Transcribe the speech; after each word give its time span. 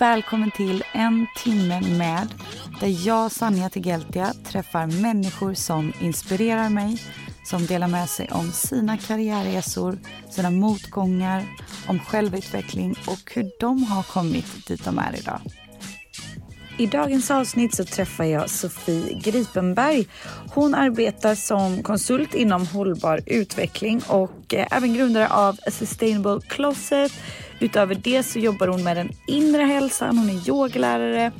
Välkommen 0.00 0.50
till 0.50 0.84
En 0.92 1.26
timme 1.36 1.80
med 1.80 2.34
där 2.80 3.06
jag, 3.06 3.32
Sanja 3.32 3.70
Tegeltia, 3.70 4.32
träffar 4.44 4.86
människor 5.02 5.54
som 5.54 5.92
inspirerar 6.00 6.68
mig 6.68 7.02
som 7.44 7.66
delar 7.66 7.88
med 7.88 8.08
sig 8.08 8.28
om 8.30 8.52
sina 8.52 8.98
karriärresor, 8.98 9.98
sina 10.30 10.50
motgångar, 10.50 11.44
om 11.86 11.98
självutveckling 11.98 12.94
och 13.06 13.32
hur 13.34 13.50
de 13.60 13.82
har 13.82 14.02
kommit 14.02 14.66
dit 14.66 14.84
de 14.84 14.98
är 14.98 15.18
idag. 15.18 15.40
I 16.78 16.86
dagens 16.86 17.30
avsnitt 17.30 17.74
så 17.74 17.84
träffar 17.84 18.24
jag 18.24 18.50
Sofie 18.50 19.20
Gripenberg. 19.22 20.06
Hon 20.54 20.74
arbetar 20.74 21.34
som 21.34 21.82
konsult 21.82 22.34
inom 22.34 22.66
hållbar 22.66 23.20
utveckling 23.26 24.00
och 24.08 24.54
eh, 24.54 24.66
även 24.70 24.94
grundare 24.94 25.28
av 25.28 25.58
A 25.66 25.70
Sustainable 25.70 26.40
Closet. 26.48 27.12
Utöver 27.60 27.94
det 27.94 28.22
så 28.22 28.38
jobbar 28.38 28.68
hon 28.68 28.82
med 28.82 28.96
den 28.96 29.12
inre 29.26 29.62
hälsan, 29.62 30.18
hon 30.18 30.30
är 30.30 30.48
yogalärare 30.48 31.32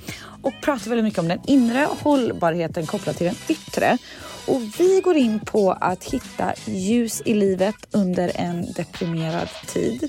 och 0.43 0.53
pratar 0.63 0.91
väldigt 0.91 1.05
mycket 1.05 1.19
om 1.19 1.29
den 1.29 1.41
inre 1.47 1.87
hållbarheten 2.01 2.87
kopplat 2.87 3.17
till 3.17 3.27
den 3.27 3.37
yttre. 3.49 3.99
Och 4.47 4.63
vi 4.79 5.01
går 5.05 5.17
in 5.17 5.41
på 5.41 5.73
att 5.73 6.05
hitta 6.05 6.55
ljus 6.67 7.23
i 7.25 7.35
livet 7.35 7.77
under 7.91 8.33
en 8.35 8.73
deprimerad 8.73 9.49
tid. 9.67 10.09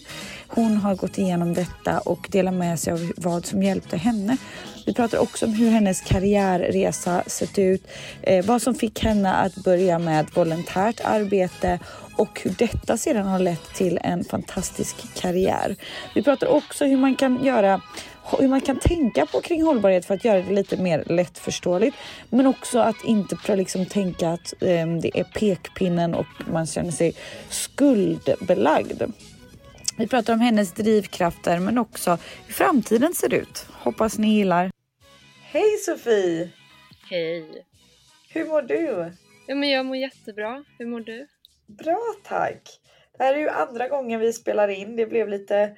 Hon 0.53 0.77
har 0.77 0.95
gått 0.95 1.17
igenom 1.17 1.53
detta 1.53 1.99
och 1.99 2.27
delar 2.31 2.51
med 2.51 2.79
sig 2.79 2.93
av 2.93 3.11
vad 3.17 3.45
som 3.45 3.63
hjälpte 3.63 3.97
henne. 3.97 4.37
Vi 4.85 4.93
pratar 4.93 5.17
också 5.17 5.45
om 5.45 5.53
hur 5.53 5.69
hennes 5.69 6.01
karriärresa 6.01 7.23
sett 7.27 7.59
ut, 7.59 7.87
eh, 8.21 8.45
vad 8.45 8.61
som 8.61 8.75
fick 8.75 9.03
henne 9.03 9.33
att 9.33 9.55
börja 9.55 9.99
med 9.99 10.25
volontärt 10.33 11.01
arbete 11.03 11.79
och 12.17 12.41
hur 12.43 12.55
detta 12.57 12.97
sedan 12.97 13.27
har 13.27 13.39
lett 13.39 13.73
till 13.75 13.99
en 14.03 14.23
fantastisk 14.23 14.95
karriär. 15.15 15.75
Vi 16.15 16.23
pratar 16.23 16.47
också 16.47 16.85
hur 16.85 16.97
man 16.97 17.15
kan 17.15 17.45
göra 17.45 17.81
hur 18.39 18.47
man 18.47 18.61
kan 18.61 18.79
tänka 18.79 19.25
på 19.25 19.41
kring 19.41 19.63
hållbarhet 19.63 20.05
för 20.05 20.13
att 20.13 20.25
göra 20.25 20.41
det 20.41 20.53
lite 20.53 20.77
mer 20.77 21.03
lättförståeligt. 21.07 21.97
Men 22.29 22.47
också 22.47 22.79
att 22.79 23.03
inte 23.03 23.55
liksom 23.55 23.85
tänka 23.85 24.29
att 24.29 24.53
eh, 24.59 24.87
det 25.01 25.19
är 25.19 25.23
pekpinnen 25.23 26.13
och 26.13 26.25
man 26.51 26.65
känner 26.65 26.91
sig 26.91 27.13
skuldbelagd. 27.49 29.01
Vi 29.97 30.07
pratar 30.07 30.33
om 30.33 30.39
hennes 30.39 30.73
drivkrafter 30.73 31.59
men 31.59 31.77
också 31.77 32.17
hur 32.47 32.53
framtiden 32.53 33.13
ser 33.13 33.33
ut. 33.33 33.65
Hoppas 33.71 34.17
ni 34.17 34.37
gillar. 34.37 34.71
Hej 35.43 35.77
Sofie! 35.77 36.49
Hej! 37.09 37.65
Hur 38.33 38.45
mår 38.45 38.61
du? 38.61 39.11
Ja, 39.47 39.55
men 39.55 39.69
jag 39.69 39.85
mår 39.85 39.97
jättebra. 39.97 40.63
Hur 40.77 40.85
mår 40.85 40.99
du? 40.99 41.27
Bra 41.67 42.01
tack! 42.23 42.61
Det 43.17 43.23
här 43.23 43.33
är 43.33 43.39
ju 43.39 43.49
andra 43.49 43.87
gången 43.87 44.19
vi 44.19 44.33
spelar 44.33 44.67
in. 44.67 44.95
Det 44.95 45.05
blev 45.05 45.29
lite 45.29 45.77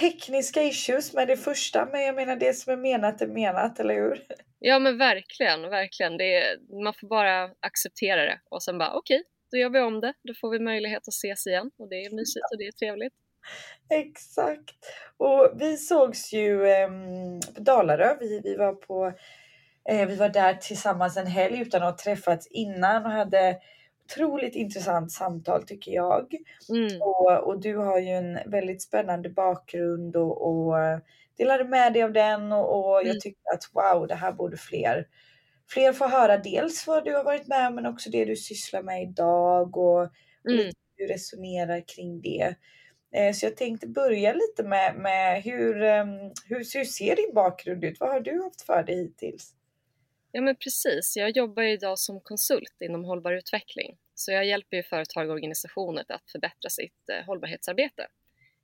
tekniska 0.00 0.62
issues 0.62 1.12
med 1.12 1.28
det 1.28 1.36
första, 1.36 1.88
men 1.92 2.02
jag 2.02 2.14
menar 2.14 2.36
det 2.36 2.54
som 2.54 2.72
är 2.72 2.76
menat 2.76 3.20
är 3.20 3.26
menat, 3.26 3.80
eller 3.80 3.94
hur? 3.94 4.26
Ja 4.58 4.78
men 4.78 4.98
verkligen, 4.98 5.62
verkligen. 5.62 6.16
Det 6.16 6.34
är, 6.34 6.82
man 6.84 6.94
får 6.94 7.08
bara 7.08 7.44
acceptera 7.44 8.22
det 8.22 8.40
och 8.50 8.62
sen 8.62 8.78
bara 8.78 8.94
okej, 8.94 9.20
okay, 9.20 9.24
då 9.50 9.58
gör 9.58 9.70
vi 9.70 9.80
om 9.80 10.00
det. 10.00 10.14
Då 10.28 10.34
får 10.40 10.50
vi 10.50 10.58
möjlighet 10.58 11.08
att 11.08 11.14
ses 11.14 11.46
igen 11.46 11.70
och 11.78 11.88
det 11.88 11.96
är 11.96 12.10
mysigt 12.16 12.46
och 12.52 12.58
det 12.58 12.66
är 12.66 12.72
trevligt. 12.72 13.14
Exakt. 13.90 14.74
Och 15.16 15.52
vi 15.54 15.76
sågs 15.76 16.32
ju 16.32 16.66
eh, 16.66 16.88
på 17.54 17.60
Dalarö. 17.60 18.16
Vi, 18.20 18.40
vi 18.44 18.56
var 18.56 18.72
på 18.72 19.12
eh, 19.88 20.08
vi 20.08 20.16
var 20.16 20.28
där 20.28 20.54
tillsammans 20.54 21.16
en 21.16 21.26
helg 21.26 21.60
utan 21.60 21.82
att 21.82 21.90
ha 21.90 22.04
träffats 22.04 22.46
innan 22.46 23.04
och 23.04 23.10
hade 23.10 23.58
otroligt 24.04 24.54
intressant 24.54 25.12
samtal 25.12 25.62
tycker 25.62 25.92
jag. 25.92 26.34
Mm. 26.68 27.02
Och, 27.02 27.46
och, 27.46 27.60
du 27.60 27.76
har 27.76 27.98
ju 27.98 28.08
en 28.08 28.50
väldigt 28.50 28.82
spännande 28.82 29.28
bakgrund 29.28 30.16
och, 30.16 30.48
och 30.48 30.74
delade 31.36 31.64
med 31.64 31.92
dig 31.92 32.02
av 32.02 32.12
den 32.12 32.52
och, 32.52 32.78
och 32.78 33.00
mm. 33.00 33.12
jag 33.12 33.20
tyckte 33.20 33.50
att 33.54 33.70
wow, 33.72 34.06
det 34.06 34.14
här 34.14 34.32
borde 34.32 34.56
fler 34.56 35.06
fler 35.68 35.92
få 35.92 36.08
höra. 36.08 36.38
Dels 36.38 36.86
vad 36.86 37.04
du 37.04 37.14
har 37.14 37.24
varit 37.24 37.46
med 37.46 37.68
om 37.68 37.74
men 37.74 37.86
också 37.86 38.10
det 38.10 38.24
du 38.24 38.36
sysslar 38.36 38.82
med 38.82 39.02
idag 39.02 39.76
och, 39.76 40.00
och 40.00 40.50
mm. 40.50 40.56
lite 40.56 40.78
hur 40.96 41.06
du 41.06 41.12
resonerar 41.12 41.84
kring 41.96 42.20
det. 42.20 42.54
Eh, 43.14 43.32
så 43.32 43.46
jag 43.46 43.56
tänkte 43.56 43.86
börja 43.86 44.32
lite 44.32 44.62
med, 44.62 44.96
med 44.96 45.42
hur, 45.42 45.82
ehm, 45.82 46.08
hur, 46.48 46.74
hur 46.74 46.84
ser 46.84 47.16
din 47.16 47.34
bakgrund 47.34 47.84
ut? 47.84 48.00
Vad 48.00 48.10
har 48.10 48.20
du 48.20 48.42
haft 48.42 48.62
för 48.62 48.82
dig 48.82 48.96
hittills? 48.96 49.54
Ja 50.32 50.40
men 50.40 50.56
precis, 50.56 51.16
jag 51.16 51.30
jobbar 51.36 51.62
idag 51.62 51.98
som 51.98 52.20
konsult 52.20 52.76
inom 52.80 53.04
hållbar 53.04 53.32
utveckling. 53.32 53.98
Så 54.14 54.32
jag 54.32 54.46
hjälper 54.46 54.76
ju 54.76 54.82
företag 54.82 55.28
och 55.28 55.34
organisationer 55.34 56.04
att 56.08 56.30
förbättra 56.30 56.70
sitt 56.70 57.08
eh, 57.12 57.26
hållbarhetsarbete. 57.26 58.06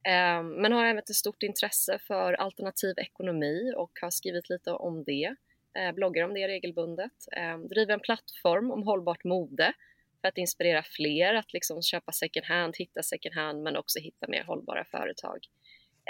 Ehm, 0.09 0.49
men 0.49 0.73
har 0.73 0.85
även 0.85 0.99
ett 0.99 1.15
stort 1.15 1.43
intresse 1.43 1.99
för 2.07 2.33
alternativ 2.33 2.95
ekonomi 2.99 3.73
och 3.77 3.93
har 4.01 4.11
skrivit 4.11 4.49
lite 4.49 4.73
om 4.73 5.05
det. 5.05 5.35
Eh, 5.79 5.93
bloggar 5.95 6.25
om 6.25 6.35
det 6.35 6.49
regelbundet. 6.49 7.13
Ehm, 7.37 7.69
driver 7.69 7.95
en 7.95 8.01
plattform 8.01 8.71
om 8.71 8.83
hållbart 8.83 9.25
mode 9.25 9.73
för 10.21 10.29
att 10.29 10.39
inspirera 10.39 10.83
fler 10.83 11.35
att 11.35 11.53
liksom 11.53 11.83
köpa 11.83 12.13
second 12.13 12.47
hand, 12.47 12.75
hitta 12.77 13.03
second 13.03 13.35
hand 13.35 13.63
men 13.63 13.77
också 13.77 13.99
hitta 13.99 14.27
mer 14.29 14.45
hållbara 14.45 14.85
företag. 14.85 15.39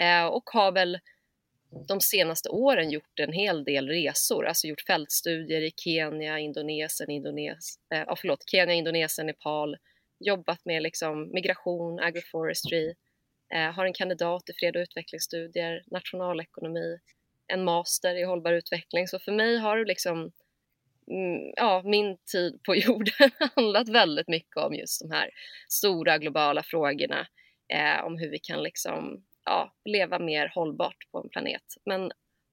Eh, 0.00 0.26
och 0.26 0.50
har 0.50 0.72
väl 0.72 0.98
de 1.88 2.00
senaste 2.00 2.48
åren 2.48 2.91
gjort 2.91 3.19
en 3.21 3.32
hel 3.32 3.65
del 3.65 3.88
resor, 3.88 4.47
alltså 4.47 4.66
gjort 4.66 4.81
fältstudier 4.81 5.60
i 5.60 5.72
Kenya, 5.76 6.38
Indonesien, 6.38 7.10
Indones 7.10 7.78
eh, 7.94 8.15
förlåt, 8.16 8.50
Kenya, 8.50 8.75
Indonesien, 8.75 9.26
Nepal, 9.26 9.76
jobbat 10.21 10.65
med 10.65 10.82
liksom 10.82 11.31
migration, 11.32 12.00
agroforestry, 12.00 12.94
eh, 13.54 13.72
har 13.72 13.84
en 13.84 13.92
kandidat 13.92 14.50
i 14.50 14.53
fred 14.53 14.77
och 14.77 14.81
utvecklingsstudier, 14.81 15.82
nationalekonomi, 15.87 16.98
en 17.47 17.65
master 17.65 18.16
i 18.16 18.25
hållbar 18.25 18.53
utveckling. 18.53 19.09
Så 19.09 19.19
för 19.19 19.32
mig 19.32 19.59
har 19.59 19.84
liksom, 19.84 20.32
ja, 21.56 21.82
min 21.84 22.16
tid 22.32 22.60
på 22.66 22.75
jorden 22.76 23.31
handlat 23.56 23.88
väldigt 23.88 24.28
mycket 24.28 24.56
om 24.56 24.75
just 24.75 25.00
de 25.00 25.10
här 25.10 25.31
stora 25.69 26.19
globala 26.19 26.62
frågorna, 26.62 27.26
eh, 27.72 28.04
om 28.04 28.19
hur 28.19 28.31
vi 28.31 28.38
kan 28.38 28.62
liksom 28.62 29.25
ja, 29.44 29.75
leva 29.84 30.19
mer 30.19 30.53
hållbart 30.54 31.10
på 31.12 31.19
en 31.19 31.28
planet. 31.28 31.62
Men 31.84 32.10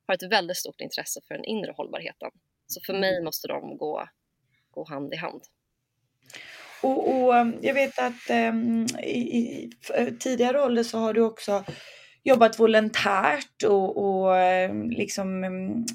har 0.07 0.15
ett 0.15 0.31
väldigt 0.31 0.57
stort 0.57 0.81
intresse 0.81 1.19
för 1.27 1.35
den 1.35 1.45
inre 1.45 1.71
hållbarheten. 1.71 2.31
Så 2.67 2.81
för 2.85 2.93
mig 2.93 3.13
mm. 3.13 3.23
måste 3.23 3.47
de 3.47 3.77
gå, 3.77 4.09
gå 4.71 4.85
hand 4.89 5.13
i 5.13 5.17
hand. 5.17 5.41
Och, 6.81 7.07
och 7.07 7.35
um, 7.35 7.59
jag 7.61 7.73
vet 7.73 7.99
att 7.99 8.29
um, 8.29 8.85
i, 9.03 9.19
i 9.19 9.69
tidigare 10.19 10.61
ålder 10.61 10.83
så 10.83 10.97
har 10.97 11.13
du 11.13 11.21
också 11.21 11.63
jobbat 12.27 12.59
volontärt 12.59 13.63
och, 13.63 13.97
och 13.97 14.35
um, 14.69 14.89
liksom 14.89 15.43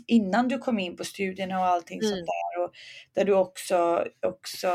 innan 0.06 0.48
du 0.48 0.58
kom 0.58 0.78
in 0.78 0.96
på 0.96 1.04
studierna 1.04 1.60
och 1.60 1.66
allting 1.66 1.98
mm. 1.98 2.10
sånt 2.10 2.26
där. 2.26 2.64
Och 2.64 2.74
där 3.14 3.24
du 3.24 3.34
också, 3.34 4.06
också, 4.20 4.68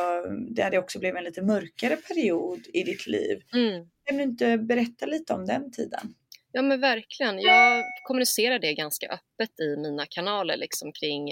där 0.49 0.71
det 0.71 0.77
också 0.77 0.99
blev 0.99 1.15
en 1.15 1.23
lite 1.23 1.41
mörkare 1.41 1.95
period 1.95 2.59
i 2.73 2.83
ditt 2.83 3.07
liv. 3.07 3.41
Mm. 3.53 3.89
Kan 4.05 4.17
du 4.17 4.23
inte 4.23 4.57
berätta 4.57 5.05
lite 5.05 5.33
om 5.33 5.45
den 5.45 5.71
tiden? 5.71 6.13
Ja 6.51 6.61
men 6.61 6.81
verkligen. 6.81 7.39
Jag 7.39 7.83
kommunicerar 8.03 8.59
det 8.59 8.73
ganska 8.73 9.07
öppet 9.07 9.59
i 9.59 9.77
mina 9.77 10.05
kanaler 10.05 10.57
liksom 10.57 10.91
kring 10.91 11.29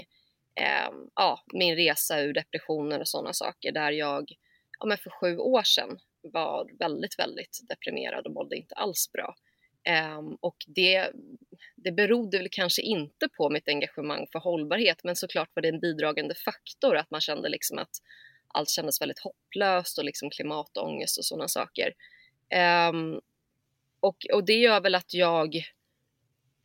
eh, 0.60 0.90
ja, 1.14 1.44
min 1.52 1.76
resa 1.76 2.20
ur 2.20 2.32
depressionen 2.32 3.00
och 3.00 3.08
sådana 3.08 3.32
saker 3.32 3.72
där 3.72 3.90
jag 3.90 4.32
ja, 4.78 4.86
men 4.86 4.98
för 4.98 5.10
sju 5.10 5.38
år 5.38 5.62
sedan 5.62 5.98
var 6.22 6.78
väldigt, 6.78 7.18
väldigt 7.18 7.60
deprimerad 7.68 8.26
och 8.26 8.32
mådde 8.32 8.56
inte 8.56 8.74
alls 8.74 9.12
bra. 9.12 9.34
Ehm, 9.86 10.34
och 10.40 10.56
det, 10.66 11.10
det 11.76 11.92
berodde 11.92 12.38
väl 12.38 12.48
kanske 12.50 12.82
inte 12.82 13.28
på 13.28 13.50
mitt 13.50 13.68
engagemang 13.68 14.26
för 14.32 14.38
hållbarhet 14.38 15.04
men 15.04 15.16
såklart 15.16 15.50
var 15.54 15.62
det 15.62 15.68
en 15.68 15.80
bidragande 15.80 16.34
faktor 16.34 16.96
att 16.96 17.10
man 17.10 17.20
kände 17.20 17.48
liksom 17.48 17.78
att 17.78 17.90
allt 18.48 18.70
kändes 18.70 19.00
väldigt 19.00 19.18
hopplöst 19.18 19.98
och 19.98 20.04
liksom 20.04 20.30
klimatångest 20.30 21.18
och 21.18 21.24
sådana 21.24 21.48
saker. 21.48 21.92
Um, 22.90 23.20
och, 24.00 24.16
och 24.32 24.44
det 24.44 24.58
gör 24.58 24.80
väl 24.80 24.94
att 24.94 25.14
jag 25.14 25.62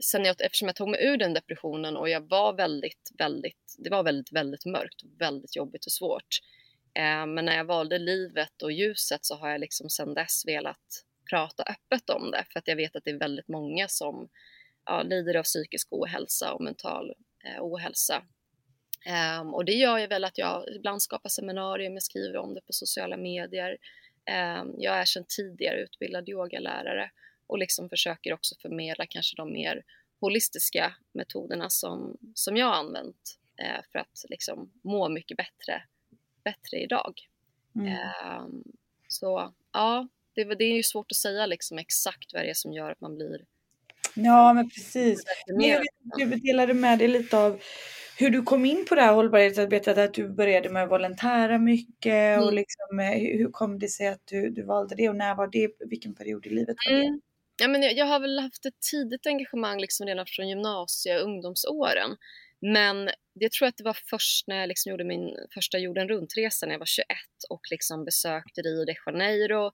sen 0.03 0.25
jag, 0.25 0.41
eftersom 0.41 0.67
jag 0.67 0.75
tog 0.75 0.89
mig 0.89 1.05
ur 1.05 1.17
den 1.17 1.33
depressionen 1.33 1.97
och 1.97 2.09
jag 2.09 2.29
var 2.29 2.53
väldigt, 2.53 3.11
väldigt, 3.17 3.75
det 3.77 3.89
var 3.89 4.03
väldigt, 4.03 4.31
väldigt 4.31 4.65
mörkt, 4.65 5.03
väldigt 5.19 5.55
jobbigt 5.55 5.85
och 5.85 5.91
svårt. 5.91 6.39
Eh, 6.93 7.25
men 7.25 7.45
när 7.45 7.57
jag 7.57 7.65
valde 7.65 7.99
livet 7.99 8.61
och 8.61 8.71
ljuset 8.71 9.25
så 9.25 9.35
har 9.35 9.49
jag 9.49 9.59
liksom 9.59 9.89
sedan 9.89 10.13
dess 10.13 10.43
velat 10.47 11.05
prata 11.31 11.63
öppet 11.63 12.09
om 12.09 12.31
det 12.31 12.45
för 12.49 12.59
att 12.59 12.67
jag 12.67 12.75
vet 12.75 12.95
att 12.95 13.03
det 13.03 13.11
är 13.11 13.19
väldigt 13.19 13.47
många 13.47 13.87
som 13.87 14.29
ja, 14.85 15.03
lider 15.03 15.35
av 15.35 15.43
psykisk 15.43 15.87
ohälsa 15.91 16.53
och 16.53 16.61
mental 16.61 17.13
eh, 17.43 17.63
ohälsa. 17.63 18.23
Um, 19.41 19.53
och 19.53 19.65
det 19.65 19.73
gör 19.73 19.97
ju 19.97 20.07
väl 20.07 20.23
att 20.23 20.37
jag 20.37 20.69
ibland 20.75 21.01
skapar 21.01 21.29
seminarium, 21.29 21.93
jag 21.93 22.03
skriver 22.03 22.37
om 22.37 22.53
det 22.53 22.61
på 22.61 22.73
sociala 22.73 23.17
medier. 23.17 23.77
Um, 24.61 24.75
jag 24.77 24.95
är 24.95 25.05
sedan 25.05 25.25
tidigare 25.27 25.81
utbildad 25.81 26.29
yogalärare 26.29 27.11
och 27.47 27.57
liksom 27.57 27.89
försöker 27.89 28.33
också 28.33 28.55
förmedla 28.61 29.05
kanske 29.05 29.35
de 29.35 29.53
mer 29.53 29.83
holistiska 30.19 30.95
metoderna 31.11 31.69
som, 31.69 32.17
som 32.35 32.57
jag 32.57 32.65
har 32.65 32.73
använt 32.75 33.39
uh, 33.61 33.81
för 33.91 33.99
att 33.99 34.25
liksom 34.29 34.71
må 34.83 35.09
mycket 35.09 35.37
bättre, 35.37 35.83
bättre 36.43 36.77
idag. 36.77 37.21
Mm. 37.75 37.97
Um, 38.43 38.63
så 39.07 39.53
ja, 39.73 40.07
det, 40.35 40.43
det, 40.43 40.63
är 40.63 40.75
ju 40.75 40.83
svårt 40.83 41.11
att 41.11 41.17
säga 41.17 41.45
liksom 41.45 41.77
exakt 41.77 42.33
vad 42.33 42.43
det 42.43 42.49
är 42.49 42.53
som 42.53 42.73
gör 42.73 42.91
att 42.91 43.01
man 43.01 43.15
blir 43.15 43.39
Ja, 44.15 44.53
men 44.53 44.69
precis. 44.69 45.23
du 46.17 46.25
delade 46.25 46.73
med 46.73 46.99
dig 46.99 47.07
lite 47.07 47.37
av 47.37 47.61
hur 48.17 48.29
du 48.29 48.41
kom 48.41 48.65
in 48.65 48.85
på 48.89 48.95
det 48.95 49.01
här 49.01 49.13
hållbarhetsarbetet, 49.13 49.97
att 49.97 50.13
du 50.13 50.29
började 50.29 50.69
med 50.69 50.83
att 50.83 50.91
volontära 50.91 51.57
mycket 51.57 52.37
mm. 52.37 52.43
och 52.43 52.53
liksom, 52.53 52.99
eh, 52.99 53.37
hur 53.37 53.51
kom 53.51 53.79
det 53.79 53.87
sig 53.87 54.07
att 54.07 54.21
du, 54.25 54.49
du 54.49 54.63
valde 54.63 54.95
det 54.95 55.09
och 55.09 55.15
när 55.15 55.35
var 55.35 55.47
det, 55.47 55.71
vilken 55.89 56.15
period 56.15 56.45
i 56.45 56.49
livet 56.49 56.75
var 56.85 56.95
det? 56.95 57.05
Mm. 57.05 57.21
Ja, 57.61 57.67
men 57.67 57.83
jag, 57.83 57.93
jag, 57.93 58.05
har 58.05 58.19
väl 58.19 58.39
haft 58.39 58.65
ett 58.65 58.79
tidigt 58.91 59.27
engagemang 59.27 59.79
liksom 59.79 60.07
redan 60.07 60.25
från 60.27 60.49
gymnasie 60.49 61.19
och 61.19 61.25
ungdomsåren. 61.25 62.09
Men 62.61 63.09
det 63.39 63.51
tror 63.51 63.65
jag 63.65 63.69
att 63.69 63.77
det 63.77 63.83
var 63.83 63.97
först 64.09 64.47
när 64.47 64.59
jag 64.59 64.67
liksom 64.67 64.89
gjorde 64.89 65.03
min 65.03 65.35
första 65.53 65.77
jorden 65.77 66.07
runt-resa 66.07 66.65
när 66.65 66.73
jag 66.73 66.79
var 66.79 66.85
21 66.85 67.07
och 67.49 67.61
liksom 67.71 68.05
besökte 68.05 68.61
Rio 68.61 68.85
de 68.85 68.95
Janeiro 69.05 69.71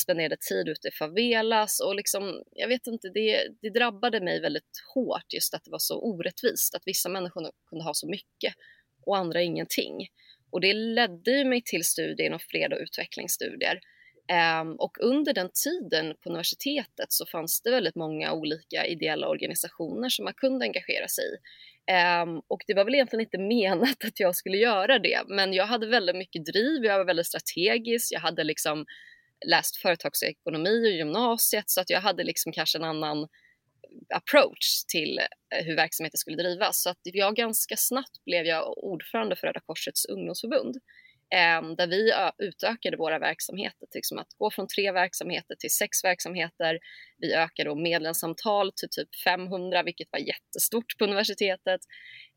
spenderade 0.00 0.36
tid 0.36 0.68
ute 0.68 0.88
i 0.88 0.90
favelas 0.90 1.80
och 1.80 1.94
liksom, 1.94 2.42
jag 2.50 2.68
vet 2.68 2.86
inte, 2.86 3.08
det, 3.08 3.48
det 3.62 3.70
drabbade 3.70 4.20
mig 4.20 4.40
väldigt 4.40 4.82
hårt 4.94 5.32
just 5.34 5.54
att 5.54 5.64
det 5.64 5.70
var 5.70 5.78
så 5.78 6.00
orättvist, 6.00 6.74
att 6.74 6.82
vissa 6.86 7.08
människor 7.08 7.50
kunde 7.68 7.84
ha 7.84 7.94
så 7.94 8.08
mycket 8.08 8.54
och 9.06 9.16
andra 9.16 9.42
ingenting. 9.42 10.08
Och 10.50 10.60
det 10.60 10.72
ledde 10.72 11.44
mig 11.44 11.62
till 11.64 11.84
studier 11.84 12.26
inom 12.26 12.38
fred 12.38 12.72
och 12.72 12.78
utvecklingsstudier. 12.80 13.80
Um, 14.60 14.76
och 14.76 14.96
under 15.00 15.32
den 15.32 15.50
tiden 15.64 16.14
på 16.22 16.28
universitetet 16.28 17.12
så 17.12 17.26
fanns 17.26 17.62
det 17.62 17.70
väldigt 17.70 17.94
många 17.94 18.32
olika 18.32 18.86
ideella 18.86 19.28
organisationer 19.28 20.08
som 20.08 20.24
man 20.24 20.34
kunde 20.34 20.64
engagera 20.64 21.08
sig 21.08 21.24
i. 21.24 21.36
Um, 21.92 22.42
och 22.48 22.62
det 22.66 22.74
var 22.74 22.84
väl 22.84 22.94
egentligen 22.94 23.20
inte 23.20 23.38
menat 23.54 24.04
att 24.04 24.20
jag 24.20 24.36
skulle 24.36 24.56
göra 24.56 24.98
det, 24.98 25.22
men 25.28 25.52
jag 25.52 25.66
hade 25.66 25.86
väldigt 25.86 26.16
mycket 26.16 26.44
driv, 26.44 26.84
jag 26.84 26.98
var 26.98 27.04
väldigt 27.04 27.26
strategisk, 27.26 28.12
jag 28.12 28.20
hade 28.20 28.44
liksom 28.44 28.86
läst 29.46 29.76
företagsekonomi 29.76 30.70
i 30.70 30.96
gymnasiet 30.96 31.70
så 31.70 31.80
att 31.80 31.90
jag 31.90 32.00
hade 32.00 32.24
liksom 32.24 32.52
kanske 32.52 32.78
en 32.78 32.84
annan 32.84 33.28
approach 34.14 34.84
till 34.88 35.18
eh, 35.18 35.64
hur 35.64 35.76
verksamheten 35.76 36.18
skulle 36.18 36.36
drivas. 36.36 36.82
Så 36.82 36.90
att 36.90 36.98
jag 37.02 37.36
ganska 37.36 37.76
snabbt 37.76 38.24
blev 38.24 38.46
jag 38.46 38.84
ordförande 38.84 39.36
för 39.36 39.46
Röda 39.46 39.60
Korsets 39.60 40.04
ungdomsförbund 40.04 40.76
ehm, 41.34 41.76
där 41.76 41.86
vi 41.86 42.12
utökade 42.38 42.96
våra 42.96 43.18
verksamheter, 43.18 43.88
liksom 43.94 44.18
att 44.18 44.34
gå 44.38 44.50
från 44.50 44.68
tre 44.68 44.92
verksamheter 44.92 45.54
till 45.54 45.70
sex 45.70 46.04
verksamheter. 46.04 46.78
Vi 47.18 47.34
ökade 47.34 47.74
medlemsantal 47.74 48.72
till 48.72 48.88
typ 48.90 49.08
500, 49.24 49.82
vilket 49.82 50.08
var 50.12 50.18
jättestort 50.18 50.98
på 50.98 51.04
universitetet. 51.04 51.80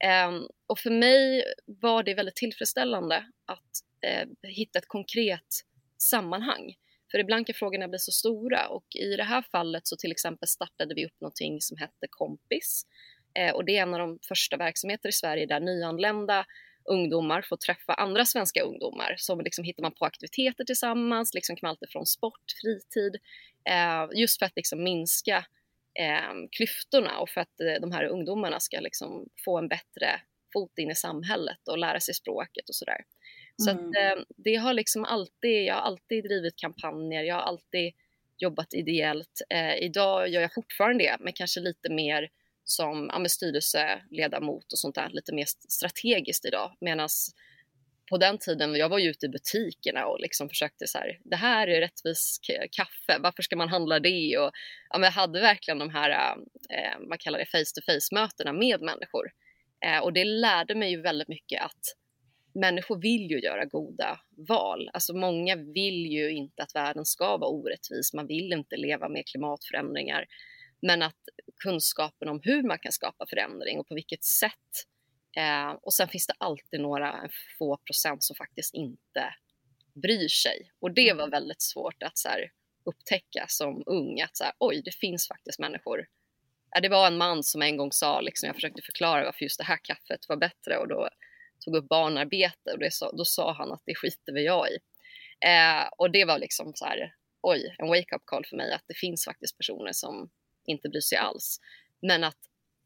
Ehm, 0.03 0.41
och 0.67 0.79
för 0.79 0.89
mig 0.89 1.43
var 1.65 2.03
det 2.03 2.13
väldigt 2.13 2.35
tillfredsställande 2.35 3.15
att 3.45 3.71
eh, 4.01 4.49
hitta 4.49 4.79
ett 4.79 4.87
konkret 4.87 5.63
sammanhang 5.97 6.75
för 7.11 7.19
ibland 7.19 7.47
kan 7.47 7.53
frågorna 7.53 7.87
bli 7.87 7.99
så 7.99 8.11
stora 8.11 8.67
och 8.67 8.85
i 8.95 9.15
det 9.15 9.23
här 9.23 9.41
fallet 9.51 9.87
så 9.87 9.95
till 9.97 10.11
exempel 10.11 10.47
startade 10.47 10.95
vi 10.95 11.05
upp 11.05 11.21
någonting 11.21 11.61
som 11.61 11.77
hette 11.77 12.07
Kompis 12.09 12.85
eh, 13.39 13.55
och 13.55 13.65
det 13.65 13.77
är 13.77 13.81
en 13.81 13.93
av 13.93 13.99
de 13.99 14.19
första 14.27 14.57
verksamheter 14.57 15.09
i 15.09 15.11
Sverige 15.11 15.45
där 15.45 15.59
nyanlända 15.59 16.45
ungdomar 16.87 17.41
får 17.41 17.57
träffa 17.57 17.93
andra 17.93 18.25
svenska 18.25 18.61
ungdomar. 18.61 19.15
Så 19.17 19.41
liksom 19.41 19.63
hittar 19.63 19.83
man 19.83 19.93
på 19.93 20.05
aktiviteter 20.05 20.63
tillsammans, 20.63 21.33
liksom 21.33 21.55
kan 21.55 21.69
allt 21.69 21.79
från 21.91 22.05
sport, 22.05 22.43
fritid, 22.61 23.15
eh, 23.69 24.19
just 24.19 24.39
för 24.39 24.45
att 24.45 24.55
liksom 24.55 24.83
minska 24.83 25.37
eh, 25.99 26.33
klyftorna 26.57 27.19
och 27.19 27.29
för 27.29 27.41
att 27.41 27.59
eh, 27.61 27.81
de 27.81 27.91
här 27.91 28.03
ungdomarna 28.03 28.59
ska 28.59 28.79
liksom 28.79 29.27
få 29.45 29.57
en 29.57 29.67
bättre 29.67 30.21
fot 30.53 30.77
in 30.77 30.91
i 30.91 30.95
samhället 30.95 31.67
och 31.67 31.77
lära 31.77 31.99
sig 31.99 32.13
språket 32.13 32.69
och 32.69 32.75
sådär. 32.75 33.01
Så 33.63 33.69
mm. 33.69 33.89
att, 33.89 33.95
eh, 33.95 34.23
det 34.37 34.55
har 34.55 34.73
liksom 34.73 35.05
alltid, 35.05 35.63
jag 35.63 35.73
har 35.73 35.81
alltid 35.81 36.23
drivit 36.23 36.55
kampanjer, 36.55 37.23
jag 37.23 37.35
har 37.35 37.41
alltid 37.41 37.93
jobbat 38.37 38.73
ideellt. 38.73 39.41
Eh, 39.49 39.75
idag 39.75 40.29
gör 40.29 40.41
jag 40.41 40.53
fortfarande 40.53 41.03
det, 41.03 41.17
men 41.19 41.33
kanske 41.33 41.59
lite 41.59 41.89
mer 41.89 42.29
som 42.63 43.09
ja, 43.13 43.29
styrelseledamot 43.29 44.73
och 44.73 44.79
sånt 44.79 44.95
där, 44.95 45.09
lite 45.09 45.33
mer 45.33 45.45
strategiskt 45.69 46.45
idag. 46.45 46.77
Medan 46.81 47.09
på 48.09 48.17
den 48.17 48.37
tiden, 48.37 48.75
jag 48.75 48.89
var 48.89 48.99
ju 48.99 49.09
ute 49.09 49.25
i 49.25 49.29
butikerna 49.29 50.05
och 50.05 50.19
liksom 50.19 50.49
försökte 50.49 50.87
så 50.87 50.97
här, 50.97 51.19
det 51.23 51.35
här 51.35 51.67
är 51.67 51.79
rättvis 51.79 52.39
kaffe, 52.71 53.19
varför 53.19 53.43
ska 53.43 53.55
man 53.55 53.69
handla 53.69 53.99
det? 53.99 54.37
Och, 54.37 54.51
ja, 54.89 54.99
jag 55.01 55.11
hade 55.11 55.41
verkligen 55.41 55.79
de 55.79 55.89
här, 55.89 56.37
eh, 56.69 56.99
man 57.09 57.17
kallar 57.17 57.39
det 57.39 57.45
face 57.45 57.73
to 57.75 57.81
face 57.85 58.15
mötena 58.15 58.53
med 58.53 58.81
människor. 58.81 59.31
Eh, 59.85 59.99
och 59.99 60.13
det 60.13 60.25
lärde 60.25 60.75
mig 60.75 60.91
ju 60.91 61.01
väldigt 61.01 61.27
mycket 61.27 61.61
att 61.61 61.81
människor 62.57 63.01
vill 63.01 63.31
ju 63.31 63.39
göra 63.39 63.65
goda 63.65 64.19
val. 64.47 64.89
Alltså 64.93 65.13
många 65.13 65.55
vill 65.55 66.05
ju 66.05 66.31
inte 66.31 66.63
att 66.63 66.75
världen 66.75 67.05
ska 67.05 67.37
vara 67.37 67.49
orättvis. 67.49 68.13
Man 68.13 68.27
vill 68.27 68.53
inte 68.53 68.77
leva 68.77 69.09
med 69.09 69.25
klimatförändringar. 69.25 70.25
Men 70.81 71.01
att 71.01 71.21
kunskapen 71.63 72.29
om 72.29 72.39
hur 72.43 72.63
man 72.63 72.79
kan 72.79 72.91
skapa 72.91 73.25
förändring 73.29 73.79
och 73.79 73.87
på 73.87 73.95
vilket 73.95 74.23
sätt. 74.23 74.71
Eh, 75.37 75.71
och 75.81 75.93
sen 75.93 76.07
finns 76.07 76.27
det 76.27 76.33
alltid 76.37 76.81
några 76.81 77.29
få 77.59 77.77
procent 77.77 78.23
som 78.23 78.35
faktiskt 78.35 78.73
inte 78.73 79.35
bryr 80.01 80.27
sig. 80.27 80.71
Och 80.79 80.93
det 80.93 81.13
var 81.13 81.29
väldigt 81.29 81.61
svårt 81.61 82.03
att 82.03 82.17
så 82.17 82.29
här, 82.29 82.51
upptäcka 82.85 83.45
som 83.47 83.83
ung. 83.85 84.21
Att 84.21 84.37
så 84.37 84.43
här, 84.43 84.53
oj, 84.59 84.81
det 84.85 84.95
finns 84.95 85.27
faktiskt 85.27 85.59
människor. 85.59 86.07
det 86.81 86.89
var 86.89 87.07
en 87.07 87.17
man 87.17 87.43
som 87.43 87.61
en 87.61 87.77
gång 87.77 87.91
sa, 87.91 88.21
liksom, 88.21 88.47
jag 88.47 88.55
försökte 88.55 88.81
förklara 88.81 89.25
varför 89.25 89.43
just 89.43 89.57
det 89.57 89.63
här 89.63 89.79
kaffet 89.83 90.29
var 90.29 90.37
bättre 90.37 90.77
och 90.77 90.87
då 90.87 91.09
tog 91.59 91.75
upp 91.75 91.87
barnarbete 91.87 92.71
och 92.71 92.93
sa, 92.93 93.11
då 93.11 93.25
sa 93.25 93.53
han 93.53 93.71
att 93.71 93.81
det 93.85 93.95
skiter 93.95 94.33
väl 94.33 94.43
jag 94.43 94.67
i. 94.69 94.77
Eh, 95.45 95.89
och 95.97 96.11
det 96.11 96.25
var 96.25 96.39
liksom 96.39 96.71
så 96.75 96.85
här, 96.85 97.13
oj, 97.41 97.75
en 97.77 97.87
wake-up 97.87 98.21
call 98.25 98.45
för 98.45 98.55
mig 98.55 98.73
att 98.73 98.83
det 98.87 98.97
finns 98.97 99.25
faktiskt 99.25 99.57
personer 99.57 99.91
som 99.93 100.29
inte 100.65 100.89
bryr 100.89 101.01
sig 101.01 101.17
alls. 101.17 101.59
Men 102.01 102.23
att 102.23 102.37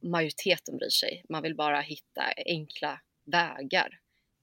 majoriteten 0.04 0.78
bryr 0.78 0.90
sig. 0.90 1.26
Man 1.30 1.44
vill 1.44 1.56
bara 1.56 1.82
hitta 1.82 2.24
enkla 2.46 3.02
vägar. 3.26 4.00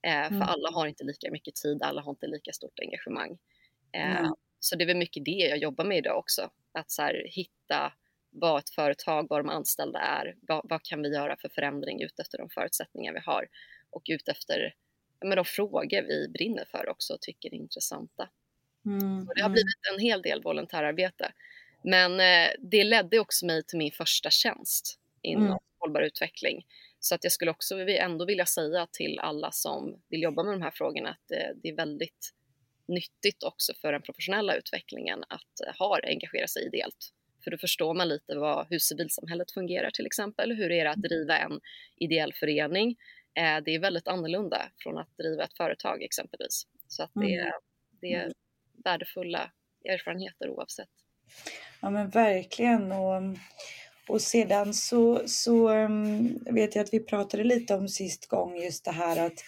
Eh, 0.07 0.27
för 0.27 0.35
mm. 0.35 0.41
alla 0.41 0.71
har 0.71 0.87
inte 0.87 1.03
lika 1.03 1.31
mycket 1.31 1.55
tid, 1.55 1.83
alla 1.83 2.01
har 2.01 2.11
inte 2.11 2.27
lika 2.27 2.53
stort 2.53 2.79
engagemang. 2.79 3.37
Eh, 3.93 4.19
mm. 4.19 4.33
Så 4.59 4.75
det 4.75 4.83
är 4.83 4.87
väl 4.87 4.97
mycket 4.97 5.25
det 5.25 5.31
jag 5.31 5.57
jobbar 5.57 5.85
med 5.85 5.97
idag 5.97 6.17
också. 6.17 6.49
Att 6.71 6.91
så 6.91 7.01
här, 7.01 7.25
hitta 7.25 7.93
vad 8.31 8.59
ett 8.59 8.69
företag, 8.69 9.27
vad 9.29 9.39
de 9.39 9.49
anställda 9.49 9.99
är, 9.99 10.35
vad, 10.41 10.61
vad 10.63 10.83
kan 10.83 11.01
vi 11.01 11.09
göra 11.09 11.37
för 11.37 11.49
förändring 11.49 12.01
utefter 12.01 12.37
de 12.37 12.49
förutsättningar 12.49 13.13
vi 13.13 13.19
har 13.19 13.47
och 13.91 14.03
ut 14.09 14.27
efter 14.27 14.73
med 15.25 15.37
de 15.37 15.45
frågor 15.45 16.01
vi 16.01 16.27
brinner 16.27 16.65
för 16.65 16.89
också 16.89 17.13
och 17.13 17.21
tycker 17.21 17.53
är 17.53 17.57
intressanta. 17.57 18.29
Mm, 18.85 19.25
det 19.25 19.41
har 19.41 19.49
mm. 19.49 19.51
blivit 19.51 19.79
en 19.93 19.99
hel 19.99 20.21
del 20.21 20.41
volontärarbete. 20.41 21.31
Men 21.83 22.19
eh, 22.19 22.51
det 22.59 22.83
ledde 22.83 23.19
också 23.19 23.45
mig 23.45 23.63
till 23.63 23.77
min 23.77 23.91
första 23.91 24.29
tjänst 24.29 24.99
inom 25.21 25.45
mm. 25.45 25.57
hållbar 25.79 26.01
utveckling. 26.01 26.65
Så 26.99 27.15
att 27.15 27.23
jag 27.23 27.33
skulle 27.33 27.51
också 27.51 27.79
ändå 27.79 28.25
vilja 28.25 28.45
säga 28.45 28.87
till 28.91 29.19
alla 29.19 29.51
som 29.51 30.01
vill 30.09 30.21
jobba 30.21 30.43
med 30.43 30.53
de 30.53 30.61
här 30.61 30.71
frågorna 30.71 31.09
att 31.09 31.31
eh, 31.31 31.55
det 31.63 31.69
är 31.69 31.75
väldigt 31.75 32.33
nyttigt 32.87 33.43
också 33.43 33.73
för 33.81 33.91
den 33.91 34.01
professionella 34.01 34.55
utvecklingen 34.55 35.23
att 35.29 35.67
eh, 35.67 35.79
ha 35.79 35.99
engagera 36.03 36.47
sig 36.47 36.65
ideellt. 36.65 37.13
För 37.43 37.51
då 37.51 37.57
förstår 37.57 37.93
man 37.93 38.09
lite 38.09 38.35
vad, 38.35 38.67
hur 38.69 38.79
civilsamhället 38.79 39.51
fungerar 39.51 39.91
till 39.91 40.05
exempel. 40.05 40.51
Hur 40.51 40.71
är 40.71 40.83
det 40.83 40.91
att 40.91 41.01
driva 41.01 41.37
en 41.37 41.59
ideell 41.97 42.33
förening? 42.33 42.95
Eh, 43.39 43.63
det 43.65 43.75
är 43.75 43.79
väldigt 43.79 44.07
annorlunda 44.07 44.61
från 44.77 44.97
att 44.97 45.17
driva 45.17 45.43
ett 45.43 45.57
företag 45.57 46.03
exempelvis. 46.03 46.67
Så 46.87 47.03
att 47.03 47.11
det, 47.13 47.35
mm. 47.35 47.51
det 48.01 48.13
är 48.13 48.31
värdefulla 48.83 49.51
erfarenheter 49.85 50.49
oavsett. 50.49 50.89
Ja 51.81 51.89
men 51.89 52.09
verkligen. 52.09 52.91
Och, 52.91 53.21
och 54.07 54.21
sedan 54.21 54.73
så, 54.73 55.27
så 55.27 55.69
um, 55.69 56.39
vet 56.51 56.75
jag 56.75 56.83
att 56.83 56.93
vi 56.93 56.99
pratade 56.99 57.43
lite 57.43 57.75
om 57.75 57.87
sist 57.87 58.27
gång 58.27 58.57
just 58.57 58.85
det 58.85 58.91
här 58.91 59.25
att 59.25 59.43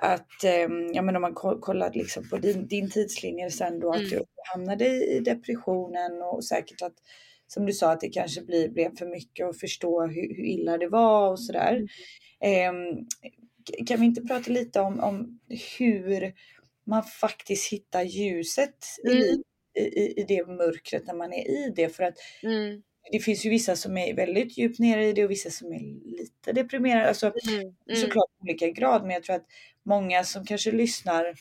att, 0.00 0.44
um, 0.68 0.92
ja 0.94 1.02
men 1.02 1.16
om 1.16 1.22
man 1.22 1.34
kollar 1.34 1.92
liksom 1.92 2.28
på 2.28 2.36
din, 2.36 2.66
din 2.66 2.90
tidslinje 2.90 3.50
sen 3.50 3.80
då, 3.80 3.94
mm. 3.94 4.04
att 4.04 4.10
du 4.10 4.24
hamnade 4.52 4.86
i 4.86 5.20
depressionen 5.20 6.22
och 6.22 6.44
säkert 6.44 6.82
att 6.82 6.94
som 7.46 7.66
du 7.66 7.72
sa 7.72 7.92
att 7.92 8.00
det 8.00 8.08
kanske 8.08 8.42
blir, 8.42 8.68
blev 8.68 8.96
för 8.96 9.06
mycket 9.06 9.46
att 9.46 9.60
förstå 9.60 10.06
hur, 10.06 10.36
hur 10.36 10.44
illa 10.44 10.78
det 10.78 10.88
var 10.88 11.30
och 11.30 11.40
sådär. 11.40 11.86
Mm. 12.44 12.98
Eh, 12.98 13.84
kan 13.86 14.00
vi 14.00 14.06
inte 14.06 14.22
prata 14.22 14.50
lite 14.50 14.80
om, 14.80 15.00
om 15.00 15.40
hur 15.78 16.32
man 16.84 17.02
faktiskt 17.02 17.72
hittar 17.72 18.02
ljuset 18.02 18.76
mm. 19.06 19.18
i, 19.18 19.42
i, 19.80 20.20
i 20.20 20.24
det 20.28 20.46
mörkret 20.46 21.06
när 21.06 21.14
man 21.14 21.32
är 21.32 21.50
i 21.50 21.72
det? 21.76 21.88
För 21.96 22.02
att 22.04 22.14
mm. 22.42 22.82
det 23.12 23.18
finns 23.18 23.46
ju 23.46 23.50
vissa 23.50 23.76
som 23.76 23.98
är 23.98 24.14
väldigt 24.14 24.58
djupt 24.58 24.78
nere 24.78 25.06
i 25.06 25.12
det 25.12 25.24
och 25.24 25.30
vissa 25.30 25.50
som 25.50 25.72
är 25.72 25.80
lite 26.18 26.52
deprimerade. 26.52 27.08
Alltså, 27.08 27.26
mm. 27.26 27.60
mm. 27.60 27.74
Såklart 27.96 28.30
olika 28.42 28.68
grad, 28.68 29.02
men 29.02 29.10
jag 29.10 29.22
tror 29.22 29.36
att 29.36 29.46
många 29.82 30.24
som 30.24 30.46
kanske 30.46 30.72
lyssnar 30.72 31.34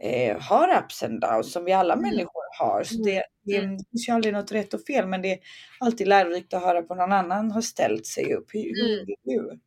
eh, 0.00 0.40
har 0.40 0.84
ups 0.84 1.02
and 1.02 1.20
downs 1.20 1.52
som 1.52 1.64
vi 1.64 1.72
alla 1.72 1.94
mm. 1.94 2.10
människor 2.10 2.58
har. 2.58 2.82
Så 2.84 3.02
det, 3.02 3.24
det 3.44 3.56
mm. 3.56 3.78
finns 3.90 4.08
ju 4.08 4.12
aldrig 4.12 4.34
något 4.34 4.52
rätt 4.52 4.74
och 4.74 4.84
fel, 4.86 5.06
men 5.06 5.22
det 5.22 5.32
är 5.32 5.38
alltid 5.80 6.08
lärorikt 6.08 6.54
att 6.54 6.62
höra 6.62 6.82
på 6.82 6.94
någon 6.94 7.12
annan 7.12 7.50
har 7.50 7.60
ställt 7.60 8.06
sig 8.06 8.34
upp. 8.34 8.54
Hur, 8.54 8.62
hur 9.24 9.40
mm. 9.40 9.60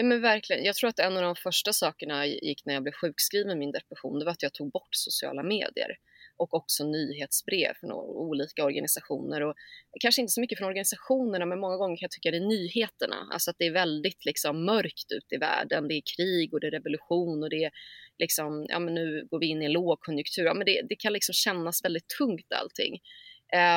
Ja 0.00 0.04
men 0.04 0.20
verkligen. 0.20 0.64
Jag 0.64 0.74
tror 0.74 0.90
att 0.90 0.98
en 0.98 1.16
av 1.16 1.22
de 1.22 1.36
första 1.36 1.72
sakerna 1.72 2.26
jag 2.26 2.42
gick 2.42 2.64
när 2.64 2.74
jag 2.74 2.82
blev 2.82 2.92
sjukskriven 2.92 3.48
med 3.48 3.58
min 3.58 3.72
depression, 3.72 4.18
det 4.18 4.24
var 4.24 4.32
att 4.32 4.42
jag 4.42 4.52
tog 4.52 4.70
bort 4.70 4.88
sociala 4.90 5.42
medier 5.42 5.96
och 6.36 6.54
också 6.54 6.84
nyhetsbrev 6.84 7.74
från 7.80 7.92
olika 7.92 8.64
organisationer. 8.64 9.40
Och 9.42 9.54
kanske 10.00 10.20
inte 10.20 10.32
så 10.32 10.40
mycket 10.40 10.58
från 10.58 10.68
organisationerna, 10.68 11.46
men 11.46 11.60
många 11.60 11.76
gånger 11.76 11.96
kan 11.96 12.04
jag 12.04 12.10
tycka 12.10 12.30
det 12.30 12.36
är 12.36 12.48
nyheterna. 12.56 13.16
Alltså 13.32 13.50
att 13.50 13.56
det 13.58 13.66
är 13.66 13.72
väldigt 13.72 14.24
liksom 14.24 14.64
mörkt 14.64 15.12
ute 15.12 15.34
i 15.34 15.38
världen. 15.38 15.88
Det 15.88 15.94
är 15.94 16.02
krig 16.16 16.54
och 16.54 16.60
det 16.60 16.66
är 16.66 16.70
revolution 16.70 17.42
och 17.42 17.50
det 17.50 17.64
är 17.64 17.70
liksom, 18.18 18.66
ja 18.68 18.78
men 18.78 18.94
nu 18.94 19.26
går 19.30 19.40
vi 19.40 19.46
in 19.46 19.62
i 19.62 19.64
en 19.64 19.72
lågkonjunktur. 19.72 20.44
Ja 20.44 20.54
men 20.54 20.66
det, 20.66 20.82
det 20.88 20.96
kan 20.96 21.12
liksom 21.12 21.32
kännas 21.32 21.84
väldigt 21.84 22.08
tungt 22.18 22.52
allting. 22.52 23.00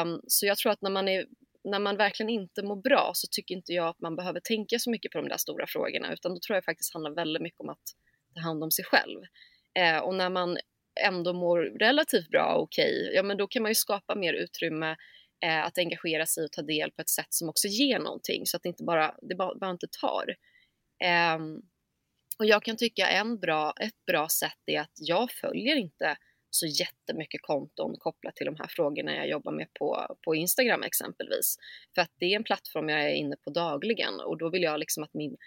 Um, 0.04 0.22
så 0.28 0.46
jag 0.46 0.58
tror 0.58 0.72
att 0.72 0.82
när 0.82 0.92
man 0.92 1.08
är 1.08 1.26
när 1.64 1.80
man 1.80 1.98
verkligen 1.98 2.30
inte 2.30 2.64
mår 2.64 2.76
bra 2.76 3.12
så 3.14 3.28
tycker 3.32 3.56
inte 3.56 3.74
jag 3.74 3.88
att 3.88 4.00
man 4.00 4.16
behöver 4.16 4.40
tänka 4.40 4.80
så 4.80 4.92
mycket 4.92 5.12
på 5.12 5.18
de 5.18 5.28
där 5.30 5.38
stora 5.38 5.68
frågorna 5.68 6.14
utan 6.14 6.34
då 6.34 6.40
tror 6.40 6.56
jag 6.56 6.66
faktiskt 6.66 6.94
handlar 6.94 7.12
väldigt 7.12 7.42
mycket 7.42 7.60
om 7.60 7.70
att 7.70 7.84
ta 8.36 8.42
hand 8.42 8.64
om 8.64 8.72
sig 8.72 8.86
själv. 8.86 9.20
Eh, 9.80 9.98
och 9.98 10.16
när 10.16 10.30
man 10.30 10.58
ändå 11.02 11.34
mår 11.34 11.60
relativt 11.60 12.30
bra 12.30 12.54
och 12.56 12.64
okej, 12.64 13.02
okay, 13.02 13.16
ja 13.16 13.24
men 13.24 13.38
då 13.38 13.48
kan 13.48 13.62
man 13.62 13.72
ju 13.72 13.76
skapa 13.76 14.16
mer 14.16 14.34
utrymme 14.34 14.96
eh, 15.46 15.66
att 15.66 15.78
engagera 15.78 16.26
sig 16.26 16.44
och 16.46 16.52
ta 16.52 16.62
del 16.62 16.92
på 16.92 17.02
ett 17.02 17.10
sätt 17.10 17.28
som 17.30 17.50
också 17.50 17.68
ger 17.68 18.00
någonting 18.00 18.46
så 18.46 18.58
att 18.58 18.64
det 18.64 18.70
inte 18.70 18.84
bara, 18.84 19.16
det 19.22 19.36
bara, 19.36 19.56
bara 19.56 19.72
inte 19.72 19.88
tar. 20.02 20.36
Eh, 21.04 21.40
och 22.40 22.46
jag 22.46 22.64
kan 22.64 22.78
tycka 22.78 23.08
en 23.08 23.40
bra, 23.40 23.74
ett 23.80 24.06
bra 24.08 24.30
sätt 24.30 24.60
är 24.66 24.80
att 24.80 24.94
jag 24.96 25.32
följer 25.32 25.76
inte 25.76 26.18
så 26.56 26.66
jättemycket 26.66 27.42
konton 27.42 27.96
kopplat 28.00 28.36
till 28.36 28.46
de 28.46 28.56
här 28.56 28.68
frågorna 28.68 29.16
jag 29.16 29.30
jobbar 29.30 29.52
med 29.52 29.68
på, 29.74 30.16
på 30.26 30.36
Instagram 30.36 30.84
exempelvis. 30.84 31.56
För 31.96 32.02
att 32.02 32.12
det 32.20 32.26
är 32.26 32.36
en 32.36 32.44
plattform 32.44 32.90
jag 32.90 33.04
är 33.04 33.14
inne 33.16 33.36
på 33.36 33.50
dagligen 33.50 34.20
och 34.20 34.38
då 34.38 34.50
vill 34.50 34.64
jag 34.64 34.80
liksom 34.80 35.04
att 35.04 35.14
min 35.14 35.38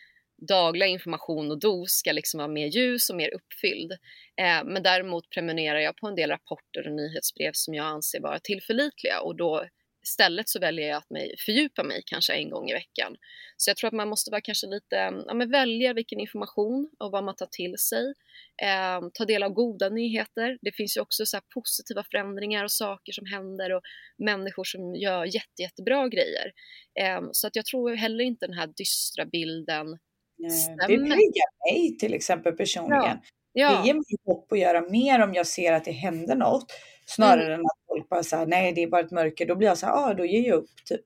dagliga 0.48 0.88
information 0.88 1.50
och 1.50 1.58
dos 1.58 1.90
ska 1.90 2.12
liksom 2.12 2.38
vara 2.38 2.48
mer 2.48 2.66
ljus 2.66 3.10
och 3.10 3.16
mer 3.16 3.34
uppfylld. 3.34 3.92
Eh, 4.40 4.64
men 4.64 4.82
däremot 4.82 5.30
prenumererar 5.30 5.78
jag 5.78 5.96
på 5.96 6.06
en 6.06 6.14
del 6.14 6.30
rapporter 6.30 6.86
och 6.86 6.92
nyhetsbrev 6.92 7.50
som 7.54 7.74
jag 7.74 7.86
anser 7.86 8.20
vara 8.20 8.38
tillförlitliga 8.38 9.20
och 9.20 9.36
då 9.36 9.66
istället 10.08 10.48
så 10.48 10.60
väljer 10.60 10.88
jag 10.88 10.96
att 10.96 11.10
mig, 11.10 11.34
fördjupa 11.46 11.82
mig 11.82 12.02
kanske 12.06 12.32
en 12.34 12.50
gång 12.50 12.70
i 12.70 12.72
veckan. 12.72 13.16
Så 13.56 13.70
jag 13.70 13.76
tror 13.76 13.88
att 13.88 13.94
man 13.94 14.08
måste 14.08 14.30
vara 14.30 14.40
kanske 14.40 14.66
lite, 14.66 14.96
ja 15.26 15.34
men 15.34 15.50
välja 15.50 15.92
vilken 15.92 16.20
information 16.20 16.90
och 16.98 17.10
vad 17.10 17.24
man 17.24 17.36
tar 17.36 17.48
till 17.50 17.74
sig. 17.78 18.14
Eh, 18.62 19.08
ta 19.14 19.24
del 19.24 19.42
av 19.42 19.50
goda 19.50 19.88
nyheter. 19.88 20.58
Det 20.62 20.72
finns 20.72 20.96
ju 20.96 21.00
också 21.00 21.26
så 21.26 21.38
positiva 21.54 22.04
förändringar 22.10 22.64
och 22.64 22.72
saker 22.72 23.12
som 23.12 23.26
händer 23.26 23.72
och 23.72 23.82
människor 24.18 24.64
som 24.64 24.94
gör 24.94 25.24
jätte, 25.24 25.62
jättebra 25.62 26.08
grejer. 26.08 26.52
Eh, 27.00 27.28
så 27.32 27.46
att 27.46 27.56
jag 27.56 27.64
tror 27.64 27.94
heller 27.94 28.24
inte 28.24 28.46
den 28.46 28.58
här 28.58 28.66
dystra 28.76 29.24
bilden 29.24 29.98
stämmer. 30.50 30.88
Det 30.88 31.14
triggar 31.14 31.72
mig 31.72 31.98
till 31.98 32.14
exempel 32.14 32.52
personligen. 32.52 33.02
Ja. 33.04 33.20
Ja. 33.58 33.80
Det 33.80 33.86
ger 33.86 33.94
mig 33.94 34.04
hopp 34.24 34.52
att 34.52 34.58
göra 34.58 34.80
mer 34.80 35.22
om 35.22 35.34
jag 35.34 35.46
ser 35.46 35.72
att 35.72 35.84
det 35.84 35.92
händer 35.92 36.36
något. 36.36 36.66
Snarare 37.06 37.46
mm. 37.46 37.60
än 37.60 37.66
att 37.66 37.85
folk 37.96 38.08
bara 38.08 38.22
säger 38.22 38.46
nej 38.46 38.72
det 38.72 38.82
är 38.82 38.86
bara 38.86 39.00
ett 39.00 39.10
mörker. 39.10 39.46
Då 39.46 39.54
blir 39.54 39.68
jag 39.68 39.78
så 39.78 39.86
här, 39.86 39.92
ah, 39.92 40.14
då 40.14 40.24
ger 40.24 40.48
jag 40.48 40.56
upp 40.56 40.70
typ. 40.84 41.00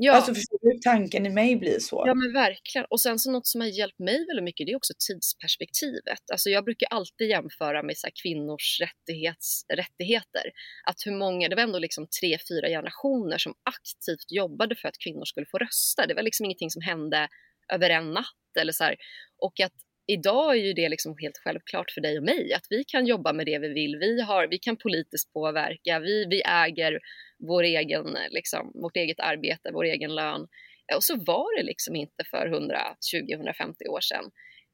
Ja. 0.00 0.12
Alltså 0.12 0.34
förstår 0.34 0.58
du 0.62 0.78
tanken 0.78 1.26
i 1.26 1.30
mig 1.30 1.56
blir 1.56 1.78
så? 1.78 2.04
Ja 2.06 2.14
men 2.14 2.32
verkligen. 2.32 2.86
Och 2.90 3.00
sen 3.00 3.18
så 3.18 3.30
något 3.30 3.46
som 3.46 3.60
har 3.60 3.68
hjälpt 3.68 3.98
mig 3.98 4.26
väldigt 4.26 4.44
mycket 4.44 4.66
det 4.66 4.72
är 4.72 4.76
också 4.76 4.94
tidsperspektivet. 5.08 6.30
Alltså 6.32 6.50
jag 6.50 6.64
brukar 6.64 6.88
alltid 6.90 7.28
jämföra 7.28 7.82
med 7.82 7.96
så 7.96 8.08
kvinnors 8.22 8.80
rättighets, 8.80 9.64
rättigheter. 9.68 10.44
Att 10.84 10.96
hur 11.06 11.12
många, 11.18 11.48
det 11.48 11.56
var 11.56 11.62
ändå 11.62 11.78
liksom 11.78 12.06
tre, 12.20 12.38
fyra 12.48 12.68
generationer 12.68 13.38
som 13.38 13.54
aktivt 13.62 14.32
jobbade 14.32 14.76
för 14.76 14.88
att 14.88 14.98
kvinnor 14.98 15.24
skulle 15.24 15.46
få 15.46 15.58
rösta. 15.58 16.06
Det 16.06 16.14
var 16.14 16.22
liksom 16.22 16.44
ingenting 16.44 16.70
som 16.70 16.82
hände 16.82 17.28
över 17.72 17.90
en 17.90 18.12
natt 18.12 18.56
eller 18.60 18.72
så 18.72 18.84
här. 18.84 18.96
Och 19.38 19.60
att 19.60 19.72
idag 20.08 20.56
är 20.56 20.60
ju 20.60 20.72
det 20.72 20.88
liksom 20.88 21.16
helt 21.18 21.38
självklart 21.38 21.90
för 21.90 22.00
dig 22.00 22.18
och 22.18 22.24
mig 22.24 22.52
att 22.52 22.66
vi 22.70 22.84
kan 22.84 23.06
jobba 23.06 23.32
med 23.32 23.46
det 23.46 23.58
vi 23.58 23.68
vill. 23.68 23.96
Vi, 23.96 24.20
har, 24.20 24.46
vi 24.46 24.58
kan 24.58 24.76
politiskt 24.76 25.32
påverka, 25.32 25.98
vi, 25.98 26.26
vi 26.30 26.42
äger 26.42 26.98
vår 27.38 27.62
egen, 27.62 28.16
liksom, 28.30 28.72
vårt 28.74 28.96
eget 28.96 29.20
arbete, 29.20 29.70
vår 29.72 29.84
egen 29.84 30.14
lön. 30.14 30.48
Och 30.96 31.04
så 31.04 31.16
var 31.16 31.58
det 31.58 31.62
liksom 31.62 31.96
inte 31.96 32.24
för 32.30 32.46
120-150 32.46 33.88
år 33.88 34.00
sedan. 34.00 34.24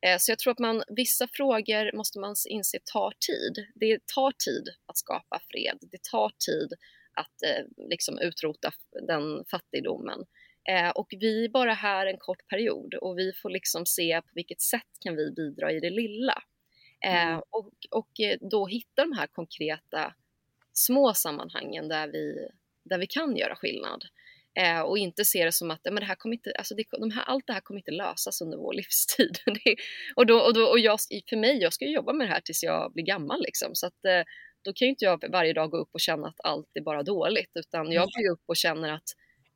Eh, 0.07 0.17
så 0.19 0.31
jag 0.31 0.39
tror 0.39 0.53
att 0.53 0.59
man, 0.59 0.83
vissa 0.89 1.29
frågor 1.33 1.97
måste 1.97 2.19
man 2.19 2.35
inse 2.49 2.79
tar 2.93 3.13
tid. 3.27 3.67
Det 3.75 3.99
tar 4.15 4.33
tid 4.45 4.69
att 4.87 4.99
skapa 4.99 5.41
fred. 5.51 5.79
Det 5.81 6.03
tar 6.11 6.33
tid 6.47 6.73
att 7.15 7.43
eh, 7.51 7.89
liksom 7.91 8.19
utrota 8.19 8.71
den 9.07 9.45
fattigdomen. 9.51 10.19
Eh, 10.69 10.91
och 10.91 11.09
vi 11.11 11.45
är 11.45 11.49
bara 11.49 11.73
här 11.73 12.07
en 12.07 12.19
kort 12.19 12.49
period 12.49 12.95
och 12.95 13.19
vi 13.19 13.33
får 13.33 13.51
liksom 13.51 13.87
se 13.87 14.21
på 14.23 14.31
vilket 14.35 14.61
sätt 14.61 14.91
kan 15.01 15.17
vi 15.17 15.31
bidra 15.31 15.73
i 15.73 15.81
det 15.81 15.91
lilla. 15.91 16.43
Eh, 17.05 17.27
mm. 17.27 17.43
och, 17.51 17.73
och 17.91 18.21
eh, 18.21 18.39
då 18.51 18.67
hitta 18.67 19.03
de 19.03 19.13
här 19.13 19.27
konkreta 19.27 20.15
små 20.73 21.15
sammanhangen 21.15 21.89
där 21.89 22.09
vi, 22.09 22.49
där 22.85 22.99
vi 22.99 23.07
kan 23.07 23.37
göra 23.37 23.57
skillnad. 23.57 24.05
Eh, 24.59 24.81
och 24.81 24.99
inte 24.99 25.25
se 25.25 25.45
det 25.45 25.53
som 25.53 25.71
att 25.71 25.81
men 25.85 25.95
det 25.95 26.05
här 26.05 26.15
kommer 26.15 26.35
inte, 26.35 26.53
alltså 26.59 26.75
det, 26.75 26.85
de 26.91 27.11
här, 27.11 27.23
allt 27.23 27.47
det 27.47 27.53
här 27.53 27.61
kommer 27.61 27.81
inte 27.81 27.91
lösas 27.91 28.41
under 28.41 28.59
vår 28.59 28.73
livstid. 28.73 29.39
det, 29.47 29.77
och 30.17 30.27
då, 30.27 30.39
och 30.41 30.55
då, 30.55 30.65
och 30.67 30.79
jag, 30.79 30.99
för 31.29 31.37
mig, 31.37 31.59
jag 31.59 31.73
ska 31.73 31.85
jobba 31.85 32.13
med 32.13 32.27
det 32.27 32.33
här 32.33 32.41
tills 32.41 32.63
jag 32.63 32.93
blir 32.93 33.05
gammal 33.05 33.43
liksom. 33.43 33.75
Så 33.75 33.87
att, 33.87 34.05
eh, 34.05 34.23
då 34.63 34.73
kan 34.73 34.87
ju 34.87 34.91
inte 34.91 35.05
jag 35.05 35.25
varje 35.33 35.53
dag 35.53 35.71
gå 35.71 35.77
upp 35.77 35.91
och 35.93 36.01
känna 36.01 36.29
att 36.29 36.41
allt 36.45 36.71
är 36.75 36.81
bara 36.81 37.03
dåligt, 37.03 37.51
utan 37.55 37.93
jag 37.93 38.09
går 38.09 38.33
upp 38.33 38.43
och 38.47 38.57
känner 38.57 38.93
att 38.93 39.09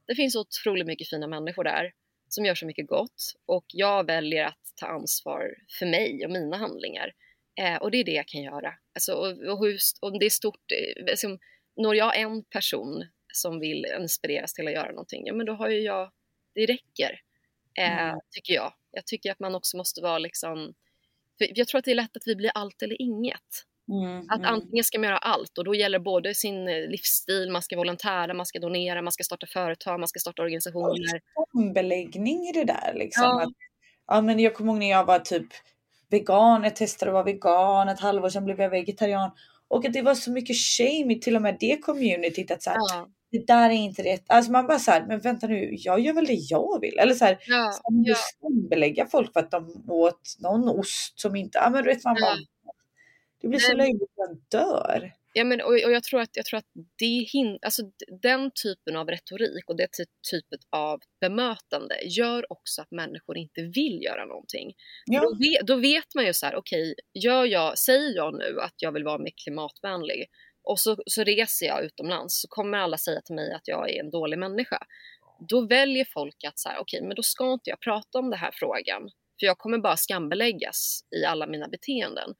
det 0.08 0.14
finns 0.14 0.36
otroligt 0.36 0.86
mycket 0.86 1.08
fina 1.08 1.26
människor 1.26 1.64
där 1.64 1.92
som 2.28 2.44
gör 2.44 2.54
så 2.54 2.66
mycket 2.66 2.86
gott 2.86 3.34
och 3.46 3.64
jag 3.68 4.06
väljer 4.06 4.44
att 4.44 4.72
ta 4.76 4.86
ansvar 4.86 5.54
för 5.78 5.86
mig 5.86 6.24
och 6.24 6.30
mina 6.30 6.56
handlingar. 6.56 7.12
Eh, 7.60 7.76
och 7.76 7.90
det 7.90 7.98
är 7.98 8.04
det 8.04 8.12
jag 8.12 8.28
kan 8.28 8.42
göra. 8.42 8.74
Alltså, 8.94 9.12
och, 9.12 9.58
och 9.58 9.70
just, 9.70 9.98
om 10.02 10.18
det 10.18 10.26
är 10.26 10.30
stort, 10.30 10.72
eh, 10.72 11.04
liksom, 11.04 11.38
når 11.76 11.96
jag 11.96 12.18
en 12.18 12.44
person 12.44 13.04
som 13.32 13.60
vill 13.60 13.86
inspireras 14.00 14.54
till 14.54 14.66
att 14.66 14.74
göra 14.74 14.90
någonting, 14.90 15.26
ja 15.26 15.34
men 15.34 15.46
då 15.46 15.52
har 15.52 15.68
ju 15.68 15.80
jag, 15.80 16.12
det 16.54 16.66
räcker, 16.66 17.20
eh, 17.78 18.02
mm. 18.02 18.20
tycker 18.30 18.54
jag. 18.54 18.74
Jag 18.90 19.06
tycker 19.06 19.32
att 19.32 19.40
man 19.40 19.54
också 19.54 19.76
måste 19.76 20.02
vara 20.02 20.18
liksom, 20.18 20.74
jag 21.38 21.68
tror 21.68 21.78
att 21.78 21.84
det 21.84 21.90
är 21.90 21.94
lätt 21.94 22.16
att 22.16 22.26
vi 22.26 22.36
blir 22.36 22.50
allt 22.54 22.82
eller 22.82 23.02
inget. 23.02 23.64
Mm, 23.88 24.26
att 24.28 24.38
mm. 24.38 24.54
antingen 24.54 24.84
ska 24.84 24.98
man 24.98 25.08
göra 25.08 25.18
allt 25.18 25.58
och 25.58 25.64
då 25.64 25.74
gäller 25.74 25.98
både 25.98 26.34
sin 26.34 26.68
eh, 26.68 26.88
livsstil, 26.88 27.50
man 27.50 27.62
ska 27.62 27.76
volontära, 27.76 28.34
man 28.34 28.46
ska 28.46 28.58
donera, 28.58 29.02
man 29.02 29.12
ska 29.12 29.24
starta 29.24 29.46
företag, 29.46 30.00
man 30.00 30.08
ska 30.08 30.20
starta 30.20 30.42
organisationer. 30.42 31.20
Ombeläggning 31.54 32.48
i 32.48 32.52
det 32.52 32.64
där 32.64 32.92
liksom. 32.94 33.24
Ja. 33.24 33.42
Att, 33.42 33.52
ja 34.06 34.20
men 34.20 34.38
jag 34.40 34.54
kommer 34.54 34.72
ihåg 34.72 34.78
när 34.78 34.90
jag 34.90 35.04
var 35.04 35.18
typ 35.18 35.46
vegan, 36.10 36.64
jag 36.64 36.76
testade 36.76 37.10
att 37.10 37.14
vara 37.14 37.24
vegan 37.24 37.88
ett 37.88 38.00
halvår 38.00 38.28
sedan 38.28 38.44
blev 38.44 38.60
jag 38.60 38.70
vegetarian. 38.70 39.30
Och 39.68 39.84
att 39.84 39.92
det 39.92 40.02
var 40.02 40.14
så 40.14 40.30
mycket 40.30 40.56
shame 40.56 41.14
i 41.14 41.20
till 41.20 41.36
och 41.36 41.42
med 41.42 41.56
det 41.60 41.76
communityt 41.76 42.50
att 42.50 42.62
så 42.62 42.70
här, 42.70 42.76
ja. 42.76 43.08
det 43.30 43.46
där 43.46 43.70
är 43.70 43.74
inte 43.74 44.02
rätt. 44.02 44.24
Alltså 44.26 44.52
man 44.52 44.66
bara 44.66 44.78
så 44.78 44.90
här, 44.90 45.06
men 45.08 45.20
vänta 45.20 45.46
nu, 45.46 45.74
jag 45.78 46.00
gör 46.00 46.12
väl 46.12 46.26
det 46.26 46.38
jag 46.50 46.80
vill. 46.80 46.98
Eller 46.98 47.14
så 47.14 47.24
här, 47.24 47.38
ja. 47.46 47.72
ska 47.72 47.92
man 47.92 48.04
ja. 48.04 48.68
belägga 48.70 49.06
folk 49.06 49.32
för 49.32 49.40
att 49.40 49.50
de 49.50 49.84
åt 49.88 50.36
någon 50.38 50.68
ost 50.68 51.20
som 51.20 51.36
inte, 51.36 51.58
ja 51.58 51.70
men 51.70 51.84
du 51.84 51.88
vet 51.90 52.04
man 52.04 52.16
bara, 52.20 52.36
det 53.40 53.48
blir 53.48 53.58
så 53.58 53.74
löjligt 53.74 54.02
att 54.02 54.28
man 54.28 54.40
dör. 54.50 55.12
Ja, 55.32 55.44
men, 55.44 55.60
och, 55.60 55.72
och 55.72 55.92
jag, 55.92 56.02
tror 56.02 56.20
att, 56.20 56.30
jag 56.32 56.44
tror 56.46 56.58
att 56.58 56.70
det 56.98 57.26
hin 57.32 57.58
alltså, 57.62 57.82
den 58.22 58.50
typen 58.62 58.96
av 58.96 59.08
retorik 59.08 59.64
och 59.68 59.76
det 59.76 59.88
typet 60.30 60.60
av 60.70 61.00
bemötande 61.20 61.94
gör 62.04 62.52
också 62.52 62.82
att 62.82 62.90
människor 62.90 63.38
inte 63.38 63.62
vill 63.62 64.02
göra 64.02 64.24
någonting. 64.24 64.72
Ja. 65.06 65.20
Då, 65.22 65.36
vet, 65.38 65.66
då, 65.66 65.76
vet, 65.76 66.14
man 66.14 66.26
ju 66.26 66.34
så 66.34 66.46
här, 66.46 66.56
okej, 66.56 66.82
okay, 66.82 67.50
jag, 67.50 67.78
säger 67.78 68.16
jag 68.16 68.38
nu 68.38 68.60
att 68.60 68.74
jag 68.76 68.92
vill 68.92 69.04
vara 69.04 69.18
mer 69.18 69.32
klimatvänlig 69.44 70.26
och 70.62 70.80
så, 70.80 70.96
så 71.06 71.24
reser 71.24 71.66
jag 71.66 71.84
utomlands 71.84 72.40
så 72.40 72.48
kommer 72.48 72.78
alla 72.78 72.98
säga 72.98 73.20
till 73.20 73.34
mig 73.34 73.52
att 73.52 73.68
jag 73.68 73.90
är 73.90 74.00
en 74.00 74.10
dålig 74.10 74.38
människa. 74.38 74.78
Då 75.48 75.66
väljer 75.66 76.04
folk 76.04 76.44
att 76.44 76.58
så 76.58 76.68
här, 76.68 76.78
okej, 76.78 76.98
okay, 76.98 77.08
men 77.08 77.14
då 77.14 77.22
ska 77.22 77.52
inte 77.52 77.70
jag 77.70 77.80
prata 77.80 78.18
om 78.18 78.30
den 78.30 78.38
här 78.38 78.50
frågan 78.54 79.02
för 79.40 79.46
jag 79.46 79.58
kommer 79.58 79.78
bara 79.78 79.96
skambeläggas 79.96 81.00
i 81.16 81.24
alla 81.24 81.46
mina 81.46 81.68
beteenden. 81.68 82.34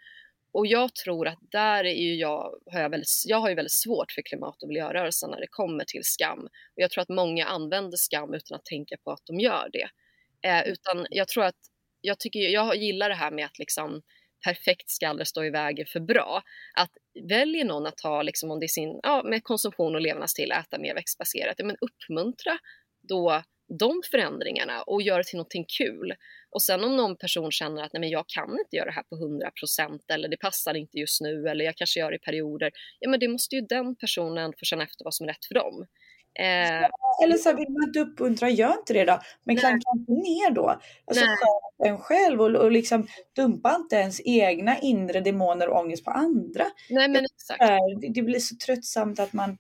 Och 0.53 0.67
jag 0.67 0.95
tror 0.95 1.29
att 1.29 1.39
där 1.41 1.85
är 1.85 1.95
ju 1.95 2.15
jag, 2.15 2.55
har 2.73 2.81
jag, 2.81 2.91
väldigt, 2.91 3.09
jag 3.27 3.41
har 3.41 3.49
ju 3.49 3.55
väldigt 3.55 3.73
svårt 3.73 4.13
för 4.13 4.23
klimat 4.23 4.63
och 4.63 4.69
miljörörelsen 4.69 5.31
när 5.31 5.41
det 5.41 5.47
kommer 5.51 5.85
till 5.85 6.05
skam. 6.05 6.39
Och 6.45 6.83
jag 6.83 6.91
tror 6.91 7.03
att 7.03 7.09
många 7.09 7.47
använder 7.47 7.97
skam 7.97 8.35
utan 8.35 8.57
att 8.57 8.65
tänka 8.65 8.97
på 9.05 9.11
att 9.11 9.27
de 9.27 9.41
gör 9.41 9.69
det. 9.73 9.89
Eh, 10.49 10.69
utan 10.69 11.07
jag 11.11 11.29
tror 11.29 11.45
att, 11.45 11.57
jag, 12.01 12.19
tycker, 12.19 12.41
jag 12.41 12.77
gillar 12.77 13.09
det 13.09 13.15
här 13.15 13.31
med 13.31 13.45
att 13.47 13.59
liksom 13.59 14.03
perfekt 14.45 14.91
skallra 14.91 15.25
stå 15.25 15.45
i 15.45 15.51
vägen 15.51 15.87
för 15.87 16.01
bra. 16.01 16.43
Att 16.75 16.91
väljer 17.29 17.65
någon 17.65 17.87
att 17.87 17.97
ta, 17.97 18.23
liksom, 18.23 18.51
om 18.51 18.61
det 18.61 18.67
är 18.67 18.69
sin, 18.69 19.01
ja, 19.03 19.23
med 19.25 19.45
konsumtion 19.45 19.95
och 19.95 20.01
levnadsstil, 20.01 20.53
äta 20.53 20.79
mer 20.79 20.95
växtbaserat, 20.95 21.55
ja, 21.59 21.65
men 21.65 21.77
uppmuntra 21.81 22.59
då 23.09 23.43
de 23.79 24.03
förändringarna 24.11 24.83
och 24.83 25.03
göra 25.03 25.23
till 25.23 25.37
någonting 25.37 25.65
kul. 25.79 26.15
Och 26.51 26.63
sen 26.63 26.85
om 26.85 26.97
någon 26.97 27.17
person 27.17 27.51
känner 27.51 27.83
att 27.83 27.93
nej 27.93 28.01
men 28.01 28.11
jag 28.11 28.25
kan 28.29 28.51
inte 28.51 28.77
göra 28.77 28.87
det 28.87 28.93
här 28.93 29.03
på 29.03 29.17
100% 29.17 30.01
eller 30.13 30.29
det 30.29 30.37
passar 30.37 30.75
inte 30.75 30.99
just 30.99 31.21
nu 31.21 31.49
eller 31.49 31.65
jag 31.65 31.77
kanske 31.77 32.01
gör 32.01 32.11
det 32.11 32.17
i 32.17 32.21
perioder. 32.21 32.71
Ja 33.01 33.11
men 33.11 33.21
det 33.21 33.29
måste 33.29 33.55
ju 33.57 33.61
den 33.61 33.97
personen 33.97 34.53
få 34.53 34.65
känna 34.65 34.85
efter 34.85 35.05
vad 35.05 35.15
som 35.15 35.25
är 35.25 35.29
rätt 35.29 35.45
för 35.45 35.55
dem. 35.55 35.87
Eh, 36.39 36.89
eller 37.25 37.37
så 37.37 37.57
vill 37.57 37.69
man 37.69 37.89
inte 37.89 38.01
uppmuntra, 38.01 38.51
gör 38.51 38.79
inte 38.79 38.93
det 38.93 39.05
då. 39.05 39.21
Men 39.45 39.57
klanka 39.57 39.91
inte 39.97 40.13
ner 40.13 40.51
då. 40.51 40.81
Alltså 41.07 41.25
skärp 41.25 41.89
en 41.89 41.99
själv 41.99 42.41
och, 42.41 42.51
och 42.51 42.73
liksom 42.73 43.07
dumpa 43.37 43.77
inte 43.77 43.97
ens 43.97 44.21
egna 44.25 44.79
inre 44.79 45.21
demoner 45.21 45.69
och 45.69 45.81
ångest 45.81 46.05
på 46.05 46.11
andra. 46.11 46.65
Nej 46.91 47.09
men 47.09 47.25
exakt. 47.25 47.61
Det, 48.01 48.09
det 48.15 48.23
blir 48.23 48.39
så 48.39 48.57
tröttsamt 48.67 49.21
att 49.21 49.33
man 49.33 49.59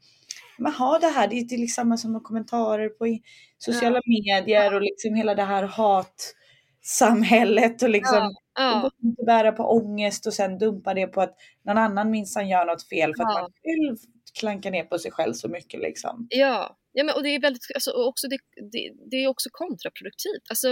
man 0.59 0.73
har 0.73 1.01
det 1.01 1.07
här, 1.07 1.29
det 1.29 1.35
är, 1.35 1.55
är 1.55 1.59
liksom 1.59 1.99
som 1.99 2.21
kommentarer 2.21 2.89
på 2.89 3.19
sociala 3.59 4.01
ja. 4.05 4.25
medier 4.25 4.75
och 4.75 4.83
liksom 4.83 5.15
hela 5.15 5.35
det 5.35 5.43
här 5.43 5.63
hatsamhället 5.63 7.83
och 7.83 7.91
liksom 7.91 8.19
ja. 8.19 8.33
Ja. 8.59 8.91
inte 9.03 9.25
bära 9.25 9.53
på 9.53 9.63
ångest 9.63 10.27
och 10.27 10.35
sen 10.35 10.59
dumpa 10.59 10.95
det 10.95 11.07
på 11.07 11.21
att 11.21 11.35
någon 11.65 11.79
annan 11.79 12.11
minsann 12.11 12.49
gör 12.49 12.67
något 12.67 12.89
fel 12.89 13.13
för 13.17 13.23
att 13.23 13.43
man 13.43 13.53
själv 13.63 13.97
klankar 14.39 14.71
ner 14.71 14.85
på 14.85 14.99
sig 14.99 15.11
själv 15.11 15.33
så 15.33 15.49
mycket 15.49 15.81
liksom. 15.81 16.27
Ja, 16.31 16.79
ja 16.93 17.05
men, 17.05 17.15
och 17.15 17.23
det 17.23 17.29
är 17.29 17.41
väldigt, 17.41 17.63
alltså, 17.75 17.91
också 17.91 18.29
det, 18.29 18.39
det, 18.73 18.93
det, 19.11 19.17
är 19.17 19.29
också 19.29 19.49
kontraproduktivt. 19.53 20.43
Alltså, 20.51 20.69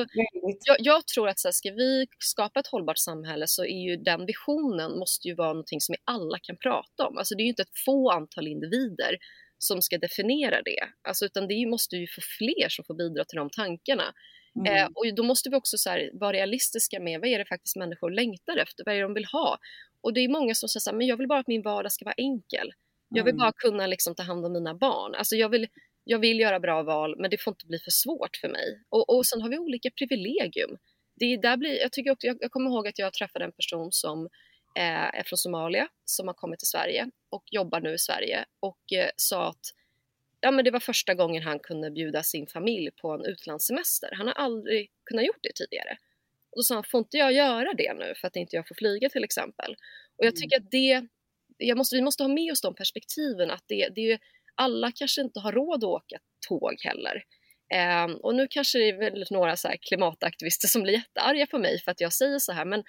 jag, 0.65 0.77
jag, 0.79 1.07
tror 1.07 1.29
att 1.29 1.39
så 1.39 1.49
här, 1.49 1.53
ska 1.53 1.71
vi 1.71 2.07
skapa 2.19 2.61
ett 2.61 2.67
hållbart 2.67 2.99
samhälle 2.99 3.45
så 3.49 3.65
är 3.65 3.91
ju 3.91 3.97
den 3.97 4.27
visionen 4.27 4.99
måste 4.99 5.29
ju 5.29 5.35
vara 5.35 5.49
någonting 5.49 5.81
som 5.81 5.93
vi 5.93 5.99
alla 6.05 6.39
kan 6.43 6.57
prata 6.57 7.07
om. 7.09 7.19
Alltså 7.19 7.35
det 7.35 7.43
är 7.43 7.45
ju 7.45 7.51
inte 7.51 7.63
ett 7.63 7.79
få 7.85 8.11
antal 8.11 8.47
individer 8.47 9.17
som 9.59 9.83
ska 9.83 9.99
definiera 9.99 10.63
det. 10.63 10.89
Alltså, 11.09 11.25
utan 11.25 11.49
det 11.49 11.67
måste 11.67 11.97
ju 11.97 12.07
få 12.07 12.21
fler 12.39 12.69
som 12.69 12.85
får 12.85 12.95
bidra 12.95 13.25
till 13.25 13.37
de 13.37 13.51
tankarna. 13.51 14.15
Mm. 14.57 14.77
Eh, 14.77 14.89
och 14.95 15.15
då 15.15 15.23
måste 15.23 15.51
vi 15.51 15.57
också 15.57 15.79
så 15.79 15.91
här, 15.91 16.11
vara 16.13 16.33
realistiska 16.33 17.01
med 17.01 17.21
vad 17.21 17.29
är 17.29 17.39
det 17.39 17.45
faktiskt 17.45 17.77
människor 17.77 18.11
längtar 18.11 18.57
efter, 18.57 18.85
vad 18.85 18.95
är 18.95 18.99
det 18.99 19.05
de 19.05 19.15
vill 19.15 19.25
ha? 19.25 19.59
Och 20.01 20.13
det 20.13 20.21
är 20.21 20.29
många 20.29 20.55
som 20.55 20.69
säger 20.69 20.81
så 20.81 20.91
här, 20.91 20.97
men 20.97 21.07
jag 21.07 21.17
vill 21.17 21.29
bara 21.29 21.39
att 21.39 21.49
min 21.49 21.63
vardag 21.63 21.93
ska 21.93 22.05
vara 22.05 22.15
enkel. 22.17 22.73
Jag 23.09 23.25
vill 23.25 23.35
mm. 23.35 23.39
bara 23.39 23.53
kunna 23.53 23.87
liksom, 23.87 24.15
ta 24.15 24.23
hand 24.23 24.47
om 24.47 24.53
mina 24.53 24.75
barn. 24.75 25.15
Alltså, 25.15 25.37
jag, 25.37 25.49
vill, 25.49 25.67
jag 26.05 26.19
vill 26.19 26.41
göra 26.41 26.61
bra 26.61 26.83
val, 26.83 27.15
men 27.19 27.31
det 27.31 27.43
får 27.43 27.51
inte 27.51 27.67
bli 27.67 27.79
för 27.79 27.91
svårt 27.91 28.37
för 28.41 28.49
mig. 28.49 28.83
Och, 28.89 29.17
och 29.17 29.27
sen 29.27 29.41
har 29.43 29.49
vi 29.49 29.59
olika 29.59 29.91
privilegium. 29.91 30.77
Det 31.17 31.37
där 31.37 31.57
blir, 31.57 31.81
jag, 31.81 31.93
tycker 31.93 32.11
också, 32.11 32.27
jag, 32.27 32.37
jag 32.41 32.51
kommer 32.51 32.71
ihåg 32.71 32.89
att 32.89 32.99
jag 32.99 33.13
träffade 33.13 33.45
en 33.45 33.53
person 33.53 33.89
som 33.93 34.29
är 34.77 35.23
från 35.27 35.37
Somalia 35.37 35.89
som 36.05 36.27
har 36.27 36.35
kommit 36.35 36.59
till 36.59 36.69
Sverige 36.69 37.11
och 37.31 37.45
jobbar 37.51 37.81
nu 37.81 37.95
i 37.95 37.99
Sverige 37.99 38.45
och 38.61 38.93
eh, 38.93 39.11
sa 39.17 39.49
att 39.49 39.73
ja, 40.41 40.51
men 40.51 40.65
det 40.65 40.71
var 40.71 40.81
första 40.81 41.15
gången 41.15 41.43
han 41.43 41.59
kunde 41.59 41.91
bjuda 41.91 42.23
sin 42.23 42.47
familj 42.47 42.91
på 42.91 43.11
en 43.11 43.25
utlandssemester. 43.25 44.11
Han 44.13 44.27
har 44.27 44.35
aldrig 44.35 44.91
kunnat 45.05 45.27
gjort 45.27 45.43
det 45.43 45.53
tidigare. 45.55 45.99
Och 46.51 46.59
då 46.59 46.63
sa 46.63 46.75
han, 46.75 46.85
får 46.85 46.99
inte 46.99 47.17
jag 47.17 47.33
göra 47.33 47.75
det 47.75 47.95
nu 47.95 48.15
för 48.21 48.27
att 48.27 48.37
inte 48.37 48.57
jag 48.57 48.69
får 48.69 48.75
flyga 48.75 49.09
till 49.09 49.25
exempel? 49.25 49.73
Och 50.17 50.25
jag 50.25 50.33
mm. 50.33 50.41
tycker 50.41 50.57
att 50.57 50.71
det, 50.71 51.07
jag 51.57 51.79
måste, 51.79 51.97
vi 51.97 52.03
måste 52.03 52.23
ha 52.23 52.29
med 52.29 52.53
oss 52.53 52.61
de 52.61 52.75
perspektiven 52.75 53.51
att 53.51 53.65
det, 53.67 53.89
det 53.95 54.19
alla 54.55 54.93
kanske 54.93 55.21
inte 55.21 55.41
har 55.41 55.53
råd 55.53 55.85
att 55.85 55.89
åka 55.89 56.19
tåg 56.49 56.75
heller. 56.81 57.25
Um, 58.05 58.17
och 58.17 58.35
nu 58.35 58.47
kanske 58.51 58.79
det 58.79 58.89
är 58.89 58.99
väl 58.99 59.25
några 59.31 59.57
så 59.57 59.69
klimataktivister 59.81 60.69
som 60.69 60.83
blir 60.83 60.93
jättearga 60.93 61.47
på 61.47 61.59
mig 61.59 61.81
för 61.81 61.91
att 61.91 62.01
jag 62.01 62.13
säger 62.13 62.39
så 62.39 62.53
här, 62.53 62.65
men 62.65 62.85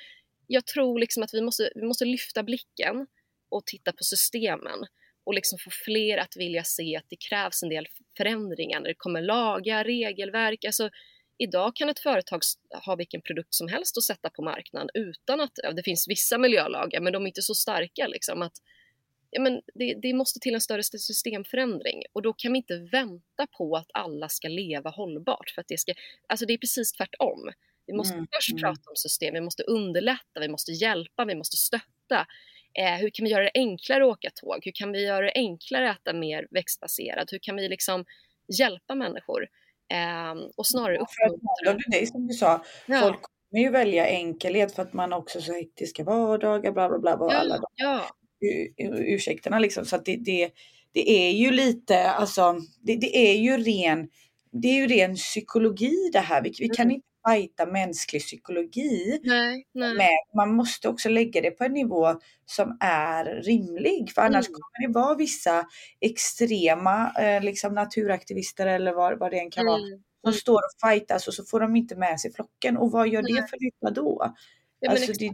jag 0.48 0.66
tror 0.66 1.00
liksom 1.00 1.24
att 1.24 1.34
vi 1.34 1.42
måste, 1.42 1.72
vi 1.76 1.86
måste 1.86 2.06
lyfta 2.06 2.44
blicken 2.44 3.08
och 3.50 3.66
titta 3.66 3.92
på 3.92 4.04
systemen 4.04 4.86
och 5.24 5.34
liksom 5.34 5.60
få 5.60 5.70
fler 5.86 6.18
att 6.18 6.38
vilja 6.38 6.64
se 6.64 6.96
att 6.96 7.06
det 7.10 7.16
krävs 7.30 7.64
en 7.64 7.70
del 7.70 7.88
förändringar 8.18 8.80
när 8.80 8.88
det 8.88 8.96
kommer 8.98 9.22
lagar, 9.22 9.84
regelverk. 9.84 10.66
Alltså, 10.66 10.90
idag 11.38 11.76
kan 11.76 11.90
ett 11.90 12.00
företag 12.00 12.42
ha 12.86 12.96
vilken 12.96 13.22
produkt 13.22 13.54
som 13.54 13.68
helst 13.68 13.98
att 13.98 14.04
sätta 14.04 14.30
på 14.30 14.42
marknaden 14.42 14.90
utan 14.94 15.42
att, 15.42 15.52
ja, 15.64 15.72
det 15.72 15.84
finns 15.84 16.08
vissa 16.08 16.38
miljölagar 16.38 17.02
men 17.02 17.14
de 17.14 17.24
är 17.24 17.28
inte 17.28 17.42
så 17.42 17.56
starka 17.56 18.08
liksom 18.08 18.42
att 18.42 18.54
ja, 19.30 19.42
men 19.42 19.62
det, 19.76 19.94
det, 20.02 20.14
måste 20.14 20.40
till 20.40 20.54
en 20.54 20.62
större 20.62 20.84
systemförändring 20.84 22.04
och 22.14 22.22
då 22.22 22.34
kan 22.34 22.52
vi 22.54 22.58
inte 22.58 22.78
vänta 22.92 23.48
på 23.58 23.76
att 23.76 23.90
alla 23.94 24.30
ska 24.30 24.48
leva 24.48 24.90
hållbart 24.90 25.50
för 25.50 25.62
att 25.62 25.68
det 25.68 25.80
ska, 25.80 25.94
alltså 26.28 26.46
det 26.46 26.54
är 26.54 26.58
precis 26.58 26.92
tvärtom. 26.92 27.52
Vi 27.88 27.94
måste 27.94 28.14
mm. 28.14 28.28
först 28.36 28.52
mm. 28.52 28.62
prata 28.62 28.90
om 28.90 28.96
system, 28.96 29.34
vi 29.34 29.42
måste 29.42 29.64
underlätta, 29.64 30.40
vi 30.40 30.48
måste 30.48 30.72
hjälpa, 30.72 31.26
vi 31.26 31.36
måste 31.36 31.58
stötta. 31.58 32.28
Eh, 32.80 32.96
hur 33.00 33.10
kan 33.10 33.24
vi 33.24 33.30
göra 33.30 33.44
det 33.44 33.52
enklare 33.54 34.04
att 34.04 34.12
åka 34.12 34.30
tåg? 34.36 34.60
Hur 34.66 34.72
kan 34.76 34.92
vi 34.92 35.06
göra 35.06 35.26
det 35.26 35.32
enklare 35.36 35.92
att 35.92 35.98
äta 35.98 36.14
mer 36.14 36.48
växtbaserat? 36.52 37.34
Hur 37.34 37.40
kan 37.40 37.56
vi 37.56 37.70
liksom 37.70 38.06
hjälpa 38.60 38.96
människor? 38.96 39.48
Eh, 39.94 40.50
och 40.56 40.68
snarare 40.68 40.98
uppmuntra. 40.98 41.86
Det 41.88 42.02
är 42.02 42.06
som 42.06 42.28
du 42.28 42.34
sa, 42.34 42.64
ja. 42.86 43.00
folk 43.02 43.20
kommer 43.22 43.64
ju 43.64 43.70
välja 43.70 44.08
enkelhet 44.08 44.76
för 44.76 44.82
att 44.82 44.94
man 44.94 45.14
också 45.14 45.42
så 45.42 45.54
hektiska 45.54 46.04
vardagar, 46.04 46.72
bla 46.72 46.90
bla 46.90 47.00
bla, 47.00 47.18
ja, 47.20 47.38
alla 47.38 47.58
de 47.58 47.66
ja. 47.76 48.04
ursäkterna 48.90 49.60
liksom. 49.60 49.86
Så 49.86 49.96
att 49.96 50.06
det, 50.06 50.16
det, 50.16 50.52
det 50.92 51.10
är 51.10 51.32
ju 51.32 51.52
lite, 51.52 52.10
alltså, 52.10 52.56
det, 52.82 52.96
det 52.96 53.18
är 53.18 53.38
ju 53.38 53.58
ren 53.58 54.10
det 54.52 54.68
är 54.68 54.74
ju 54.74 54.88
ren 54.88 55.16
psykologi 55.16 56.10
det 56.14 56.20
här. 56.20 56.44
Vi, 56.44 56.54
vi 56.60 56.70
kan 56.70 56.86
mm. 56.86 56.96
inte 56.96 57.08
fighta 57.28 57.66
mänsklig 57.66 58.22
psykologi. 58.22 59.20
Nej, 59.24 59.68
nej. 59.74 59.96
Men 59.96 60.08
man 60.36 60.56
måste 60.56 60.90
också 60.90 61.10
lägga 61.10 61.42
det 61.42 61.52
på 61.52 61.64
en 61.64 61.74
nivå 61.74 62.20
som 62.46 62.78
är 62.80 63.26
rimlig. 63.26 64.12
För 64.12 64.22
annars 64.22 64.48
mm. 64.48 64.60
kommer 64.60 64.88
det 64.88 64.94
vara 64.94 65.16
vissa 65.16 65.66
extrema 66.00 67.14
eh, 67.20 67.44
liksom 67.44 67.74
naturaktivister 67.74 68.68
eller 68.68 68.94
vad, 68.94 69.20
vad 69.20 69.32
det 69.32 69.40
än 69.40 69.52
kan 69.52 69.68
mm. 69.68 69.72
vara. 69.72 70.00
Som 70.24 70.34
står 70.34 70.58
och 70.58 70.90
fightas 70.90 71.28
och 71.28 71.34
så 71.34 71.44
får 71.44 71.60
de 71.60 71.76
inte 71.76 71.96
med 71.96 72.20
sig 72.20 72.34
flocken. 72.34 72.78
Och 72.78 72.92
vad 72.92 73.08
gör 73.08 73.22
nej. 73.22 73.34
det 73.34 73.48
för 73.48 73.58
nytta 73.60 74.02
då? 74.02 74.36
Ja, 74.80 74.92
alltså, 74.92 75.12
det, 75.14 75.26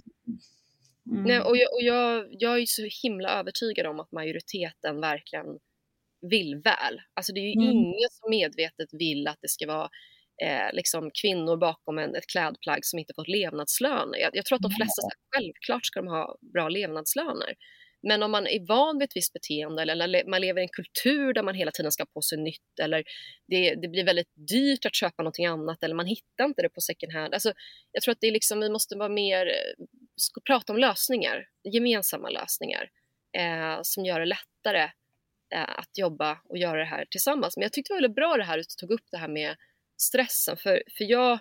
mm. 1.11 1.23
Nej, 1.23 1.39
och 1.39 1.57
jag, 1.57 1.73
och 1.73 1.81
jag, 1.81 2.27
jag 2.29 2.61
är 2.61 2.65
så 2.65 2.87
himla 3.03 3.29
övertygad 3.39 3.85
om 3.85 3.99
att 3.99 4.11
majoriteten 4.11 5.01
verkligen 5.01 5.45
vill 6.21 6.55
väl. 6.55 7.01
Alltså 7.13 7.33
det 7.33 7.39
är 7.39 7.47
ju 7.47 7.53
mm. 7.53 7.69
ingen 7.69 8.09
som 8.11 8.29
medvetet 8.29 8.89
vill 8.91 9.27
att 9.27 9.37
det 9.41 9.49
ska 9.49 9.67
vara 9.67 9.89
eh, 10.43 10.73
liksom 10.73 11.11
kvinnor 11.21 11.57
bakom 11.57 11.97
en, 11.97 12.15
ett 12.15 12.27
klädplagg 12.27 12.85
som 12.85 12.99
inte 12.99 13.13
fått 13.15 13.27
levnadslöner. 13.27 14.17
Jag, 14.17 14.31
jag 14.33 14.45
tror 14.45 14.55
att 14.55 14.61
de 14.61 14.71
flesta, 14.71 15.01
mm. 15.01 15.17
självklart 15.35 15.85
ska 15.85 16.01
de 16.01 16.07
ha 16.07 16.37
bra 16.53 16.69
levnadslöner. 16.69 17.53
Men 18.07 18.23
om 18.23 18.31
man 18.31 18.47
är 18.47 18.67
van 18.67 18.97
vid 18.97 19.05
ett 19.05 19.15
visst 19.15 19.33
beteende 19.33 19.81
eller 19.81 20.29
man 20.29 20.41
lever 20.41 20.61
i 20.61 20.63
en 20.63 20.69
kultur 20.69 21.33
där 21.33 21.43
man 21.43 21.55
hela 21.55 21.71
tiden 21.71 21.91
ska 21.91 22.05
på 22.05 22.21
sig 22.21 22.37
nytt 22.37 22.79
eller 22.81 23.03
det, 23.47 23.75
det, 23.75 23.87
blir 23.87 24.03
väldigt 24.03 24.31
dyrt 24.49 24.85
att 24.85 24.95
köpa 24.95 25.23
någonting 25.23 25.45
annat 25.45 25.83
eller 25.83 25.95
man 25.95 26.05
hittar 26.05 26.45
inte 26.45 26.61
det 26.61 26.69
på 26.69 26.81
second 26.81 27.13
hand. 27.13 27.33
Alltså, 27.33 27.53
jag 27.91 28.03
tror 28.03 28.11
att 28.11 28.17
det 28.21 28.27
är 28.27 28.31
liksom, 28.31 28.59
vi 28.59 28.69
måste 28.69 28.97
vara 28.97 29.09
mer, 29.09 29.51
ska 30.15 30.41
prata 30.41 30.73
om 30.73 30.79
lösningar, 30.79 31.47
gemensamma 31.63 32.29
lösningar 32.29 32.89
eh, 33.37 33.79
som 33.81 34.05
gör 34.05 34.19
det 34.19 34.25
lättare 34.25 34.83
eh, 35.55 35.79
att 35.79 35.97
jobba 35.97 36.41
och 36.49 36.57
göra 36.57 36.79
det 36.79 36.85
här 36.85 37.05
tillsammans. 37.11 37.57
Men 37.57 37.61
jag 37.61 37.73
tyckte 37.73 37.93
det 37.93 37.95
var 37.95 38.01
väldigt 38.01 38.15
bra 38.15 38.37
det 38.37 38.43
här 38.43 38.59
att 38.59 38.69
du 38.77 38.87
tog 38.87 38.91
upp 38.91 39.05
det 39.11 39.17
här 39.17 39.27
med 39.27 39.55
stressen. 40.01 40.57
För, 40.57 40.83
för 40.97 41.03
jag 41.03 41.39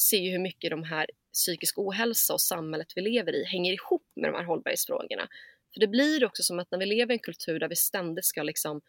ser 0.00 0.18
ju 0.18 0.30
hur 0.30 0.38
mycket 0.38 0.70
de 0.70 0.82
här 0.82 1.06
psykisk 1.32 1.78
ohälsa 1.78 2.32
och 2.32 2.40
samhället 2.40 2.92
vi 2.94 3.02
lever 3.02 3.34
i 3.34 3.44
hänger 3.44 3.72
ihop 3.72 4.06
med 4.16 4.30
de 4.30 4.36
här 4.36 4.44
hållbarhetsfrågorna. 4.44 5.28
För 5.74 5.80
det 5.80 5.86
blir 5.86 6.24
också 6.24 6.42
som 6.42 6.58
att 6.58 6.70
när 6.70 6.78
vi 6.78 6.86
lever 6.86 7.12
i 7.12 7.16
en 7.16 7.18
kultur 7.18 7.58
där 7.58 7.68
vi 7.68 7.76
ständigt 7.76 8.24
ska 8.24 8.42
liksom 8.42 8.80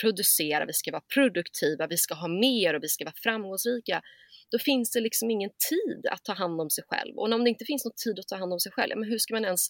producera, 0.00 0.66
vi 0.66 0.72
ska 0.72 0.90
vara 0.92 1.02
produktiva, 1.14 1.86
vi 1.86 1.96
ska 1.96 2.14
ha 2.14 2.28
mer 2.28 2.74
och 2.74 2.82
vi 2.82 2.88
ska 2.88 3.04
vara 3.04 3.14
framgångsrika. 3.16 4.02
Då 4.50 4.58
finns 4.58 4.90
det 4.90 5.00
liksom 5.00 5.30
ingen 5.30 5.50
tid 5.70 6.06
att 6.10 6.24
ta 6.24 6.32
hand 6.32 6.60
om 6.60 6.70
sig 6.70 6.84
själv. 6.88 7.18
Och 7.18 7.32
om 7.32 7.44
det 7.44 7.50
inte 7.50 7.64
finns 7.64 7.84
någon 7.84 7.94
tid 8.04 8.18
att 8.18 8.28
ta 8.28 8.36
hand 8.36 8.52
om 8.52 8.60
sig 8.60 8.72
själv, 8.72 8.96
men 8.96 9.08
hur 9.08 9.18
ska 9.18 9.34
man 9.34 9.44
ens 9.44 9.68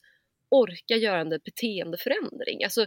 orka 0.51 0.97
göra 0.97 1.21
en 1.21 1.29
beteendeförändring? 1.29 2.65
Alltså, 2.65 2.87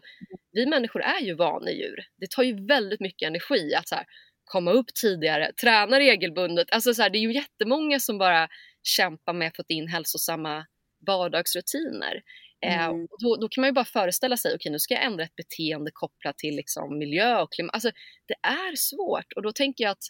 vi 0.51 0.65
människor 0.65 1.01
är 1.01 1.21
ju 1.21 1.33
vanedjur. 1.35 2.05
Det 2.17 2.29
tar 2.29 2.43
ju 2.43 2.65
väldigt 2.65 2.99
mycket 2.99 3.27
energi 3.27 3.75
att 3.75 3.87
så 3.87 3.95
här, 3.95 4.05
komma 4.51 4.71
upp 4.71 4.93
tidigare, 5.01 5.51
träna 5.61 5.99
regelbundet. 5.99 6.67
Alltså 6.71 6.93
så 6.93 7.01
här, 7.01 7.09
det 7.09 7.17
är 7.17 7.19
ju 7.19 7.33
jättemånga 7.33 7.99
som 7.99 8.17
bara 8.17 8.47
kämpar 8.83 9.33
med 9.33 9.47
att 9.47 9.55
få 9.55 9.63
in 9.67 9.87
hälsosamma 9.87 10.65
vardagsrutiner. 11.07 12.21
Eh, 12.65 12.85
mm. 12.85 13.01
Eh, 13.01 13.07
då, 13.19 13.35
då, 13.35 13.49
kan 13.49 13.61
man 13.61 13.67
ju 13.67 13.73
bara 13.73 13.85
föreställa 13.85 14.37
sig, 14.37 14.49
okej 14.49 14.55
okay, 14.55 14.71
nu 14.71 14.79
ska 14.79 14.93
jag 14.93 15.03
ändra 15.03 15.23
ett 15.23 15.35
beteende 15.35 15.91
kopplat 15.93 16.37
till 16.37 16.55
liksom, 16.55 16.97
miljö 16.97 17.41
och 17.41 17.51
klimat. 17.51 17.73
Alltså, 17.73 17.91
det 18.27 18.35
är 18.47 18.75
svårt 18.75 19.33
och 19.35 19.41
då 19.41 19.51
tänker 19.51 19.83
jag 19.83 19.91
att 19.91 20.03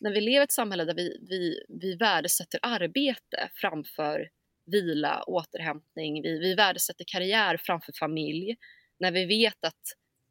när 0.00 0.10
vi 0.12 0.20
lever 0.20 0.40
i 0.40 0.44
ett 0.44 0.52
samhälle 0.52 0.84
där 0.84 0.94
vi, 0.94 1.18
vi, 1.28 1.60
vi 1.68 1.96
värdesätter 1.96 2.60
arbete 2.62 3.50
framför 3.54 4.28
vila, 4.66 5.22
återhämtning. 5.26 6.22
Vi, 6.22 6.38
vi 6.38 6.54
värdesätter 6.54 7.04
karriär 7.08 7.56
framför 7.62 7.92
familj. 8.00 8.56
När 8.98 9.12
vi 9.12 9.24
vet 9.24 9.64
att 9.64 9.82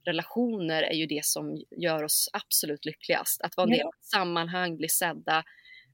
relationer 0.06 0.84
är 0.84 0.96
ju 0.96 1.06
det 1.06 1.26
som 1.26 1.64
gör 1.78 2.04
oss 2.04 2.30
absolut 2.34 2.86
lyckligast. 2.86 3.42
Att 3.42 3.58
vara 3.58 3.68
en 3.68 3.72
del 3.72 3.82
av 3.82 3.94
ett 4.00 4.06
sammanhang, 4.06 4.78
bli 4.78 4.90
sedda. 4.90 5.44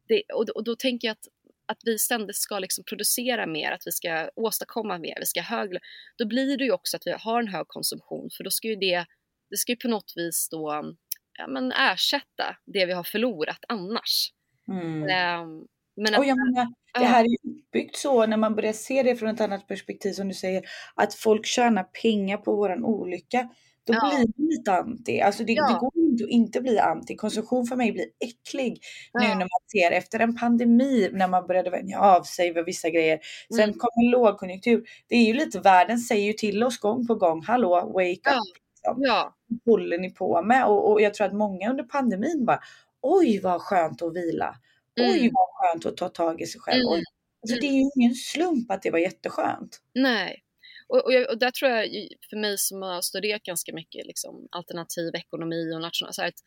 Det, 0.07 0.23
och, 0.33 0.49
och 0.49 0.63
då 0.63 0.75
tänker 0.75 1.07
jag 1.07 1.13
att 1.13 1.27
att 1.71 1.77
vi 1.85 1.99
ständigt 1.99 2.35
ska 2.35 2.59
liksom 2.59 2.83
producera 2.83 3.47
mer, 3.47 3.71
att 3.71 3.81
vi 3.85 3.91
ska 3.91 4.29
åstadkomma 4.35 4.97
mer, 4.97 5.17
vi 5.19 5.25
ska 5.25 5.41
hög, 5.41 5.69
då 6.17 6.27
blir 6.27 6.57
det 6.57 6.63
ju 6.63 6.71
också 6.71 6.97
att 6.97 7.07
vi 7.07 7.11
har 7.11 7.39
en 7.39 7.47
hög 7.47 7.67
konsumtion 7.67 8.29
för 8.37 8.43
då 8.43 8.49
ska 8.49 8.67
ju 8.67 8.75
det, 8.75 9.05
det 9.49 9.57
ska 9.57 9.71
ju 9.71 9.75
på 9.75 9.87
något 9.87 10.13
vis 10.15 10.47
då 10.51 10.95
ja, 11.37 11.47
men 11.47 11.71
ersätta 11.71 12.57
det 12.65 12.85
vi 12.85 12.93
har 12.93 13.03
förlorat 13.03 13.59
annars. 13.67 14.33
Mm. 14.67 15.41
Um, 15.41 15.67
men 15.95 16.13
att, 16.13 16.19
och 16.19 16.25
jag 16.25 16.37
menar, 16.37 16.67
det 16.99 17.05
här 17.05 17.23
är 17.23 17.27
ju 17.27 17.59
uppbyggt 17.59 17.95
så 17.95 18.25
när 18.25 18.37
man 18.37 18.55
börjar 18.55 18.73
se 18.73 19.03
det 19.03 19.15
från 19.15 19.29
ett 19.29 19.41
annat 19.41 19.67
perspektiv 19.67 20.11
som 20.13 20.27
du 20.27 20.33
säger, 20.33 20.63
att 20.95 21.13
folk 21.13 21.45
tjänar 21.45 21.83
pengar 21.83 22.37
på 22.37 22.55
våran 22.55 22.85
olycka. 22.85 23.49
Då 23.87 23.93
ja. 23.93 24.11
blir 24.15 24.27
det 24.27 24.55
lite 24.55 24.71
anti. 24.71 25.21
Alltså 25.21 25.43
det, 25.43 25.53
ja. 25.53 25.67
det, 25.67 25.79
går 25.79 25.91
inte 25.95 26.23
att 26.23 26.29
inte 26.29 26.61
bli 26.61 26.79
anti. 26.79 27.15
Konsumtion 27.15 27.65
för 27.65 27.75
mig 27.75 27.91
blir 27.91 28.05
äcklig 28.19 28.81
ja. 29.13 29.19
nu 29.19 29.27
när 29.27 29.35
man 29.35 29.61
ser 29.71 29.91
efter 29.91 30.19
en 30.19 30.35
pandemi 30.35 31.09
när 31.13 31.27
man 31.27 31.47
började 31.47 31.69
vänja 31.69 31.99
av 31.99 32.23
sig 32.23 32.53
för 32.53 32.63
vissa 32.63 32.89
grejer. 32.89 33.19
Sen 33.55 33.63
mm. 33.63 33.75
kommer 33.77 34.11
lågkonjunktur. 34.11 34.83
Det 35.07 35.15
är 35.15 35.25
ju 35.25 35.33
lite, 35.33 35.59
världen 35.59 35.99
säger 35.99 36.25
ju 36.25 36.33
till 36.33 36.63
oss 36.63 36.79
gång 36.79 37.07
på 37.07 37.15
gång, 37.15 37.43
hallå 37.43 37.91
wake 37.93 38.11
up. 38.11 38.61
Liksom. 38.75 38.95
Ja. 38.97 39.35
håller 39.65 39.97
ni 39.97 40.09
på 40.09 40.41
med? 40.41 40.65
Och, 40.65 40.91
och 40.91 41.01
jag 41.01 41.13
tror 41.13 41.27
att 41.27 41.33
många 41.33 41.69
under 41.69 41.83
pandemin 41.83 42.45
bara, 42.45 42.59
oj 43.01 43.39
vad 43.39 43.61
skönt 43.61 44.01
att 44.01 44.15
vila. 44.15 44.55
Mm. 44.99 45.11
Oj 45.11 45.31
vad 45.33 45.47
skönt 45.53 45.85
att 45.85 45.97
ta 45.97 46.09
tag 46.09 46.41
i 46.41 46.45
sig 46.45 46.61
själv. 46.61 46.81
Mm. 46.81 47.03
Alltså, 47.41 47.57
det 47.61 47.67
är 47.67 47.71
ju 47.71 47.89
ingen 47.95 48.15
slump 48.15 48.71
att 48.71 48.81
det 48.81 48.91
var 48.91 48.99
jätteskönt. 48.99 49.81
Nej, 49.95 50.43
och, 50.91 51.05
och, 51.05 51.13
jag, 51.13 51.29
och, 51.29 51.37
där 51.37 51.51
tror 51.51 51.71
jag, 51.71 51.87
för 52.29 52.37
mig 52.37 52.57
som 52.57 52.81
har 52.81 53.01
studerat 53.01 53.43
ganska 53.43 53.73
mycket 53.73 54.05
liksom, 54.05 54.47
alternativ 54.51 55.15
ekonomi 55.15 55.73
och 55.75 55.81
national, 55.81 56.13
så 56.13 56.21
här, 56.21 56.29
att 56.29 56.43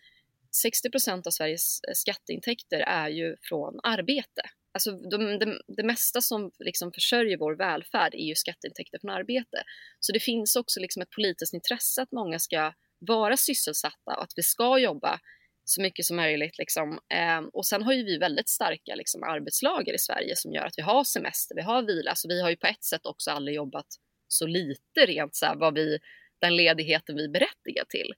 60 0.55 0.91
procent 0.91 1.27
av 1.27 1.31
Sveriges 1.31 1.81
eh, 1.89 1.93
skatteintäkter 1.95 2.81
är 2.81 3.09
ju 3.09 3.37
från 3.43 3.81
arbete. 3.83 4.43
Alltså 4.73 4.91
de, 4.91 5.39
de, 5.39 5.61
det 5.67 5.83
mesta 5.83 6.21
som 6.21 6.51
liksom 6.59 6.93
försörjer 6.93 7.39
vår 7.39 7.57
välfärd 7.57 8.15
är 8.15 8.25
ju 8.25 8.35
skatteintäkter 8.35 8.99
från 8.99 9.11
arbete. 9.11 9.63
Så 10.01 10.13
det 10.13 10.21
finns 10.21 10.57
också 10.57 10.81
liksom 10.81 11.03
ett 11.03 11.11
politiskt 11.11 11.55
intresse 11.55 12.03
att 12.03 12.13
många 12.13 12.39
ska 12.39 12.73
vara 12.99 13.37
sysselsatta 13.37 14.17
och 14.17 14.23
att 14.23 14.33
vi 14.37 14.43
ska 14.43 14.79
jobba 14.79 15.21
så 15.65 15.83
mycket 15.83 16.05
som 16.05 16.17
möjligt. 16.17 16.59
Liksom. 16.59 16.99
Eh, 17.15 17.41
och 17.53 17.67
sen 17.67 17.83
har 17.83 17.93
ju 17.93 18.05
vi 18.05 18.19
väldigt 18.19 18.49
starka 18.49 18.95
liksom, 18.95 19.23
arbetslager 19.23 19.95
i 19.95 19.99
Sverige 19.99 20.37
som 20.37 20.53
gör 20.53 20.65
att 20.67 20.79
vi 20.79 20.83
har 20.83 21.05
semester, 21.05 21.55
vi 21.55 21.63
har 21.63 21.83
vila. 21.83 22.15
Så 22.15 22.29
vi 22.29 22.41
har 22.41 22.51
ju 22.51 22.57
på 22.57 22.67
ett 22.67 22.85
sätt 22.85 23.07
också 23.07 23.31
aldrig 23.31 23.57
jobbat 23.57 23.87
så 24.35 24.47
lite 24.47 25.07
rent 25.07 25.35
så 25.35 25.47
här, 25.47 25.57
vad 25.57 25.75
vi, 25.75 25.99
den 26.39 26.57
ledigheten 26.57 27.17
vi 27.17 27.29
berättigar 27.29 27.85
till. 27.89 28.13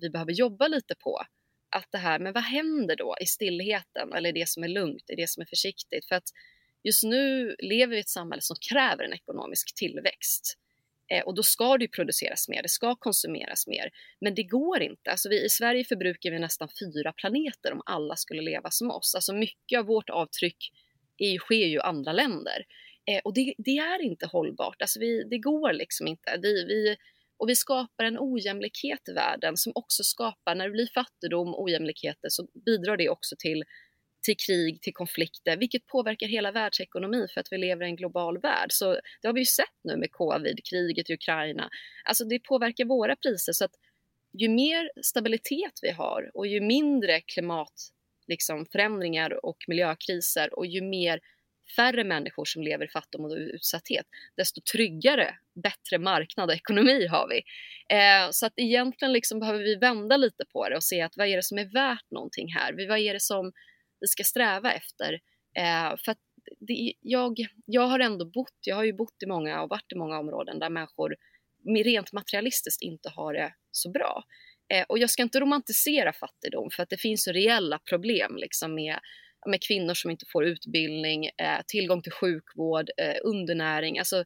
vi 0.00 0.10
behöver 0.10 0.32
jobba 0.32 0.68
lite 0.68 0.94
på. 0.94 1.22
Att 1.70 1.86
det 1.90 1.98
här, 1.98 2.18
men 2.18 2.32
vad 2.32 2.42
händer 2.42 2.96
då 2.96 3.16
i 3.20 3.26
stillheten 3.26 4.12
eller 4.12 4.28
i 4.28 4.32
det 4.32 4.48
som 4.48 4.64
är 4.64 4.68
lugnt, 4.68 5.10
i 5.10 5.14
det 5.14 5.28
som 5.28 5.40
är 5.40 5.46
försiktigt? 5.46 6.06
För 6.08 6.14
att 6.14 6.28
just 6.82 7.04
nu 7.04 7.56
lever 7.58 7.90
vi 7.90 7.96
i 7.96 8.00
ett 8.00 8.08
samhälle 8.08 8.42
som 8.42 8.56
kräver 8.70 9.04
en 9.04 9.12
ekonomisk 9.12 9.74
tillväxt. 9.74 10.56
Eh, 11.12 11.22
och 11.24 11.34
då 11.34 11.42
ska 11.42 11.78
det 11.78 11.88
produceras 11.88 12.48
mer, 12.48 12.62
det 12.62 12.68
ska 12.68 12.96
konsumeras 12.96 13.66
mer. 13.66 13.90
Men 14.20 14.34
det 14.34 14.42
går 14.42 14.82
inte. 14.82 15.10
Alltså 15.10 15.28
vi, 15.28 15.44
I 15.44 15.48
Sverige 15.48 15.84
förbrukar 15.84 16.30
vi 16.30 16.38
nästan 16.38 16.68
fyra 16.80 17.12
planeter 17.12 17.72
om 17.72 17.82
alla 17.86 18.16
skulle 18.16 18.42
leva 18.42 18.70
som 18.70 18.90
oss. 18.90 19.14
Alltså 19.14 19.34
mycket 19.34 19.78
av 19.78 19.86
vårt 19.86 20.10
avtryck 20.10 20.72
är, 21.24 21.38
sker 21.38 21.66
ju 21.66 21.76
i 21.76 21.80
andra 21.80 22.12
länder. 22.12 22.64
Eh, 23.10 23.20
och 23.24 23.34
det, 23.34 23.54
det, 23.58 23.78
är 23.78 24.02
inte 24.02 24.26
hållbart, 24.26 24.82
alltså 24.82 25.00
vi, 25.00 25.24
det 25.30 25.38
går 25.38 25.72
liksom 25.72 26.06
inte. 26.06 26.38
Vi, 26.42 26.64
vi, 26.64 26.96
och 27.38 27.48
vi 27.48 27.56
skapar 27.56 28.04
en 28.04 28.16
ojämlikhet 28.18 29.08
i 29.08 29.12
världen 29.12 29.56
som 29.56 29.72
också 29.74 30.02
skapar, 30.02 30.54
när 30.54 30.64
det 30.64 30.72
blir 30.72 30.86
fattigdom 30.94 31.54
och 31.54 31.62
ojämlikheter 31.62 32.28
så 32.28 32.46
bidrar 32.66 32.96
det 32.96 33.08
också 33.08 33.36
till, 33.38 33.64
till 34.22 34.36
krig, 34.46 34.82
till 34.82 34.92
konflikter, 34.92 35.56
vilket 35.56 35.86
påverkar 35.86 36.26
hela 36.26 36.52
världsekonomin 36.52 37.28
för 37.34 37.40
att 37.40 37.48
vi 37.50 37.58
lever 37.58 37.84
i 37.84 37.88
en 37.88 37.96
global 37.96 38.40
värld. 38.40 38.68
Så 38.68 38.92
det 38.92 39.28
har 39.28 39.32
vi 39.32 39.40
ju 39.40 39.46
sett 39.46 39.78
nu 39.84 39.96
med 39.96 40.12
covid, 40.12 40.60
kriget 40.70 41.10
i 41.10 41.14
Ukraina. 41.14 41.70
Alltså 42.04 42.24
det 42.24 42.38
påverkar 42.38 42.84
våra 42.84 43.16
priser 43.16 43.52
så 43.52 43.64
att 43.64 43.74
ju 44.38 44.48
mer 44.48 44.90
stabilitet 45.02 45.78
vi 45.82 45.90
har 45.90 46.30
och 46.34 46.46
ju 46.46 46.60
mindre 46.60 47.20
klimat 47.20 47.74
liksom, 48.30 48.66
förändringar 48.72 49.44
och 49.44 49.56
miljökriser 49.68 50.58
och 50.58 50.66
ju 50.66 50.82
mer 50.82 51.20
färre 51.76 52.04
människor 52.04 52.44
som 52.44 52.62
lever 52.62 52.84
i 52.84 52.88
fattigdom 52.88 53.24
och 53.24 53.36
utsatthet, 53.36 54.06
desto 54.36 54.60
tryggare, 54.72 55.34
bättre 55.62 55.98
marknad 55.98 56.48
och 56.48 56.54
ekonomi 56.54 57.06
har 57.06 57.28
vi. 57.28 57.42
Eh, 57.96 58.30
så 58.30 58.46
att 58.46 58.52
egentligen 58.56 59.12
liksom 59.12 59.40
behöver 59.40 59.58
vi 59.58 59.76
vända 59.76 60.16
lite 60.16 60.44
på 60.52 60.68
det 60.68 60.76
och 60.76 60.84
se 60.84 61.00
att 61.00 61.16
vad 61.16 61.26
är 61.26 61.36
det 61.36 61.42
som 61.42 61.58
är 61.58 61.72
värt 61.72 62.10
någonting 62.10 62.52
här? 62.52 62.88
Vad 62.88 62.98
är 62.98 63.14
det 63.14 63.22
som 63.22 63.52
vi 64.00 64.06
ska 64.06 64.24
sträva 64.24 64.72
efter? 64.72 65.12
Eh, 65.56 65.96
för 66.04 66.12
att 66.12 66.18
det, 66.60 66.92
jag, 67.00 67.36
jag 67.66 67.86
har 67.86 68.00
ändå 68.00 68.24
bott, 68.24 68.58
jag 68.66 68.76
har 68.76 68.84
ju 68.84 68.92
bott 68.92 69.22
i 69.22 69.26
många 69.26 69.62
och 69.62 69.68
varit 69.68 69.92
i 69.92 69.98
många 69.98 70.18
områden 70.18 70.58
där 70.58 70.70
människor 70.70 71.16
rent 71.84 72.12
materialistiskt 72.12 72.82
inte 72.82 73.08
har 73.08 73.34
det 73.34 73.54
så 73.70 73.90
bra. 73.90 74.24
Eh, 74.70 74.84
och 74.88 74.98
jag 74.98 75.10
ska 75.10 75.22
inte 75.22 75.40
romantisera 75.40 76.12
fattigdom 76.12 76.70
för 76.70 76.82
att 76.82 76.90
det 76.90 76.96
finns 76.96 77.24
så 77.24 77.32
reella 77.32 77.78
problem 77.78 78.36
liksom 78.36 78.74
med, 78.74 78.98
med 79.46 79.62
kvinnor 79.62 79.94
som 79.94 80.10
inte 80.10 80.24
får 80.32 80.44
utbildning, 80.44 81.26
eh, 81.26 81.60
tillgång 81.66 82.02
till 82.02 82.12
sjukvård, 82.12 82.90
eh, 82.96 83.16
undernäring. 83.24 83.98
Alltså, 83.98 84.24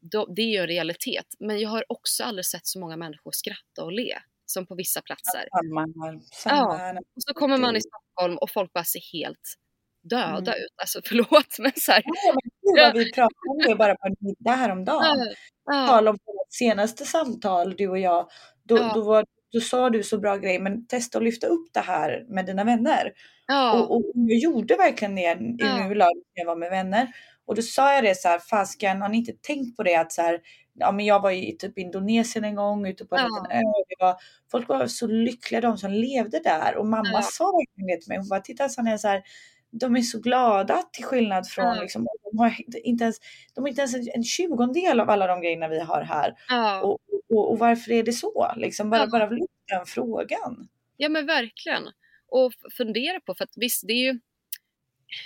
då, 0.00 0.26
det 0.26 0.42
är 0.42 0.46
ju 0.46 0.58
en 0.58 0.66
realitet. 0.66 1.26
Men 1.38 1.60
jag 1.60 1.68
har 1.68 1.84
också 1.88 2.24
aldrig 2.24 2.46
sett 2.46 2.66
så 2.66 2.80
många 2.80 2.96
människor 2.96 3.30
skratta 3.32 3.84
och 3.84 3.92
le 3.92 4.14
som 4.46 4.66
på 4.66 4.74
vissa 4.74 5.02
platser. 5.02 5.48
Samma, 5.50 5.86
samma. 6.32 6.78
Ja, 6.78 7.00
och 7.16 7.22
så 7.22 7.34
kommer 7.34 7.58
man 7.58 7.76
i 7.76 7.80
Stockholm 7.80 8.38
och 8.38 8.50
folk 8.50 8.72
bara 8.72 8.84
ser 8.84 9.18
helt 9.18 9.54
döda 10.02 10.52
mm. 10.52 10.64
ut. 10.64 10.74
Alltså 10.76 11.00
förlåt 11.08 11.58
men 11.58 11.72
så 11.76 11.92
här. 11.92 12.02
Ja, 12.04 12.34
men 12.76 12.98
vi 12.98 13.12
pratade 13.12 13.50
om 13.50 13.58
det 13.68 13.76
bara 13.76 13.94
på 13.96 14.06
en 14.06 14.16
middag 14.20 14.52
häromdagen. 14.52 15.34
Ja, 15.66 15.86
Tal 15.86 16.08
om 16.08 16.18
vårt 16.24 16.52
senaste 16.52 17.04
samtal, 17.04 17.74
du 17.76 17.88
och 17.88 17.98
jag. 17.98 18.28
Då, 18.62 18.76
ja. 18.76 18.92
då 18.94 19.02
var 19.02 19.24
då 19.54 19.60
sa 19.60 19.90
du 19.90 20.02
så 20.02 20.18
bra 20.18 20.36
grej, 20.36 20.58
men 20.58 20.86
testa 20.86 21.18
att 21.18 21.24
lyfta 21.24 21.46
upp 21.46 21.68
det 21.72 21.80
här 21.80 22.24
med 22.28 22.46
dina 22.46 22.64
vänner. 22.64 23.12
Ja. 23.46 23.72
Och, 23.72 23.96
och 23.96 24.02
jag 24.14 24.38
gjorde 24.38 24.76
verkligen 24.76 25.14
det 25.14 25.22
ja. 25.22 25.34
nu 25.88 25.94
när 25.94 26.08
jag 26.34 26.46
var 26.46 26.56
med 26.56 26.70
vänner. 26.70 27.08
Och 27.46 27.54
då 27.54 27.62
sa 27.62 27.94
jag 27.94 28.04
det 28.04 28.14
så 28.14 28.28
här, 28.28 28.38
fasken, 28.38 29.02
har 29.02 29.08
ni 29.08 29.16
inte 29.16 29.32
tänkt 29.32 29.76
på 29.76 29.82
det 29.82 29.94
att 29.94 30.12
så 30.12 30.22
här, 30.22 30.40
ja 30.74 30.92
men 30.92 31.04
jag 31.06 31.20
var 31.20 31.30
i 31.30 31.56
typ 31.58 31.78
Indonesien 31.78 32.44
en 32.44 32.54
gång 32.54 32.86
ute 32.86 33.04
på 33.04 33.16
en 33.16 33.22
ja. 33.22 33.28
liten 33.28 33.58
ö. 33.58 33.62
Var, 33.98 34.16
folk 34.50 34.68
var 34.68 34.86
så 34.86 35.06
lyckliga 35.06 35.60
de 35.60 35.78
som 35.78 35.90
levde 35.90 36.40
där 36.44 36.76
och 36.76 36.86
mamma 36.86 37.10
ja. 37.12 37.22
sa 37.22 37.44
verkligen 37.44 37.86
det 37.86 38.02
till 38.02 38.08
mig. 38.08 38.18
Hon 38.18 38.28
bara, 38.28 38.40
titta 38.40 38.68
Sanna, 38.68 38.98
så 38.98 39.08
här, 39.08 39.22
de 39.70 39.96
är 39.96 40.00
så 40.00 40.20
glada 40.20 40.82
till 40.92 41.04
skillnad 41.04 41.48
från 41.48 41.64
ja. 41.64 41.82
liksom, 41.82 42.06
de 42.32 42.38
har 42.38 42.56
inte 42.84 43.04
ens, 43.04 43.16
de 43.54 43.60
har 43.60 43.68
inte 43.68 43.80
ens 43.80 43.94
en 44.14 44.24
tjugondel 44.24 45.00
av 45.00 45.10
alla 45.10 45.26
de 45.26 45.40
grejerna 45.40 45.68
vi 45.68 45.80
har 45.80 46.02
här. 46.02 46.34
Ja. 46.48 46.80
Och, 46.80 46.98
och, 47.30 47.50
och, 47.50 47.58
varför 47.58 47.92
är 47.92 48.02
det 48.02 48.12
så? 48.12 48.52
Liksom 48.56 48.90
bara, 48.90 49.00
ja. 49.00 49.06
bara 49.06 49.28
den 49.68 49.86
frågan. 49.86 50.68
Ja 50.96 51.08
men 51.08 51.26
verkligen. 51.26 51.82
Och 52.28 52.52
fundera 52.76 53.20
på, 53.20 53.34
för 53.34 53.44
att 53.44 53.52
visst 53.56 53.86
det 53.86 53.92
är 53.92 54.12
ju 54.12 54.20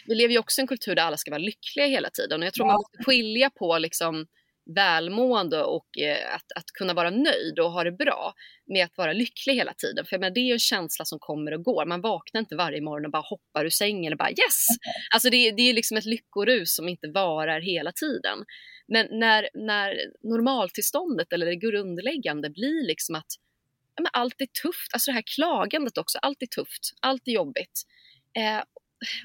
vi 0.07 0.15
lever 0.15 0.33
ju 0.33 0.39
också 0.39 0.61
i 0.61 0.63
en 0.63 0.69
kultur 0.69 0.95
där 0.95 1.03
alla 1.03 1.17
ska 1.17 1.31
vara 1.31 1.39
lyckliga 1.39 1.87
hela 1.87 2.11
tiden 2.11 2.41
och 2.41 2.47
jag 2.47 2.55
tror 2.55 2.67
ja. 2.67 2.73
man 2.73 2.77
måste 2.77 3.05
skilja 3.05 3.51
på 3.51 3.79
liksom 3.79 4.27
välmående 4.75 5.63
och 5.63 5.99
eh, 5.99 6.35
att, 6.35 6.53
att 6.57 6.67
kunna 6.79 6.95
vara 6.95 7.11
nöjd 7.11 7.59
och 7.59 7.73
ha 7.73 7.85
det 7.85 7.93
bra 7.93 8.35
med 8.67 8.85
att 8.85 8.97
vara 8.97 9.13
lycklig 9.13 9.55
hela 9.55 9.75
tiden. 9.75 10.05
För 10.05 10.19
men, 10.19 10.35
det 10.35 10.41
är 10.41 10.45
ju 10.45 10.53
en 10.53 10.59
känsla 10.59 11.05
som 11.05 11.19
kommer 11.19 11.53
och 11.55 11.63
går. 11.63 11.87
Man 11.87 12.01
vaknar 12.01 12.39
inte 12.39 12.57
varje 12.57 12.81
morgon 12.81 13.05
och 13.05 13.11
bara 13.11 13.23
hoppar 13.23 13.65
ur 13.65 13.71
sängen 13.71 14.13
och 14.13 14.19
bara 14.19 14.31
yes! 14.31 14.67
Alltså 15.15 15.31
det, 15.31 15.51
det 15.51 15.63
är 15.63 15.75
liksom 15.75 15.97
ett 15.97 16.05
lyckorus 16.05 16.75
som 16.75 16.89
inte 16.89 17.09
varar 17.09 17.61
hela 17.61 17.93
tiden. 17.93 18.39
Men 18.89 19.09
när, 19.11 19.49
när 19.55 19.97
normaltillståndet 20.23 21.33
eller 21.33 21.47
det 21.47 21.57
grundläggande 21.57 22.51
blir 22.51 22.87
liksom 22.87 23.15
att 23.15 23.33
ja, 23.97 24.03
men 24.03 24.11
allt 24.13 24.41
är 24.41 24.47
tufft, 24.63 24.93
alltså 24.93 25.11
det 25.11 25.15
här 25.15 25.25
klagandet 25.37 25.99
också, 25.99 26.19
allt 26.19 26.43
är 26.43 26.47
tufft, 26.47 26.93
allt 27.01 27.29
är 27.29 27.33
jobbigt. 27.33 27.83
Eh, 28.37 28.63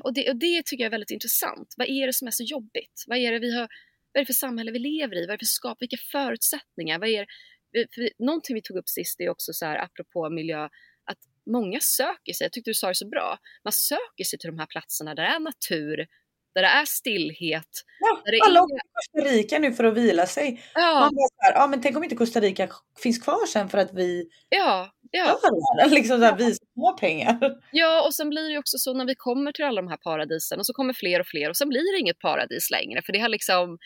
och, 0.03 0.13
det, 0.13 0.29
och 0.29 0.35
det 0.35 0.65
tycker 0.65 0.83
jag 0.83 0.87
är 0.87 0.91
väldigt 0.91 1.11
intressant. 1.11 1.73
Vad 1.77 1.87
är 1.87 2.07
det 2.07 2.13
som 2.13 2.27
är 2.27 2.31
så 2.31 2.43
jobbigt? 2.43 3.03
Vad 3.07 3.17
är 3.17 3.31
det 3.31 3.39
vi 3.39 3.55
har 3.55 3.67
vad 4.13 4.19
är 4.19 4.25
det 4.25 4.33
för 4.33 4.33
samhälle 4.33 4.71
vi 4.71 4.79
lever 4.79 5.15
i? 5.15 5.25
Vad 5.25 5.29
är 5.29 5.37
det 5.37 5.45
för 5.45 5.45
skap? 5.45 5.81
Vilka 5.81 5.97
förutsättningar? 6.11 6.99
Vad 6.99 7.09
är 7.09 7.25
det? 7.73 7.87
För 7.95 8.09
någonting 8.25 8.55
vi 8.55 8.61
tog 8.61 8.77
upp 8.77 8.89
sist 8.89 9.21
är 9.21 9.29
också 9.29 9.53
så 9.53 9.65
här, 9.65 9.77
apropå 9.77 10.29
miljö, 10.29 10.63
att 11.05 11.17
många 11.51 11.79
söker 11.79 12.33
sig, 12.33 12.45
jag 12.45 12.51
tyckte 12.51 12.69
du 12.69 12.73
sa 12.73 12.87
det 12.87 12.95
så 12.95 13.07
bra, 13.07 13.37
man 13.63 13.71
söker 13.71 14.23
sig 14.23 14.39
till 14.39 14.49
de 14.49 14.59
här 14.59 14.65
platserna 14.65 15.15
där 15.15 15.23
det 15.23 15.29
är 15.29 15.39
natur, 15.39 16.07
där 16.55 16.61
det 16.61 16.67
är 16.67 16.85
stillhet. 16.85 17.69
Ja, 17.99 18.21
där 18.25 18.31
det 18.31 18.39
alla 18.45 18.59
är... 18.59 18.63
åker 18.63 18.75
till 18.75 18.89
Costa 18.93 19.35
Rica 19.35 19.59
nu 19.59 19.73
för 19.73 19.83
att 19.83 19.93
vila 19.93 20.25
sig. 20.25 20.63
Ja. 20.73 20.99
Man 20.99 21.15
bara 21.15 21.27
så 21.27 21.35
här, 21.37 21.53
ja 21.53 21.67
men 21.67 21.81
tänk 21.81 21.97
om 21.97 22.03
inte 22.03 22.15
Costa 22.15 22.39
Rica 22.39 22.67
finns 23.03 23.23
kvar 23.23 23.45
sen 23.47 23.69
för 23.69 23.77
att 23.77 23.93
vi 23.93 24.29
ja, 24.49 24.89
ja. 25.11 25.25
gör 25.25 25.89
det. 25.89 25.89
Liksom 25.95 26.19
så 26.19 26.25
här, 26.25 26.35
vi 26.37 26.55
har 26.75 26.97
pengar. 26.97 27.39
Ja, 27.71 28.05
och 28.05 28.13
sen 28.13 28.29
blir 28.29 28.49
det 28.49 28.57
också 28.57 28.77
så 28.77 28.93
när 28.93 29.05
vi 29.05 29.15
kommer 29.15 29.51
till 29.51 29.65
alla 29.65 29.81
de 29.81 29.87
här 29.87 29.97
paradisen 29.97 30.59
och 30.59 30.65
så 30.65 30.73
kommer 30.73 30.93
fler 30.93 31.19
och 31.19 31.27
fler 31.27 31.49
och 31.49 31.57
sen 31.57 31.69
blir 31.69 31.93
det 31.95 31.99
inget 31.99 32.19
paradis 32.19 32.71
längre 32.71 33.01
för 33.01 33.13
det 33.13 33.19
har 33.19 33.29
liksom 33.29 33.77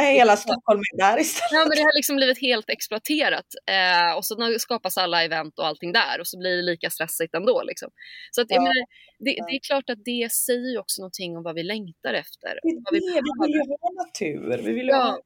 Hela 0.00 0.36
Stockholm 0.36 0.80
är 0.92 0.98
där 0.98 1.20
istället. 1.20 1.52
Ja, 1.52 1.58
men 1.68 1.76
det 1.76 1.82
har 1.82 1.96
liksom 1.96 2.16
blivit 2.16 2.40
helt 2.40 2.70
exploaterat. 2.70 3.46
Eh, 3.66 4.16
och 4.16 4.24
så 4.24 4.58
skapas 4.58 4.98
alla 4.98 5.24
event 5.24 5.58
och 5.58 5.66
allting 5.66 5.92
där 5.92 6.20
och 6.20 6.26
så 6.26 6.38
blir 6.38 6.56
det 6.56 6.62
lika 6.62 6.90
stressigt 6.90 7.34
ändå. 7.34 7.62
Liksom. 7.62 7.90
Så 8.30 8.40
att, 8.40 8.46
ja. 8.50 8.60
menar, 8.60 8.86
det, 9.18 9.30
det, 9.48 9.56
är 9.56 9.60
klart 9.60 9.90
att 9.90 10.04
det 10.04 10.32
säger 10.32 10.78
också 10.78 11.02
någonting 11.02 11.36
om 11.36 11.42
vad 11.42 11.54
vi 11.54 11.62
längtar 11.62 12.14
efter. 12.14 12.58
Det 12.62 12.68
är 12.68 12.74
det, 12.74 12.90
vi, 12.92 12.98
vi 12.98 13.46
vill 13.46 13.54
ju 13.54 13.76
ha 13.80 14.04
natur. 14.04 14.62
Vi 14.66 14.72
vill 14.72 14.88
ja. 14.88 14.96
ha... 14.96 15.20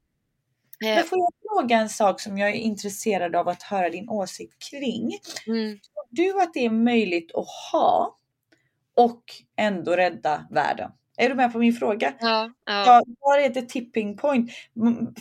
Men 0.80 1.04
får 1.04 1.18
jag 1.18 1.32
fråga 1.42 1.76
en 1.76 1.88
sak 1.88 2.20
som 2.20 2.38
jag 2.38 2.50
är 2.50 2.54
intresserad 2.54 3.36
av 3.36 3.48
att 3.48 3.62
höra 3.62 3.90
din 3.90 4.08
åsikt 4.08 4.70
kring? 4.70 5.18
Mm. 5.46 5.78
Tror 5.78 6.06
du 6.10 6.42
att 6.42 6.54
det 6.54 6.64
är 6.64 6.70
möjligt 6.70 7.34
att 7.34 7.46
ha 7.72 8.16
och 8.96 9.22
ändå 9.56 9.96
rädda 9.96 10.46
världen? 10.50 10.90
Är 11.16 11.28
du 11.28 11.34
med 11.34 11.52
på 11.52 11.58
min 11.58 11.72
fråga? 11.72 12.14
Ja. 12.20 12.52
ja. 12.66 13.02
Var 13.20 13.38
är 13.38 13.48
det 13.48 13.62
tipping 13.62 14.16
point? 14.16 14.50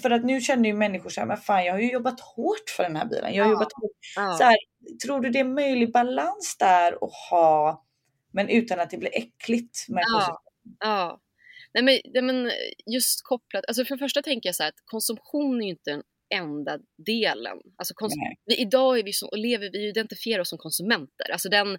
För 0.02 0.10
att 0.10 0.26
nu 0.26 0.42
känner 0.42 0.70
ju 0.70 0.76
människor 0.76 1.10
så 1.10 1.22
här, 1.22 1.28
men 1.28 1.38
fan 1.38 1.66
jag 1.66 1.74
har 1.74 1.80
ju 1.80 1.92
jobbat 1.92 2.20
hårt 2.20 2.70
för 2.70 2.84
den 2.84 2.96
här 2.96 3.06
bilen. 3.06 3.34
Jag 3.34 3.44
har 3.44 3.50
ja. 3.50 3.54
jobbat 3.54 3.74
hårt. 3.74 3.92
Ja. 4.16 4.34
Så 4.38 4.44
här, 4.44 4.58
tror 5.06 5.20
du 5.22 5.30
det 5.30 5.40
är 5.40 5.44
möjlig 5.44 5.92
balans 5.92 6.58
där 6.60 6.92
att 7.06 7.14
ha, 7.30 7.86
men 8.32 8.50
utan 8.50 8.80
att 8.80 8.90
det 8.90 8.98
blir 8.98 9.18
äckligt 9.18 9.90
med 9.90 10.04
ja. 10.08 10.42
ja. 10.80 11.22
Nej 11.74 11.84
men, 11.84 12.00
nej 12.14 12.22
men 12.24 12.52
just 12.86 13.24
kopplat, 13.24 13.66
alltså 13.68 13.86
för 13.86 13.96
det 13.96 14.00
första 14.00 14.22
tänker 14.22 14.48
jag 14.48 14.56
så 14.56 14.64
här 14.64 14.70
att 14.70 14.82
konsumtion 14.86 15.62
är 15.62 15.66
ju 15.66 15.70
inte 15.70 15.92
den 15.92 16.04
enda 16.30 16.80
delen. 17.06 17.58
Alltså 17.78 17.94
vi, 18.46 18.56
idag 18.56 19.00
är 19.00 19.04
vi 19.04 19.14
som, 19.14 19.30
lever 19.36 19.70
vi 19.72 19.90
identifierar 19.90 20.42
oss 20.42 20.50
som 20.50 20.58
konsumenter. 20.58 21.32
Alltså 21.32 21.50
den 21.50 21.78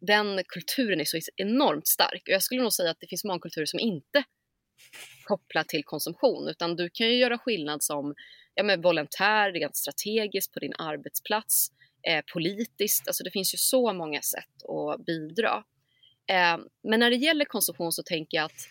den 0.00 0.42
kulturen 0.48 1.00
är 1.00 1.04
så 1.04 1.18
enormt 1.36 1.86
stark. 1.86 2.22
Och 2.22 2.32
jag 2.32 2.42
skulle 2.42 2.62
nog 2.62 2.72
säga 2.72 2.90
att 2.90 3.00
det 3.00 3.06
finns 3.06 3.24
många 3.24 3.40
kulturer 3.40 3.66
som 3.66 3.80
inte 3.80 4.24
kopplar 5.24 5.64
till 5.64 5.84
konsumtion, 5.84 6.48
utan 6.48 6.76
du 6.76 6.90
kan 6.90 7.06
ju 7.06 7.14
göra 7.14 7.38
skillnad 7.38 7.82
som 7.82 8.14
ja, 8.54 8.62
men 8.62 8.82
volontär, 8.82 9.52
rent 9.52 9.76
strategiskt 9.76 10.52
på 10.52 10.60
din 10.60 10.74
arbetsplats, 10.78 11.68
eh, 12.08 12.24
politiskt. 12.32 13.08
Alltså 13.08 13.24
det 13.24 13.30
finns 13.30 13.54
ju 13.54 13.58
så 13.58 13.92
många 13.92 14.22
sätt 14.22 14.62
att 14.68 15.04
bidra. 15.06 15.64
Eh, 16.30 16.58
men 16.82 17.00
när 17.00 17.10
det 17.10 17.16
gäller 17.16 17.44
konsumtion 17.44 17.92
så 17.92 18.02
tänker 18.02 18.36
jag 18.36 18.44
att 18.44 18.68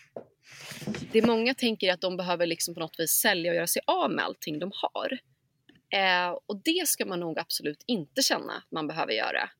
det 1.12 1.26
många 1.26 1.54
tänker 1.54 1.92
att 1.92 2.00
de 2.00 2.16
behöver 2.16 2.46
liksom 2.46 2.74
på 2.74 2.80
något 2.80 3.00
vis 3.00 3.10
sälja 3.10 3.50
och 3.50 3.56
göra 3.56 3.66
sig 3.66 3.82
av 3.86 4.10
med 4.10 4.24
allting 4.24 4.58
de 4.58 4.72
har. 4.74 5.18
Eh, 5.94 6.38
och 6.46 6.62
det 6.64 6.88
ska 6.88 7.06
man 7.06 7.20
nog 7.20 7.38
absolut 7.38 7.84
inte 7.86 8.22
känna 8.22 8.52
att 8.52 8.70
man 8.70 8.86
behöver 8.86 9.12
göra. 9.12 9.50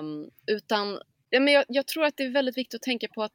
Um, 0.00 0.30
utan 0.46 1.00
ja, 1.30 1.40
men 1.40 1.54
jag, 1.54 1.64
jag, 1.68 1.86
tror 1.86 2.04
att 2.04 2.16
det 2.16 2.24
är 2.24 2.30
väldigt 2.30 2.58
viktigt 2.58 2.78
att 2.78 2.82
tänka 2.82 3.08
på 3.08 3.22
att 3.22 3.32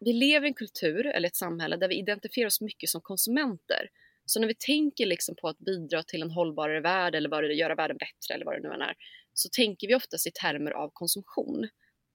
vi 0.00 0.12
lever 0.12 0.46
i 0.46 0.48
en 0.48 0.54
kultur 0.54 1.06
eller 1.06 1.28
ett 1.28 1.36
samhälle 1.36 1.76
där 1.76 1.88
vi 1.88 1.98
identifierar 1.98 2.46
oss 2.46 2.60
mycket 2.60 2.88
som 2.88 3.00
konsumenter. 3.00 3.88
Så 4.24 4.40
när 4.40 4.48
vi 4.48 4.54
tänker 4.54 5.06
liksom 5.06 5.34
på 5.40 5.48
att 5.48 5.58
bidra 5.58 6.02
till 6.02 6.22
en 6.22 6.30
hållbarare 6.30 6.80
värld 6.80 7.14
eller 7.14 7.28
vad 7.28 7.44
det, 7.44 7.54
göra 7.54 7.74
världen 7.74 7.96
bättre 7.96 8.34
eller 8.34 8.44
vad 8.44 8.54
det 8.54 8.68
nu 8.68 8.74
än 8.74 8.82
är, 8.82 8.94
så 9.32 9.48
tänker 9.48 9.88
vi 9.88 9.94
oftast 9.94 10.26
i 10.26 10.30
termer 10.30 10.70
av 10.70 10.90
konsumtion. 10.92 11.68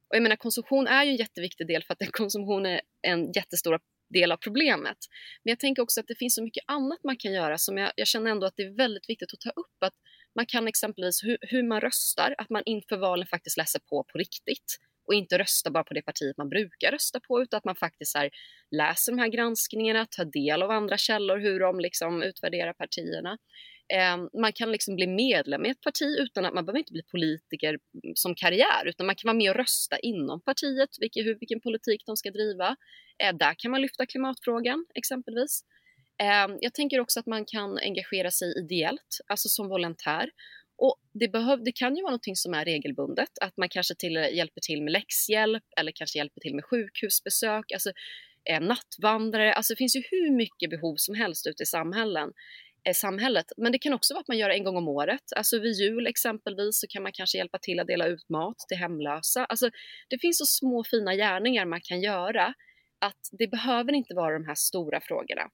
Och 0.10 0.16
jag 0.16 0.24
menar 0.24 0.36
konsumtion 0.36 0.88
är 0.88 1.04
ju 1.04 1.12
en 1.12 1.18
jätteviktig 1.18 1.68
del 1.68 1.84
för 1.84 1.94
att 1.94 2.12
konsumtion 2.12 2.66
är 2.66 2.82
en 3.02 3.32
jättestor 3.32 3.80
del 4.14 4.32
av 4.32 4.38
problemet. 4.38 4.98
Men 5.44 5.52
jag 5.52 5.60
tänker 5.60 5.82
också 5.82 6.00
att 6.00 6.08
det 6.08 6.16
finns 6.16 6.36
så 6.36 6.44
mycket 6.44 6.64
annat 6.68 7.04
man 7.04 7.18
kan 7.18 7.34
göra 7.34 7.58
som 7.58 7.78
jag, 7.78 7.92
jag 7.96 8.08
känner 8.08 8.32
ändå 8.32 8.46
att 8.46 8.56
det 8.56 8.64
är 8.64 8.78
väldigt 8.78 9.10
viktigt 9.10 9.34
att 9.34 9.40
ta 9.40 9.50
upp. 9.50 9.84
Att 9.84 9.94
man 10.36 10.46
kan 10.46 10.68
exempelvis 10.68 11.24
hur, 11.24 11.38
hur 11.42 11.64
man 11.64 11.82
röstar, 11.82 12.36
att 12.38 12.50
man 12.50 12.64
inför 12.66 12.98
valen 12.98 13.28
faktiskt 13.28 13.58
läser 13.58 13.80
på 13.80 14.04
på 14.04 14.18
riktigt 14.18 14.80
och 15.08 15.14
inte 15.14 15.38
rösta 15.38 15.72
bara 15.72 15.84
på 15.84 15.94
det 15.94 16.02
partiet 16.02 16.38
man 16.38 16.50
brukar 16.50 16.92
rösta 16.92 17.20
på 17.20 17.42
utan 17.42 17.58
att 17.58 17.66
man 17.66 17.76
faktiskt 17.76 18.18
här, 18.18 18.30
läser 18.72 19.12
de 19.12 19.20
här 19.20 19.28
granskningarna, 19.28 20.06
tar 20.06 20.26
del 20.26 20.64
av 20.64 20.72
andra 20.72 20.98
källor, 20.98 21.38
hur 21.38 21.60
de 21.60 21.80
liksom 21.80 22.24
utvärderar 22.24 22.74
partierna. 22.74 23.38
Eh, 23.94 24.42
man 24.42 24.54
kan 24.54 24.72
liksom 24.72 24.96
bli 24.96 25.08
medlem 25.08 25.66
i 25.66 25.70
ett 25.70 25.82
parti 25.82 26.18
utan 26.20 26.46
att 26.46 26.54
man 26.54 26.66
behöver 26.66 26.80
inte 26.80 26.94
bli 26.94 27.04
politiker 27.04 27.70
mm, 27.70 28.16
som 28.16 28.36
karriär 28.36 28.86
utan 28.86 29.06
man 29.06 29.16
kan 29.16 29.28
vara 29.28 29.38
med 29.38 29.50
och 29.52 29.58
rösta 29.58 30.00
inom 30.00 30.42
partiet, 30.42 30.90
vilken, 31.00 31.26
hur, 31.26 31.38
vilken 31.40 31.62
politik 31.62 32.04
de 32.06 32.18
ska 32.18 32.32
driva. 32.32 32.76
Eh, 33.24 33.36
där 33.36 33.54
kan 33.58 33.72
man 33.72 33.82
lyfta 33.82 34.06
klimatfrågan 34.06 34.86
exempelvis. 34.96 35.64
Ehm, 36.20 36.58
jag 36.62 36.74
tänker 36.74 37.00
också 37.00 37.20
att 37.20 37.26
man 37.26 37.46
kan 37.46 37.78
engagera 37.78 38.32
sig 38.32 38.58
ideellt, 38.58 39.20
alltså 39.28 39.50
som 39.50 39.68
volontär. 39.68 40.30
Och 40.78 40.96
det, 41.14 41.28
behöv, 41.28 41.64
det 41.64 41.72
kan 41.72 41.96
ju 41.96 42.04
vara 42.04 42.12
något 42.12 42.38
som 42.38 42.54
är 42.54 42.66
regelbundet, 42.66 43.30
att 43.42 43.58
man 43.58 43.70
kanske 43.70 43.96
till, 43.96 44.14
hjälper 44.14 44.62
till 44.62 44.84
med 44.84 44.94
läxhjälp 44.94 45.64
eller 45.80 45.92
kanske 45.96 46.18
hjälper 46.18 46.42
till 46.42 46.56
med 46.56 46.66
sjukhusbesök, 46.66 47.72
alltså 47.72 47.92
eh, 48.50 48.62
nattvandrare. 48.62 49.54
Alltså 49.54 49.74
det 49.74 49.78
finns 49.78 49.96
ju 49.96 50.04
hur 50.12 50.32
mycket 50.32 50.70
behov 50.70 50.96
som 50.98 51.16
helst 51.16 51.48
ute 51.48 51.64
i 51.64 51.66
samhällen, 51.66 52.34
eh, 52.88 52.94
samhället. 52.94 53.46
Men 53.58 53.72
det 53.72 53.80
kan 53.80 53.94
också 53.94 54.14
vara 54.14 54.22
att 54.22 54.28
man 54.28 54.38
gör 54.38 54.50
det 54.50 54.56
en 54.56 54.64
gång 54.64 54.78
om 54.78 54.88
året. 54.88 55.24
Alltså 55.36 55.60
vid 55.60 55.74
jul 55.74 56.08
exempelvis 56.08 56.80
så 56.80 56.88
kan 56.88 57.04
man 57.04 57.12
kanske 57.12 57.38
hjälpa 57.38 57.58
till 57.58 57.80
att 57.80 57.88
dela 57.88 58.08
ut 58.08 58.30
mat 58.30 58.60
till 58.68 58.78
hemlösa. 58.78 59.46
Alltså 59.46 59.70
det 60.08 60.20
finns 60.20 60.38
så 60.38 60.46
små 60.46 60.84
fina 60.84 61.16
gärningar 61.16 61.66
man 61.66 61.82
kan 61.82 62.02
göra 62.02 62.54
att 63.00 63.30
det 63.32 63.48
behöver 63.48 63.94
inte 63.94 64.16
vara 64.16 64.34
de 64.34 64.46
här 64.46 64.56
stora 64.56 65.02
frågorna. 65.02 65.50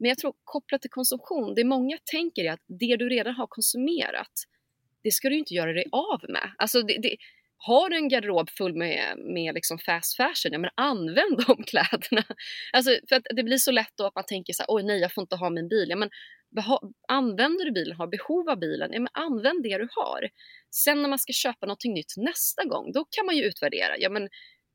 Men 0.00 0.08
jag 0.08 0.18
tror 0.18 0.34
kopplat 0.44 0.82
till 0.82 0.90
konsumtion, 0.90 1.54
det 1.54 1.64
många 1.64 1.98
tänker 2.04 2.44
är 2.44 2.52
att 2.52 2.64
det 2.80 2.96
du 2.96 3.08
redan 3.08 3.34
har 3.34 3.46
konsumerat, 3.46 4.32
det 5.02 5.10
ska 5.10 5.28
du 5.28 5.38
inte 5.38 5.54
göra 5.54 5.72
dig 5.72 5.84
av 5.92 6.20
med. 6.28 6.50
Alltså 6.58 6.82
det, 6.82 6.98
det, 7.02 7.16
har 7.62 7.90
du 7.90 7.96
en 7.96 8.08
garderob 8.08 8.50
full 8.50 8.74
med, 8.74 9.18
med 9.18 9.54
liksom 9.54 9.78
fast 9.78 10.16
fashion, 10.16 10.52
ja 10.52 10.58
men 10.58 10.70
använd 10.74 11.44
de 11.46 11.64
kläderna. 11.70 12.24
Alltså, 12.72 12.90
för 13.08 13.16
att 13.16 13.22
det 13.36 13.42
blir 13.42 13.56
så 13.56 13.70
lätt 13.70 13.92
då 13.96 14.06
att 14.06 14.14
man 14.14 14.24
tänker 14.24 14.52
så 14.52 14.62
här, 14.62 14.66
oj 14.68 14.82
nej 14.82 15.00
jag 15.00 15.12
får 15.12 15.22
inte 15.22 15.36
ha 15.36 15.50
min 15.50 15.68
bil. 15.68 15.86
Ja, 15.88 15.96
men 15.96 16.10
beha, 16.54 16.80
använder 17.08 17.64
du 17.64 17.72
bilen, 17.72 17.96
har 17.96 18.06
behov 18.06 18.48
av 18.48 18.58
bilen, 18.58 18.92
ja 18.92 19.00
men 19.00 19.10
använd 19.12 19.62
det 19.62 19.78
du 19.78 19.88
har. 19.90 20.28
Sen 20.74 21.02
när 21.02 21.08
man 21.08 21.18
ska 21.18 21.32
köpa 21.32 21.66
någonting 21.66 21.94
nytt 21.94 22.14
nästa 22.16 22.64
gång, 22.64 22.92
då 22.92 23.04
kan 23.04 23.26
man 23.26 23.36
ju 23.36 23.42
utvärdera, 23.44 23.98
ja 23.98 24.10
men 24.10 24.28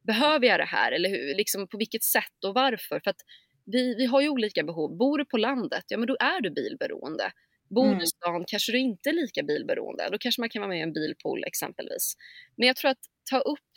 behöver 0.07 0.47
jag 0.47 0.59
det 0.59 0.65
här 0.65 0.91
eller 0.91 1.09
hur, 1.09 1.35
liksom 1.35 1.67
på 1.67 1.77
vilket 1.77 2.03
sätt 2.03 2.43
och 2.45 2.53
varför? 2.53 2.99
För 2.99 3.09
att 3.09 3.21
vi, 3.65 3.95
vi 3.95 4.05
har 4.05 4.21
ju 4.21 4.29
olika 4.29 4.63
behov. 4.63 4.97
Bor 4.97 5.17
du 5.17 5.25
på 5.25 5.37
landet, 5.37 5.83
ja 5.87 5.97
men 5.97 6.07
då 6.07 6.17
är 6.19 6.41
du 6.41 6.49
bilberoende. 6.49 7.31
Bor 7.69 7.85
mm. 7.85 7.97
du 7.97 8.03
i 8.03 8.07
stan 8.07 8.45
kanske 8.47 8.71
du 8.71 8.79
inte 8.79 9.09
är 9.09 9.13
lika 9.13 9.43
bilberoende. 9.43 10.09
Då 10.11 10.17
kanske 10.17 10.41
man 10.41 10.49
kan 10.49 10.61
vara 10.61 10.69
med 10.69 10.77
i 10.77 10.81
en 10.81 10.93
bilpool 10.93 11.43
exempelvis. 11.43 12.15
Men 12.55 12.67
jag 12.67 12.75
tror 12.75 12.91
att 12.91 13.05
ta 13.29 13.39
upp, 13.39 13.69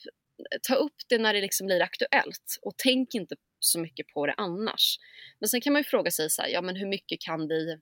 ta 0.68 0.74
upp 0.74 0.96
det 1.08 1.18
när 1.18 1.34
det 1.34 1.40
liksom 1.40 1.66
blir 1.66 1.82
aktuellt 1.82 2.58
och 2.62 2.72
tänk 2.76 3.14
inte 3.14 3.36
så 3.60 3.80
mycket 3.80 4.06
på 4.08 4.26
det 4.26 4.34
annars. 4.36 4.98
Men 5.38 5.48
sen 5.48 5.60
kan 5.60 5.72
man 5.72 5.80
ju 5.80 5.84
fråga 5.84 6.10
sig 6.10 6.30
så 6.30 6.42
här, 6.42 6.48
ja 6.48 6.62
men 6.62 6.76
hur 6.76 6.86
mycket 6.86 7.20
kan 7.20 7.48
vi 7.48 7.78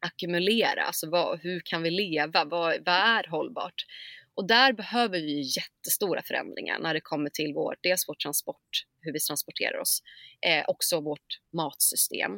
ackumulera? 0.00 0.82
Alltså 0.82 1.10
vad, 1.10 1.40
hur 1.40 1.60
kan 1.64 1.82
vi 1.82 1.90
leva? 1.90 2.44
Vad, 2.44 2.84
vad 2.84 2.94
är 2.94 3.30
hållbart? 3.30 3.84
Och 4.36 4.46
där 4.46 4.72
behöver 4.72 5.20
vi 5.20 5.40
jättestora 5.40 6.22
förändringar 6.22 6.78
när 6.78 6.94
det 6.94 7.00
kommer 7.00 7.30
till 7.30 7.52
vår, 7.54 7.76
dels 7.82 8.08
vår 8.08 8.14
transport, 8.14 8.84
hur 9.00 9.12
vi 9.12 9.20
transporterar 9.20 9.78
oss, 9.78 10.02
eh, 10.46 10.64
också 10.68 11.00
vårt 11.00 11.40
matsystem. 11.52 12.32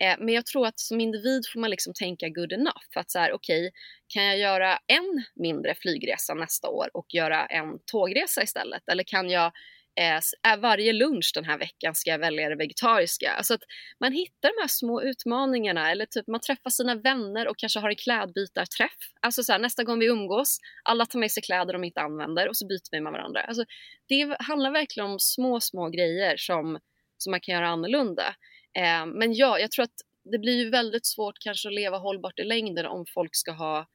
Eh, 0.00 0.16
men 0.18 0.28
jag 0.28 0.46
tror 0.46 0.66
att 0.66 0.78
som 0.80 1.00
individ 1.00 1.42
får 1.52 1.60
man 1.60 1.70
liksom 1.70 1.92
tänka 1.94 2.28
good 2.28 2.52
enough. 2.52 2.86
Att 2.94 3.10
så 3.10 3.18
här, 3.18 3.32
okej, 3.32 3.60
okay, 3.60 3.70
kan 4.08 4.24
jag 4.24 4.38
göra 4.38 4.78
en 4.86 5.24
mindre 5.34 5.74
flygresa 5.74 6.34
nästa 6.34 6.68
år 6.68 6.90
och 6.94 7.06
göra 7.14 7.46
en 7.46 7.78
tågresa 7.86 8.42
istället? 8.42 8.88
Eller 8.88 9.04
kan 9.04 9.30
jag 9.30 9.52
eh, 9.96 10.56
varje 10.58 10.92
lunch 10.92 11.30
den 11.34 11.44
här 11.44 11.58
veckan 11.58 11.94
ska 11.94 12.10
jag 12.10 12.18
välja 12.18 12.48
det 12.48 12.56
vegetariska. 12.56 13.32
Alltså 13.32 13.54
att 13.54 13.62
man 14.00 14.12
hittar 14.12 14.48
de 14.48 14.60
här 14.60 14.68
små 14.68 15.02
utmaningarna 15.02 15.90
eller 15.90 16.06
typ 16.06 16.26
man 16.26 16.40
träffar 16.40 16.70
sina 16.70 16.94
vänner 16.94 17.48
och 17.48 17.58
kanske 17.58 17.80
har 17.80 17.90
en 17.90 17.96
klädbytarträff. 17.96 18.98
Alltså 19.20 19.42
så 19.42 19.52
här, 19.52 19.58
nästa 19.58 19.84
gång 19.84 19.98
vi 19.98 20.06
umgås, 20.06 20.58
alla 20.82 21.06
tar 21.06 21.18
med 21.18 21.30
sig 21.30 21.42
kläder 21.42 21.72
de 21.72 21.84
inte 21.84 22.00
använder 22.00 22.48
och 22.48 22.56
så 22.56 22.66
byter 22.66 22.90
vi 22.90 23.00
med 23.00 23.12
varandra. 23.12 23.40
Alltså, 23.40 23.64
det 24.08 24.36
handlar 24.38 24.70
verkligen 24.70 25.10
om 25.10 25.18
små, 25.18 25.60
små 25.60 25.88
grejer 25.88 26.36
som, 26.36 26.78
som 27.18 27.30
man 27.30 27.40
kan 27.40 27.54
göra 27.54 27.68
annorlunda. 27.68 28.34
Eh, 28.78 29.06
men 29.06 29.34
ja, 29.34 29.58
jag 29.58 29.70
tror 29.70 29.82
att 29.82 30.00
det 30.24 30.38
blir 30.38 30.64
ju 30.64 30.70
väldigt 30.70 31.06
svårt 31.06 31.38
kanske 31.38 31.68
att 31.68 31.74
leva 31.74 31.98
hållbart 31.98 32.38
i 32.38 32.44
längden 32.44 32.86
om 32.86 33.06
folk 33.14 33.34
ska 33.36 33.52
ha 33.52 33.88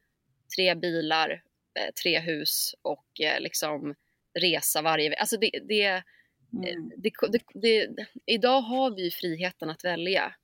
tre 0.56 0.74
bilar, 0.74 1.42
eh, 1.78 1.92
tre 2.02 2.18
hus 2.20 2.74
och 2.82 3.20
eh, 3.20 3.40
liksom 3.40 3.94
resa 4.38 4.82
varje 4.82 5.08
vecka. 5.08 5.20
Alltså 5.20 5.36
det, 5.36 5.50
det, 5.68 6.02
mm. 6.52 6.90
det, 7.54 8.06
idag 8.26 8.60
har 8.60 8.96
vi 8.96 9.10
friheten 9.10 9.70
att 9.70 9.84
välja 9.84 10.34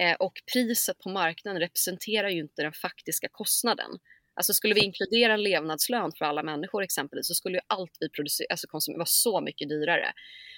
eh, 0.00 0.14
och 0.14 0.32
priset 0.52 0.98
på 0.98 1.08
marknaden 1.08 1.60
representerar 1.60 2.28
ju 2.28 2.40
inte 2.40 2.62
den 2.62 2.72
faktiska 2.72 3.28
kostnaden. 3.32 3.90
Alltså 4.34 4.52
skulle 4.52 4.74
vi 4.74 4.84
inkludera 4.84 5.34
en 5.34 5.42
levnadslön 5.42 6.12
för 6.18 6.24
alla 6.24 6.42
människor 6.42 6.82
exempelvis 6.82 7.26
så 7.26 7.34
skulle 7.34 7.56
ju 7.56 7.62
allt 7.66 7.96
vi 8.00 8.08
producerar, 8.08 8.46
alltså 8.50 8.66
konsumerar, 8.66 8.98
vara 8.98 9.06
så 9.06 9.40
mycket 9.40 9.68
dyrare. 9.68 10.12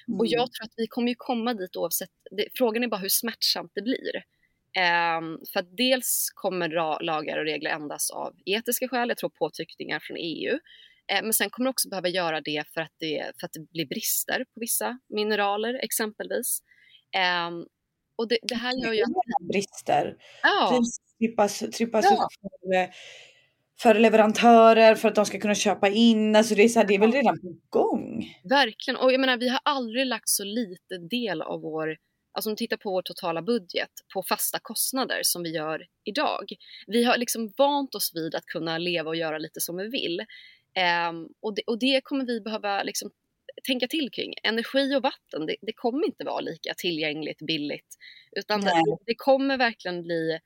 Mm. 0.09 0.21
Och 0.21 0.27
jag 0.27 0.53
tror 0.53 0.65
att 0.65 0.75
vi 0.77 0.87
kommer 0.87 1.09
ju 1.09 1.15
komma 1.19 1.55
dit 1.55 1.77
oavsett, 1.77 2.11
det, 2.31 2.49
frågan 2.55 2.83
är 2.85 2.89
bara 2.89 3.01
hur 3.01 3.09
smärtsamt 3.09 3.73
det 3.75 3.83
blir. 3.83 4.17
Um, 5.19 5.41
för 5.53 5.61
att 5.61 5.77
dels 5.77 6.31
kommer 6.35 6.69
lagar 7.03 7.39
och 7.39 7.45
regler 7.45 7.71
ändras 7.71 8.11
av 8.11 8.35
etiska 8.45 8.89
skäl, 8.89 9.09
jag 9.09 9.19
tror 9.19 9.31
påtryckningar 9.31 10.01
från 10.01 10.17
EU. 10.21 10.59
Eh, 11.13 11.23
men 11.23 11.33
sen 11.33 11.51
kommer 11.51 11.65
det 11.67 11.71
också 11.71 11.89
behöva 11.89 12.09
göra 12.09 12.41
det 12.41 12.65
för 12.75 12.81
att 12.81 12.93
det, 12.99 13.33
för 13.41 13.47
att 13.47 13.53
det 13.53 13.71
blir 13.71 13.87
brister 13.87 14.45
på 14.55 14.61
vissa 14.61 14.99
mineraler 15.09 15.75
exempelvis. 15.85 16.63
Um, 17.49 17.67
och 18.17 18.29
det, 18.29 18.39
det, 18.43 18.55
här 18.55 18.85
gör 18.85 18.93
ju 18.93 19.03
att... 19.03 19.49
Brister. 19.49 20.17
Ja. 20.43 20.83
Trippas, 21.19 21.59
trippas 21.59 22.05
ja. 22.05 22.29
för, 22.41 22.75
eh, 22.75 22.89
för 23.81 23.95
leverantörer 23.95 24.95
för 24.95 25.09
att 25.09 25.15
de 25.15 25.27
ska 25.27 25.41
kunna 25.41 25.55
köpa 25.55 25.89
in. 25.89 26.37
Alltså 26.37 26.55
det, 26.55 26.63
är 26.63 26.69
så 26.69 26.79
här, 26.79 26.87
det 26.87 26.95
är 26.95 26.99
väl 26.99 27.13
redan 27.13 27.41
på 27.41 27.59
gång? 27.69 28.35
Verkligen. 28.45 29.01
Och 29.01 29.13
jag 29.13 29.21
menar, 29.21 29.37
vi 29.37 29.49
har 29.49 29.61
aldrig 29.63 30.07
lagt 30.07 30.29
så 30.29 30.45
lite 30.45 30.99
del 31.11 31.43
av 31.43 31.61
vår 31.61 31.97
Alltså 32.33 32.51
om 32.51 32.53
du 32.55 32.57
tittar 32.57 32.77
på 32.77 32.91
vår 32.91 33.03
totala 33.03 33.43
budget 33.43 33.91
på 34.15 34.23
fasta 34.23 34.59
kostnader 34.63 35.21
som 35.23 35.43
vi 35.43 35.51
gör 35.51 35.87
idag. 36.05 36.45
Vi 36.87 37.05
har 37.05 37.17
liksom 37.17 37.53
vant 37.57 37.95
oss 37.95 38.13
vid 38.15 38.35
att 38.35 38.47
kunna 38.47 38.79
leva 38.79 39.09
och 39.09 39.17
göra 39.17 39.39
lite 39.39 39.61
som 39.61 39.77
vi 39.77 39.89
vill. 39.89 40.21
Um, 41.11 41.29
och, 41.41 41.55
det, 41.55 41.63
och, 41.67 41.79
det, 41.79 42.01
kommer 42.05 42.25
vi 42.25 42.41
behöva 42.41 42.83
liksom 42.83 43.11
tänka 43.67 43.87
till 43.87 44.11
kring. 44.11 44.35
Energi 44.43 44.97
och 44.97 45.03
vatten, 45.03 45.47
det, 45.47 45.57
det 45.61 45.73
kommer 45.73 46.07
inte 46.07 46.25
vara 46.25 46.41
lika 46.41 46.75
tillgängligt, 46.77 47.39
billigt. 47.47 47.97
Utan 48.33 48.61
det, 48.61 48.83
det, 49.07 49.15
kommer 49.15 49.59
verkligen 49.59 50.03
bli... 50.03 50.39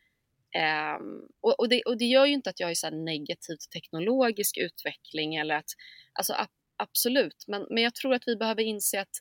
Um, 0.97 1.29
och, 1.41 1.61
och, 1.61 1.69
och, 1.87 1.99
det, 1.99 2.05
gör 2.05 2.27
ju 2.27 2.33
inte 2.33 2.51
att 2.51 2.61
jag 2.61 2.71
är 2.71 2.75
så 2.75 2.91
negativ 2.91 3.57
till 3.57 3.81
teknologisk 3.81 4.59
utveckling 4.59 5.35
eller 5.35 5.55
att... 5.55 5.71
Alltså 6.13 6.33
ab, 6.33 6.49
absolut, 6.77 7.45
men, 7.49 7.67
men 7.71 7.83
jag 7.83 7.95
tror 7.95 8.15
att 8.15 8.23
vi 8.27 8.37
behöver 8.37 8.63
inse 8.63 9.01
att 9.01 9.17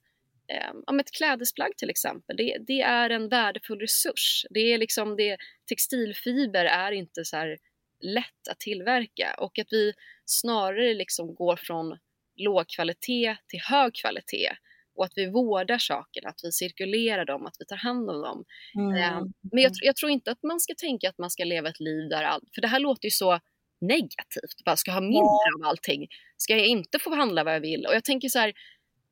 om 0.87 0.99
ett 0.99 1.11
klädesplagg 1.11 1.77
till 1.77 1.89
exempel, 1.89 2.37
det, 2.37 2.57
det, 2.67 2.81
är 2.81 3.09
en 3.09 3.29
värdefull 3.29 3.79
resurs. 3.79 4.45
Det 4.49 4.59
är 4.59 4.77
liksom 4.77 5.15
det, 5.15 5.37
textilfiber 5.69 6.65
är 6.65 6.91
inte 6.91 7.25
så 7.25 7.55
lätt 8.01 8.47
att 8.49 8.59
tillverka 8.59 9.35
och 9.37 9.59
att 9.59 9.67
vi 9.71 9.93
snarare 10.31 10.93
liksom 10.93 11.35
går 11.35 11.55
från 11.55 11.97
låg 12.35 12.69
kvalitet 12.69 13.37
till 13.47 13.59
hög 13.59 13.95
kvalitet 13.95 14.49
och 14.95 15.05
att 15.05 15.13
vi 15.15 15.25
vårdar 15.25 15.77
sakerna, 15.77 16.29
att 16.29 16.39
vi 16.43 16.51
cirkulerar 16.51 17.25
dem, 17.25 17.45
att 17.45 17.55
vi 17.59 17.65
tar 17.65 17.75
hand 17.75 18.09
om 18.09 18.21
dem. 18.21 18.43
Mm. 18.75 18.95
Eh, 18.95 19.21
men 19.51 19.63
jag, 19.63 19.71
jag, 19.81 19.95
tror 19.95 20.11
inte 20.11 20.31
att 20.31 20.43
man 20.43 20.59
ska 20.59 20.73
tänka 20.77 21.09
att 21.09 21.17
man 21.17 21.29
ska 21.29 21.43
leva 21.43 21.69
ett 21.69 21.79
liv 21.79 22.09
där 22.09 22.23
allt, 22.23 22.43
för 22.55 22.61
det 22.61 22.67
här 22.67 22.79
låter 22.79 23.05
ju 23.05 23.11
så 23.11 23.39
negativt, 23.81 24.63
bara 24.65 24.77
ska 24.77 24.91
ha 24.91 25.01
mindre 25.01 25.47
av 25.59 25.67
allting. 25.69 26.07
Ska 26.37 26.57
jag 26.57 26.67
inte 26.67 26.99
få 26.99 27.15
handla 27.15 27.43
vad 27.43 27.55
jag 27.55 27.61
vill? 27.61 27.85
Och 27.85 27.93
jag 27.95 28.03
tänker 28.03 28.29
så 28.29 28.39
här, 28.39 28.53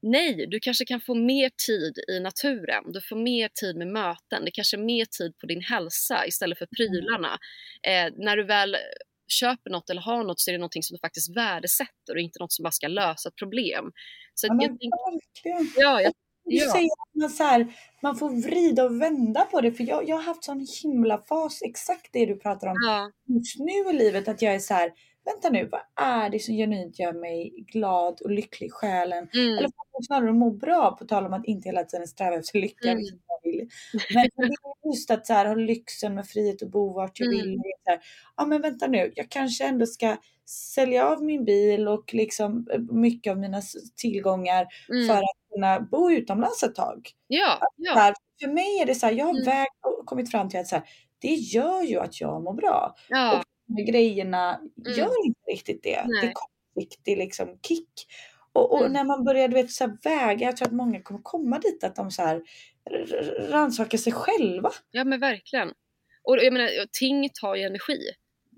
nej, 0.01 0.47
du 0.47 0.59
kanske 0.59 0.85
kan 0.85 1.01
få 1.01 1.15
mer 1.15 1.51
tid 1.67 1.93
i 2.09 2.19
naturen, 2.19 2.91
du 2.91 3.01
får 3.01 3.15
mer 3.15 3.49
tid 3.61 3.77
med 3.77 3.87
möten, 3.87 4.45
det 4.45 4.51
kanske 4.51 4.77
är 4.77 4.81
mer 4.81 5.05
tid 5.05 5.37
på 5.37 5.47
din 5.47 5.61
hälsa 5.61 6.27
istället 6.27 6.57
för 6.57 6.65
mm. 6.65 6.75
prylarna. 6.77 7.37
Eh, 7.87 8.13
när 8.17 8.37
du 8.37 8.43
väl 8.43 8.77
köper 9.31 9.69
något 9.69 9.89
eller 9.89 10.01
har 10.01 10.23
något 10.23 10.39
så 10.39 10.51
är 10.51 10.53
det 10.53 10.57
någonting 10.57 10.83
som 10.83 10.95
du 10.95 10.99
faktiskt 10.99 11.37
värdesätter 11.37 12.13
och 12.15 12.19
inte 12.19 12.39
något 12.39 12.51
som 12.51 12.63
bara 12.63 12.71
ska 12.71 12.87
lösa 12.87 13.29
ett 13.29 13.35
problem. 13.35 13.91
Så 14.33 14.47
ja, 14.47 14.53
jag 14.59 14.69
verkligen. 14.69 15.73
Ja, 15.75 16.01
jag, 16.01 16.13
ja. 16.43 16.71
säger 16.71 16.89
man, 17.19 17.29
så 17.29 17.43
här, 17.43 17.67
man 18.01 18.15
får 18.15 18.29
vrida 18.29 18.83
och 18.83 19.01
vända 19.01 19.45
på 19.45 19.61
det, 19.61 19.71
för 19.71 19.83
jag, 19.83 20.09
jag 20.09 20.15
har 20.15 20.23
haft 20.23 20.43
sån 20.43 20.67
himla 20.83 21.17
fas, 21.17 21.61
exakt 21.61 22.09
det 22.11 22.25
du 22.25 22.35
pratar 22.35 22.67
om 22.67 22.75
ja. 22.87 23.11
just 23.35 23.59
nu 23.59 23.89
i 23.89 23.93
livet, 23.93 24.27
att 24.27 24.41
jag 24.41 24.55
är 24.55 24.59
så 24.59 24.73
här, 24.73 24.91
vänta 25.33 25.49
nu, 25.49 25.69
vad 25.71 25.81
är 25.95 26.29
det 26.29 26.39
som 26.39 26.55
genuint 26.55 26.99
gör 26.99 27.13
mig 27.13 27.65
glad 27.67 28.21
och 28.21 28.31
lycklig 28.31 28.67
i 28.67 28.69
själen? 28.69 29.29
Mm. 29.33 29.57
Eller 29.57 29.69
snarare 30.07 30.33
må 30.33 30.51
bra, 30.51 30.95
på 30.99 31.05
tal 31.05 31.25
om 31.25 31.33
att 31.33 31.45
inte 31.45 31.69
hela 31.69 31.83
tiden 31.83 32.07
sträva 32.07 32.35
efter 32.35 32.59
lycka. 32.59 32.91
Mm. 32.91 33.03
Vill. 33.43 33.69
Men 34.13 34.29
just 34.91 35.11
att 35.11 35.27
så 35.27 35.33
här, 35.33 35.45
ha 35.45 35.55
lyxen 35.55 36.15
med 36.15 36.27
frihet 36.27 36.63
att 36.63 36.71
bo 36.71 36.93
vart 36.93 37.19
jag 37.19 37.33
mm. 37.33 37.45
vill. 37.45 37.61
Så 37.83 37.91
här, 37.91 37.99
ja 38.37 38.45
men 38.45 38.61
vänta 38.61 38.87
nu, 38.87 39.11
jag 39.15 39.29
kanske 39.29 39.67
ändå 39.67 39.85
ska 39.85 40.17
sälja 40.49 41.07
av 41.07 41.23
min 41.23 41.45
bil 41.45 41.87
och 41.87 42.13
liksom 42.13 42.67
eh, 42.73 42.79
mycket 42.79 43.31
av 43.31 43.37
mina 43.37 43.61
tillgångar 43.95 44.67
mm. 44.89 45.07
för 45.07 45.17
att 45.17 45.53
kunna 45.53 45.79
bo 45.79 46.11
utomlands 46.11 46.63
ett 46.63 46.75
tag. 46.75 47.09
Ja, 47.27 47.59
ja. 47.75 47.93
Här, 47.93 48.13
för 48.41 48.47
mig 48.47 48.79
är 48.81 48.85
det 48.85 48.95
så 48.95 49.05
här, 49.05 49.13
jag 49.13 49.25
har 49.25 49.33
mm. 49.33 49.45
vägt 49.45 49.85
och 49.85 50.05
kommit 50.05 50.31
fram 50.31 50.49
till 50.49 50.59
att 50.59 50.67
så 50.67 50.81
det 51.21 51.33
gör 51.33 51.83
ju 51.83 51.99
att 51.99 52.21
jag 52.21 52.43
mår 52.43 52.53
bra. 52.53 52.95
Ja. 53.09 53.37
Och 53.37 53.43
de 53.75 53.83
grejerna 53.83 54.55
mm. 54.55 54.97
gör 54.97 55.25
inte 55.25 55.51
riktigt 55.51 55.83
det. 55.83 56.03
Nej. 56.05 56.21
Det 56.21 56.27
är 56.27 56.33
kortsiktig 56.33 57.17
liksom 57.17 57.59
kick. 57.67 57.89
Och, 58.53 58.71
och 58.71 58.79
mm. 58.79 58.93
när 58.93 59.03
man 59.03 59.23
börjar 59.23 59.47
du 59.47 59.53
vet, 59.53 59.71
så 59.71 59.97
väga, 60.03 60.45
jag 60.45 60.57
tror 60.57 60.67
att 60.67 60.73
många 60.73 61.01
kommer 61.01 61.21
komma 61.23 61.59
dit 61.59 61.83
att 61.83 61.95
de 61.95 62.11
så 62.11 62.21
här 62.21 62.41
rannsakar 63.49 63.97
sig 63.97 64.13
själva. 64.13 64.71
Ja 64.91 65.03
men 65.03 65.19
verkligen. 65.19 65.73
Och 66.23 66.37
jag 66.37 66.53
menar, 66.53 66.69
ting 66.91 67.29
tar 67.41 67.55
ju 67.55 67.63
energi. 67.63 67.99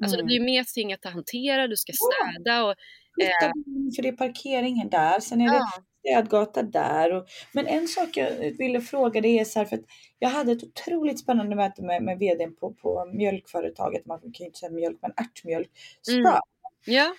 Alltså 0.03 0.15
mm. 0.15 0.17
det 0.17 0.25
blir 0.25 0.39
ju 0.39 0.45
mer 0.45 0.63
ting 0.63 0.93
att 0.93 1.05
hantera, 1.05 1.67
du 1.67 1.75
ska 1.77 1.93
städa 1.93 2.65
och... 2.65 2.75
Eh... 3.21 3.51
För 3.95 4.01
det 4.01 4.07
är 4.07 4.15
parkeringen 4.15 4.89
där, 4.89 5.19
sen 5.19 5.41
är 5.41 5.45
ja. 5.45 5.51
det 5.53 6.09
städgata 6.09 6.63
där. 6.63 7.13
Och, 7.13 7.25
men 7.53 7.67
en 7.67 7.87
sak 7.87 8.17
jag 8.17 8.57
ville 8.57 8.81
fråga 8.81 9.21
dig 9.21 9.39
är 9.39 9.45
så 9.45 9.59
här, 9.59 9.65
för 9.65 9.75
att 9.75 9.85
jag 10.19 10.29
hade 10.29 10.51
ett 10.51 10.63
otroligt 10.63 11.19
spännande 11.19 11.55
möte 11.55 11.81
med, 11.83 12.03
med 12.03 12.19
vdn 12.19 12.55
på, 12.55 12.73
på 12.73 13.11
mjölkföretaget, 13.13 14.05
man 14.05 14.19
kan 14.19 14.31
ju 14.39 14.45
inte 14.45 14.59
säga 14.59 14.71
mjölk, 14.71 14.97
men 15.01 15.11
ärtmjölk. 15.17 15.69
Mm. 16.11 16.33
Ja 16.85 17.13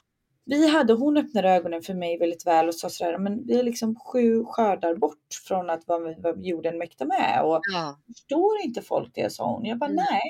vi 0.44 0.68
hade, 0.68 0.92
hon 0.92 1.16
öppnade 1.16 1.50
ögonen 1.50 1.82
för 1.82 1.94
mig 1.94 2.18
väldigt 2.18 2.46
väl 2.46 2.68
och 2.68 2.74
sa 2.74 2.88
sådär, 2.88 3.18
men 3.18 3.46
vi 3.46 3.58
är 3.58 3.62
liksom 3.62 3.96
sju 3.96 4.44
skördar 4.44 4.94
bort 4.94 5.18
från 5.48 5.70
att 5.70 5.82
vad, 5.86 6.22
vad 6.22 6.46
jorden 6.46 6.78
mäktar 6.78 7.06
med 7.06 7.42
och 7.44 7.60
ja. 7.72 7.98
förstår 8.06 8.60
inte 8.64 8.82
folk 8.82 9.14
det 9.14 9.32
sa 9.32 9.54
hon. 9.54 9.64
Jag 9.64 9.78
bara 9.78 9.90
mm. 9.90 10.04
nej, 10.10 10.20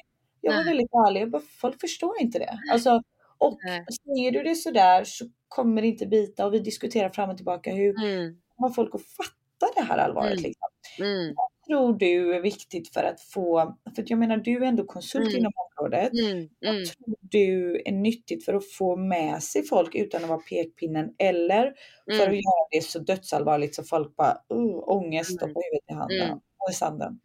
jag 0.40 0.56
var 0.56 0.64
väldigt 0.64 0.90
ärlig, 1.08 1.20
jag 1.20 1.30
bara, 1.30 1.42
folk 1.60 1.80
förstår 1.80 2.20
inte 2.20 2.38
det. 2.38 2.58
Alltså, 2.72 3.02
och 3.38 3.58
nej. 3.64 3.84
säger 4.04 4.32
du 4.32 4.42
det 4.42 4.54
sådär 4.54 5.04
så 5.04 5.24
kommer 5.56 5.82
inte 5.82 6.06
bita 6.06 6.46
och 6.46 6.54
vi 6.54 6.58
diskuterar 6.58 7.10
fram 7.10 7.30
och 7.30 7.36
tillbaka 7.36 7.74
hur 7.74 8.04
mm. 8.04 8.36
har 8.56 8.70
folk 8.70 8.94
att 8.94 9.02
fatta 9.02 9.80
det 9.80 9.82
här 9.82 9.98
allvaret. 9.98 10.32
Mm. 10.32 10.42
Liksom. 10.42 10.68
Mm 11.00 11.34
tror 11.66 11.98
du 11.98 12.34
är 12.34 12.40
viktigt 12.40 12.92
för 12.92 13.04
att 13.04 13.20
få, 13.20 13.76
för 13.94 14.04
jag 14.06 14.18
menar 14.18 14.36
du 14.36 14.56
är 14.56 14.62
ändå 14.62 14.84
konsult 14.84 15.28
mm. 15.28 15.38
inom 15.38 15.52
området. 15.56 16.12
Mm. 16.12 16.48
Vad 16.60 16.74
mm. 16.74 16.84
tror 16.84 17.16
du 17.20 17.82
är 17.84 17.92
nyttigt 17.92 18.44
för 18.44 18.54
att 18.54 18.70
få 18.70 18.96
med 18.96 19.42
sig 19.42 19.62
folk 19.62 19.94
utan 19.94 20.22
att 20.22 20.28
vara 20.28 20.38
pekpinnen 20.38 21.14
eller 21.18 21.74
för 22.06 22.22
att 22.22 22.28
mm. 22.28 22.34
göra 22.34 22.68
det 22.70 22.84
så 22.84 22.98
dödsallvarligt 22.98 23.74
så 23.74 23.84
folk 23.84 24.16
bara 24.16 24.32
uh, 24.54 24.88
ångest 24.88 25.42
och 25.42 25.54
på 25.54 25.62
huvudet 25.62 25.90
i 25.90 25.94
handen 25.94 26.26
mm. 26.26 26.38
i 26.70 26.74
sanden? 26.74 27.20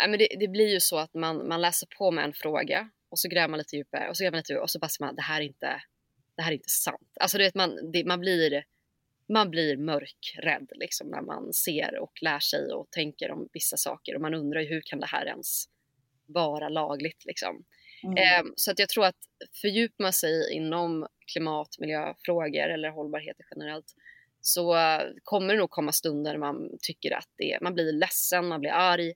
Nej, 0.00 0.10
men 0.10 0.18
det, 0.18 0.28
det, 0.40 0.48
blir 0.48 0.68
ju 0.68 0.80
så 0.80 0.98
att 0.98 1.14
man, 1.14 1.48
man 1.48 1.60
läser 1.60 1.88
på 1.98 2.10
med 2.10 2.24
en 2.24 2.32
fråga 2.32 2.90
och 3.10 3.18
så 3.18 3.28
gräver 3.28 3.48
man 3.48 3.58
lite 3.58 3.76
djupare 3.76 4.08
och 4.08 4.16
så 4.16 4.22
gräver 4.22 4.32
man 4.32 4.38
lite 4.38 4.52
djupare 4.52 4.62
och 4.62 4.70
så 4.70 4.78
bara 4.78 4.88
man 5.00 5.16
det 5.16 5.22
här 5.22 5.40
är 5.40 5.44
inte, 5.44 5.66
det 6.38 6.42
här 6.42 6.52
är 6.52 6.56
inte 6.56 6.70
sant. 6.70 7.12
Alltså 7.20 7.38
du 7.38 7.44
vet 7.44 7.54
man, 7.54 7.92
det, 7.92 8.04
man 8.04 8.20
blir 8.20 8.64
man 9.28 9.50
blir 9.50 9.76
mörkrädd 9.76 10.72
liksom 10.74 11.08
när 11.08 11.22
man 11.22 11.52
ser 11.52 11.98
och 11.98 12.12
lär 12.22 12.38
sig 12.38 12.72
och 12.72 12.90
tänker 12.90 13.30
om 13.30 13.48
vissa 13.52 13.76
saker 13.76 14.14
och 14.14 14.20
man 14.20 14.34
undrar 14.34 14.68
hur 14.68 14.82
kan 14.84 15.00
det 15.00 15.06
här 15.06 15.26
ens 15.26 15.64
vara 16.26 16.68
lagligt 16.68 17.24
liksom. 17.24 17.64
Mm. 18.04 18.16
Eh, 18.16 18.52
så 18.56 18.70
att 18.70 18.78
jag 18.78 18.88
tror 18.88 19.04
att 19.04 19.16
fördjupar 19.60 20.02
man 20.02 20.12
sig 20.12 20.52
inom 20.52 21.06
klimat, 21.32 21.68
miljöfrågor 21.78 22.68
eller 22.68 22.90
hållbarhet 22.90 23.36
generellt 23.50 23.94
så 24.40 24.76
kommer 25.22 25.54
det 25.54 25.60
nog 25.60 25.70
komma 25.70 25.92
stunder 25.92 26.38
man 26.38 26.78
tycker 26.82 27.10
att 27.10 27.28
det, 27.36 27.58
man 27.60 27.74
blir 27.74 27.92
ledsen, 27.92 28.48
man 28.48 28.60
blir 28.60 28.70
arg 28.70 29.12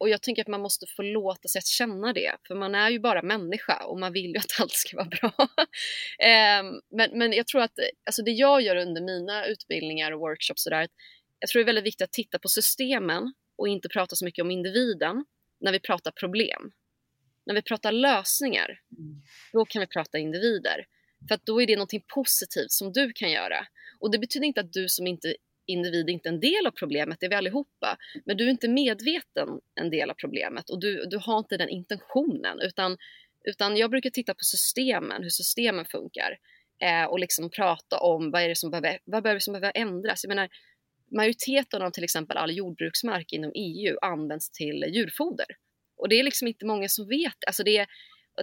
och 0.00 0.08
jag 0.08 0.22
tänker 0.22 0.42
att 0.42 0.48
man 0.48 0.60
måste 0.60 0.86
få 0.96 1.02
låta 1.02 1.48
sig 1.48 1.58
att 1.58 1.66
känna 1.66 2.12
det, 2.12 2.36
för 2.46 2.54
man 2.54 2.74
är 2.74 2.90
ju 2.90 2.98
bara 2.98 3.22
människa 3.22 3.84
och 3.84 3.98
man 3.98 4.12
vill 4.12 4.30
ju 4.30 4.38
att 4.38 4.52
allt 4.60 4.72
ska 4.72 4.96
vara 4.96 5.08
bra. 5.08 5.48
Ehm, 6.18 6.66
men, 6.90 7.18
men 7.18 7.32
jag 7.32 7.46
tror 7.46 7.62
att 7.62 7.78
alltså 8.06 8.22
det 8.22 8.30
jag 8.30 8.62
gör 8.62 8.76
under 8.76 9.02
mina 9.02 9.46
utbildningar 9.46 10.12
och 10.12 10.20
workshops 10.20 10.66
och 10.66 10.70
där, 10.70 10.88
jag 11.40 11.50
tror 11.50 11.60
det 11.60 11.64
är 11.64 11.66
väldigt 11.66 11.86
viktigt 11.86 12.04
att 12.04 12.12
titta 12.12 12.38
på 12.38 12.48
systemen 12.48 13.34
och 13.58 13.68
inte 13.68 13.88
prata 13.88 14.16
så 14.16 14.24
mycket 14.24 14.42
om 14.42 14.50
individen 14.50 15.24
när 15.60 15.72
vi 15.72 15.80
pratar 15.80 16.10
problem. 16.10 16.72
När 17.46 17.54
vi 17.54 17.62
pratar 17.62 17.92
lösningar, 17.92 18.80
då 19.52 19.64
kan 19.64 19.80
vi 19.80 19.86
prata 19.86 20.18
individer. 20.18 20.86
För 21.28 21.34
att 21.34 21.46
då 21.46 21.62
är 21.62 21.66
det 21.66 21.76
någonting 21.76 22.04
positivt 22.14 22.70
som 22.70 22.92
du 22.92 23.12
kan 23.12 23.30
göra. 23.30 23.66
Och 24.00 24.10
det 24.10 24.18
betyder 24.18 24.46
inte 24.46 24.60
att 24.60 24.72
du 24.72 24.88
som 24.88 25.06
inte 25.06 25.36
individ 25.68 26.10
inte 26.10 26.28
är 26.28 26.32
en 26.32 26.40
del 26.40 26.66
av 26.66 26.70
problemet, 26.70 27.20
det 27.20 27.26
är 27.26 27.30
vi 27.30 27.36
allihopa. 27.36 27.96
Men 28.24 28.36
du 28.36 28.44
är 28.44 28.50
inte 28.50 28.68
medveten 28.68 29.48
en 29.80 29.90
del 29.90 30.10
av 30.10 30.14
problemet 30.14 30.70
och 30.70 30.80
du, 30.80 31.04
du 31.10 31.18
har 31.18 31.38
inte 31.38 31.56
den 31.56 31.68
intentionen. 31.68 32.60
Utan, 32.60 32.96
utan 33.44 33.76
jag 33.76 33.90
brukar 33.90 34.10
titta 34.10 34.34
på 34.34 34.44
systemen, 34.44 35.22
hur 35.22 35.30
systemen 35.30 35.84
funkar. 35.84 36.38
Eh, 36.82 37.04
och 37.04 37.18
liksom 37.18 37.50
prata 37.50 37.98
om 37.98 38.30
vad 38.30 38.42
är 38.42 38.48
det 38.48 38.56
som 38.56 38.70
behöver, 38.70 38.98
vad 39.04 39.22
behöver, 39.22 39.40
som 39.40 39.52
behöver 39.52 39.72
ändras. 39.74 40.24
Jag 40.24 40.28
menar, 40.28 40.48
majoriteten 41.16 41.82
av 41.82 41.90
till 41.90 42.04
exempel 42.04 42.36
all 42.36 42.56
jordbruksmark 42.56 43.32
inom 43.32 43.52
EU 43.54 43.96
används 44.02 44.50
till 44.50 44.84
djurfoder. 44.88 45.46
Och 45.96 46.08
det 46.08 46.20
är 46.20 46.22
liksom 46.22 46.48
inte 46.48 46.66
många 46.66 46.88
som 46.88 47.08
vet, 47.08 47.44
alltså 47.46 47.62
det 47.62 47.76
är 47.76 47.86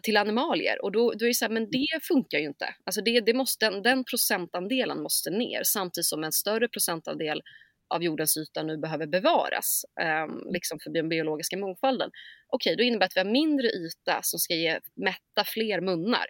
till 0.03 0.17
animalier 0.17 0.83
och 0.83 0.91
då, 0.91 1.11
då 1.11 1.25
är 1.25 1.27
det 1.27 1.33
så 1.33 1.45
här, 1.45 1.51
men 1.51 1.69
det 1.71 1.99
funkar 2.03 2.39
ju 2.39 2.45
inte. 2.45 2.75
Alltså 2.85 3.01
det, 3.01 3.19
det 3.19 3.33
måste, 3.33 3.69
den, 3.69 3.81
den 3.81 4.03
procentandelen 4.03 5.01
måste 5.01 5.29
ner 5.29 5.61
samtidigt 5.63 6.05
som 6.05 6.23
en 6.23 6.31
större 6.31 6.67
procentandel 6.67 7.41
av 7.89 8.03
jordens 8.03 8.37
yta 8.37 8.63
nu 8.63 8.77
behöver 8.77 9.07
bevaras 9.07 9.85
um, 10.27 10.53
liksom 10.53 10.79
för 10.83 10.89
den 10.89 11.09
biologiska 11.09 11.57
mångfalden. 11.57 12.09
Okej, 12.47 12.73
okay, 12.73 12.75
då 12.75 12.87
innebär 12.87 12.99
det 12.99 13.05
att 13.05 13.15
vi 13.15 13.19
har 13.19 13.31
mindre 13.31 13.67
yta 13.67 14.19
som 14.23 14.39
ska 14.39 14.53
ge, 14.53 14.79
mätta 14.95 15.43
fler 15.45 15.81
munnar. 15.81 16.25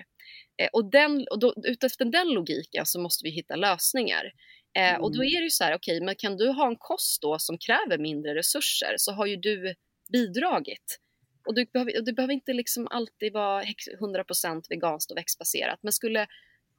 Eh, 0.61 0.70
och, 0.74 0.91
den, 0.91 1.26
och 1.32 1.39
då, 1.39 1.53
utefter 1.63 2.05
den 2.05 2.28
logiken 2.28 2.86
så 2.86 3.01
måste 3.01 3.24
vi 3.24 3.30
hitta 3.30 3.55
lösningar. 3.55 4.32
Eh, 4.78 4.89
mm. 4.89 5.01
Och 5.01 5.16
då 5.16 5.24
är 5.24 5.39
det 5.39 5.43
ju 5.43 5.49
så 5.49 5.63
här, 5.63 5.76
okej, 5.76 5.97
okay, 5.97 6.05
men 6.05 6.16
kan 6.16 6.38
du 6.38 6.49
ha 6.49 6.68
en 6.68 6.78
kost 6.80 7.22
då 7.22 7.39
som 7.39 7.57
kräver 7.57 7.97
mindre 7.97 8.36
resurser 8.36 8.93
så 8.97 9.11
har 9.11 9.26
ju 9.26 9.36
du 9.36 9.76
bidragit. 10.11 10.99
Och 11.46 11.56
du 11.56 11.66
behöver, 11.66 12.02
det 12.02 12.14
behöver 12.14 12.34
inte 12.34 12.54
liksom 12.54 12.88
alltid 12.91 13.34
vara 13.34 13.64
100% 13.64 14.64
veganskt 14.70 15.12
och 15.12 15.18
växtbaserat, 15.18 15.80
men 15.82 15.93
skulle 15.93 16.28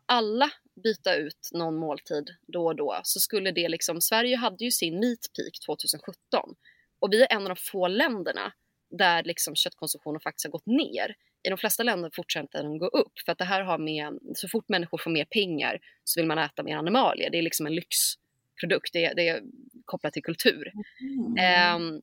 alla 0.06 0.50
byta 0.84 1.14
ut 1.14 1.50
någon 1.52 1.76
måltid 1.76 2.30
då 2.46 2.66
och 2.66 2.76
då 2.76 3.00
så 3.02 3.20
skulle 3.20 3.50
det 3.50 3.68
liksom, 3.68 4.00
Sverige 4.00 4.36
hade 4.36 4.64
ju 4.64 4.70
sin 4.70 5.00
meat 5.00 5.30
peak 5.36 5.66
2017 5.66 6.54
och 6.98 7.12
vi 7.12 7.22
är 7.22 7.32
en 7.32 7.42
av 7.42 7.48
de 7.48 7.56
få 7.56 7.88
länderna 7.88 8.52
där 8.90 9.22
liksom 9.22 9.54
köttkonsumtionen 9.54 10.20
faktiskt 10.20 10.46
har 10.46 10.50
gått 10.50 10.66
ner. 10.66 11.14
I 11.42 11.48
de 11.48 11.58
flesta 11.58 11.82
länder 11.82 12.10
fortsätter 12.14 12.62
den 12.62 12.78
gå 12.78 12.86
upp 12.86 13.12
för 13.24 13.32
att 13.32 13.38
det 13.38 13.44
här 13.44 13.60
har 13.60 13.78
med, 13.78 14.18
så 14.34 14.48
fort 14.48 14.68
människor 14.68 14.98
får 14.98 15.10
mer 15.10 15.24
pengar 15.24 15.78
så 16.04 16.20
vill 16.20 16.26
man 16.26 16.38
äta 16.38 16.62
mer 16.62 16.76
animalier. 16.76 17.30
Det 17.30 17.38
är 17.38 17.42
liksom 17.42 17.66
en 17.66 17.74
lyxprodukt, 17.74 18.92
det, 18.92 19.12
det 19.16 19.28
är 19.28 19.42
kopplat 19.84 20.12
till 20.12 20.22
kultur. 20.22 20.72
Mm. 21.00 21.76
Um, 21.76 22.02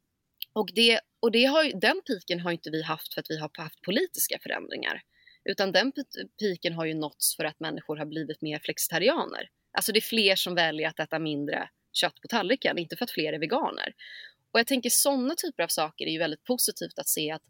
och, 0.53 0.69
det, 0.75 0.99
och 1.23 1.31
det 1.31 1.45
har, 1.45 1.79
den 1.81 2.01
piken 2.07 2.39
har 2.39 2.51
inte 2.51 2.69
vi 2.69 2.81
haft 2.83 3.13
för 3.13 3.21
att 3.21 3.29
vi 3.29 3.37
har 3.37 3.51
haft 3.57 3.81
politiska 3.81 4.39
förändringar. 4.39 5.01
Utan 5.45 5.71
den 5.71 5.91
piken 6.39 6.73
har 6.73 6.85
ju 6.85 6.93
nåtts 6.93 7.35
för 7.35 7.45
att 7.45 7.59
människor 7.59 7.97
har 7.97 8.05
blivit 8.05 8.41
mer 8.41 8.59
flexitarianer. 8.59 9.49
Alltså 9.77 9.91
det 9.91 9.99
är 9.99 10.01
fler 10.01 10.35
som 10.35 10.55
väljer 10.55 10.87
att 10.87 10.99
äta 10.99 11.19
mindre 11.19 11.69
kött 11.93 12.21
på 12.21 12.27
tallriken, 12.27 12.77
inte 12.77 12.95
för 12.95 13.03
att 13.03 13.11
fler 13.11 13.33
är 13.33 13.39
veganer. 13.39 13.93
Och 14.51 14.59
jag 14.59 14.67
tänker 14.67 14.89
sådana 14.89 15.35
typer 15.35 15.63
av 15.63 15.67
saker 15.67 16.05
är 16.05 16.11
ju 16.11 16.19
väldigt 16.19 16.43
positivt 16.43 16.99
att 16.99 17.07
se 17.07 17.31
att 17.31 17.43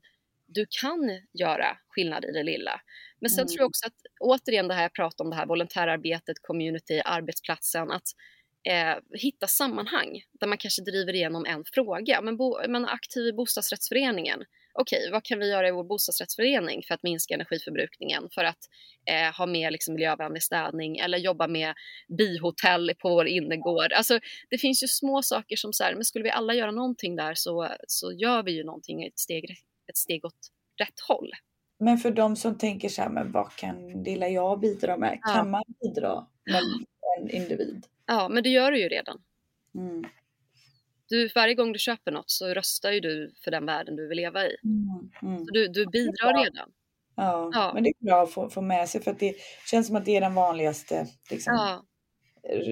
du 0.47 0.65
kan 0.81 1.21
göra 1.33 1.77
skillnad 1.87 2.25
i 2.25 2.31
det 2.31 2.43
lilla. 2.43 2.81
Men 3.19 3.29
sen 3.29 3.39
mm. 3.39 3.47
tror 3.47 3.59
jag 3.59 3.67
också 3.67 3.87
att, 3.87 3.97
återigen 4.19 4.67
det 4.67 4.73
här 4.73 4.81
jag 4.81 4.93
pratade 4.93 5.27
om, 5.27 5.29
det 5.29 5.35
här 5.35 5.45
volontärarbetet, 5.45 6.37
community, 6.41 7.01
arbetsplatsen, 7.05 7.91
att 7.91 8.07
eh, 8.69 9.19
hitta 9.19 9.47
sammanhang 9.47 10.23
där 10.39 10.47
man 10.47 10.57
kanske 10.57 10.81
driver 10.81 11.15
igenom 11.15 11.45
en 11.45 11.63
fråga. 11.73 12.21
Men 12.21 12.37
bo, 12.37 12.67
man 12.67 12.85
är 12.85 12.93
aktiv 12.93 13.27
i 13.27 13.33
bostadsrättsföreningen. 13.33 14.43
Okej, 14.79 15.09
vad 15.11 15.23
kan 15.23 15.39
vi 15.39 15.49
göra 15.49 15.67
i 15.67 15.71
vår 15.71 15.83
bostadsrättsförening 15.83 16.83
för 16.87 16.93
att 16.93 17.03
minska 17.03 17.33
energiförbrukningen, 17.33 18.29
för 18.31 18.43
att 18.43 18.57
eh, 19.09 19.37
ha 19.37 19.45
mer 19.45 19.71
liksom, 19.71 19.93
miljövänlig 19.93 20.43
städning 20.43 20.97
eller 20.97 21.17
jobba 21.17 21.47
med 21.47 21.73
bihotell 22.17 22.91
på 22.99 23.09
vår 23.09 23.27
innergård. 23.27 23.93
Alltså, 23.93 24.19
det 24.49 24.57
finns 24.57 24.83
ju 24.83 24.87
små 24.87 25.21
saker 25.21 25.55
som 25.55 25.73
så 25.73 25.83
här, 25.83 25.95
men 25.95 26.05
skulle 26.05 26.23
vi 26.23 26.29
alla 26.29 26.53
göra 26.53 26.71
någonting 26.71 27.15
där 27.15 27.33
så, 27.35 27.69
så 27.87 28.11
gör 28.11 28.43
vi 28.43 28.51
ju 28.51 28.63
någonting 28.63 29.03
ett 29.03 29.19
steg, 29.19 29.51
ett 29.89 29.97
steg 29.97 30.25
åt 30.25 30.49
rätt 30.79 30.99
håll. 31.07 31.31
Men 31.79 31.97
för 31.97 32.11
de 32.11 32.35
som 32.35 32.57
tänker 32.57 32.89
så 32.89 33.01
här, 33.01 33.09
men 33.09 33.31
vad 33.31 33.55
kan 33.55 34.03
lilla 34.03 34.27
jag 34.27 34.59
bidra 34.59 34.97
med? 34.97 35.19
Ja. 35.21 35.33
Kan 35.33 35.51
man 35.51 35.63
bidra 35.81 36.27
med 36.45 36.63
en 37.19 37.29
individ? 37.29 37.85
Ja, 38.05 38.29
men 38.29 38.43
det 38.43 38.49
gör 38.49 38.71
du 38.71 38.79
ju 38.79 38.89
redan. 38.89 39.21
Mm. 39.75 40.03
Du, 41.09 41.29
varje 41.35 41.55
gång 41.55 41.73
du 41.73 41.79
köper 41.79 42.11
något 42.11 42.31
så 42.31 42.53
röstar 42.53 42.91
ju 42.91 42.99
du 42.99 43.33
för 43.43 43.51
den 43.51 43.65
världen 43.65 43.95
du 43.95 44.07
vill 44.07 44.17
leva 44.17 44.45
i. 44.45 44.55
Mm. 44.63 45.11
Mm. 45.21 45.45
Så 45.45 45.51
du, 45.53 45.67
du 45.67 45.85
bidrar 45.85 46.43
redan. 46.43 46.71
Ja, 47.15 47.49
ja, 47.53 47.71
men 47.73 47.83
det 47.83 47.89
är 47.89 48.05
bra 48.05 48.23
att 48.23 48.31
få, 48.31 48.49
få 48.49 48.61
med 48.61 48.89
sig 48.89 49.01
för 49.01 49.11
att 49.11 49.19
det 49.19 49.35
känns 49.71 49.87
som 49.87 49.95
att 49.95 50.05
det 50.05 50.17
är 50.17 50.21
den 50.21 50.35
vanligaste 50.35 51.07
liksom, 51.29 51.53
ja. 51.53 51.85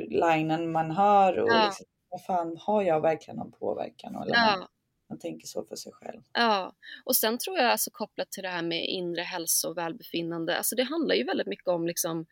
linen 0.09 0.71
man 0.71 0.91
hör. 0.91 1.39
Och 1.39 1.49
ja. 1.49 1.65
liksom, 1.65 1.85
vad 2.09 2.25
fan, 2.25 2.57
har 2.57 2.81
jag 2.81 3.01
verkligen 3.01 3.37
någon 3.37 3.51
påverkan? 3.51 4.15
Eller 4.15 4.35
ja. 4.35 4.57
man, 4.57 4.67
man 5.09 5.19
tänker 5.19 5.47
så 5.47 5.65
för 5.65 5.75
sig 5.75 5.91
själv. 5.91 6.21
Ja, 6.33 6.75
och 7.05 7.15
sen 7.15 7.37
tror 7.37 7.57
jag 7.57 7.71
alltså 7.71 7.89
kopplat 7.93 8.31
till 8.31 8.43
det 8.43 8.49
här 8.49 8.61
med 8.63 8.85
inre 8.85 9.21
hälsa 9.21 9.69
och 9.69 9.77
välbefinnande, 9.77 10.57
alltså 10.57 10.75
det 10.75 10.83
handlar 10.83 11.15
ju 11.15 11.23
väldigt 11.23 11.47
mycket 11.47 11.67
om 11.67 11.87
liksom 11.87 12.25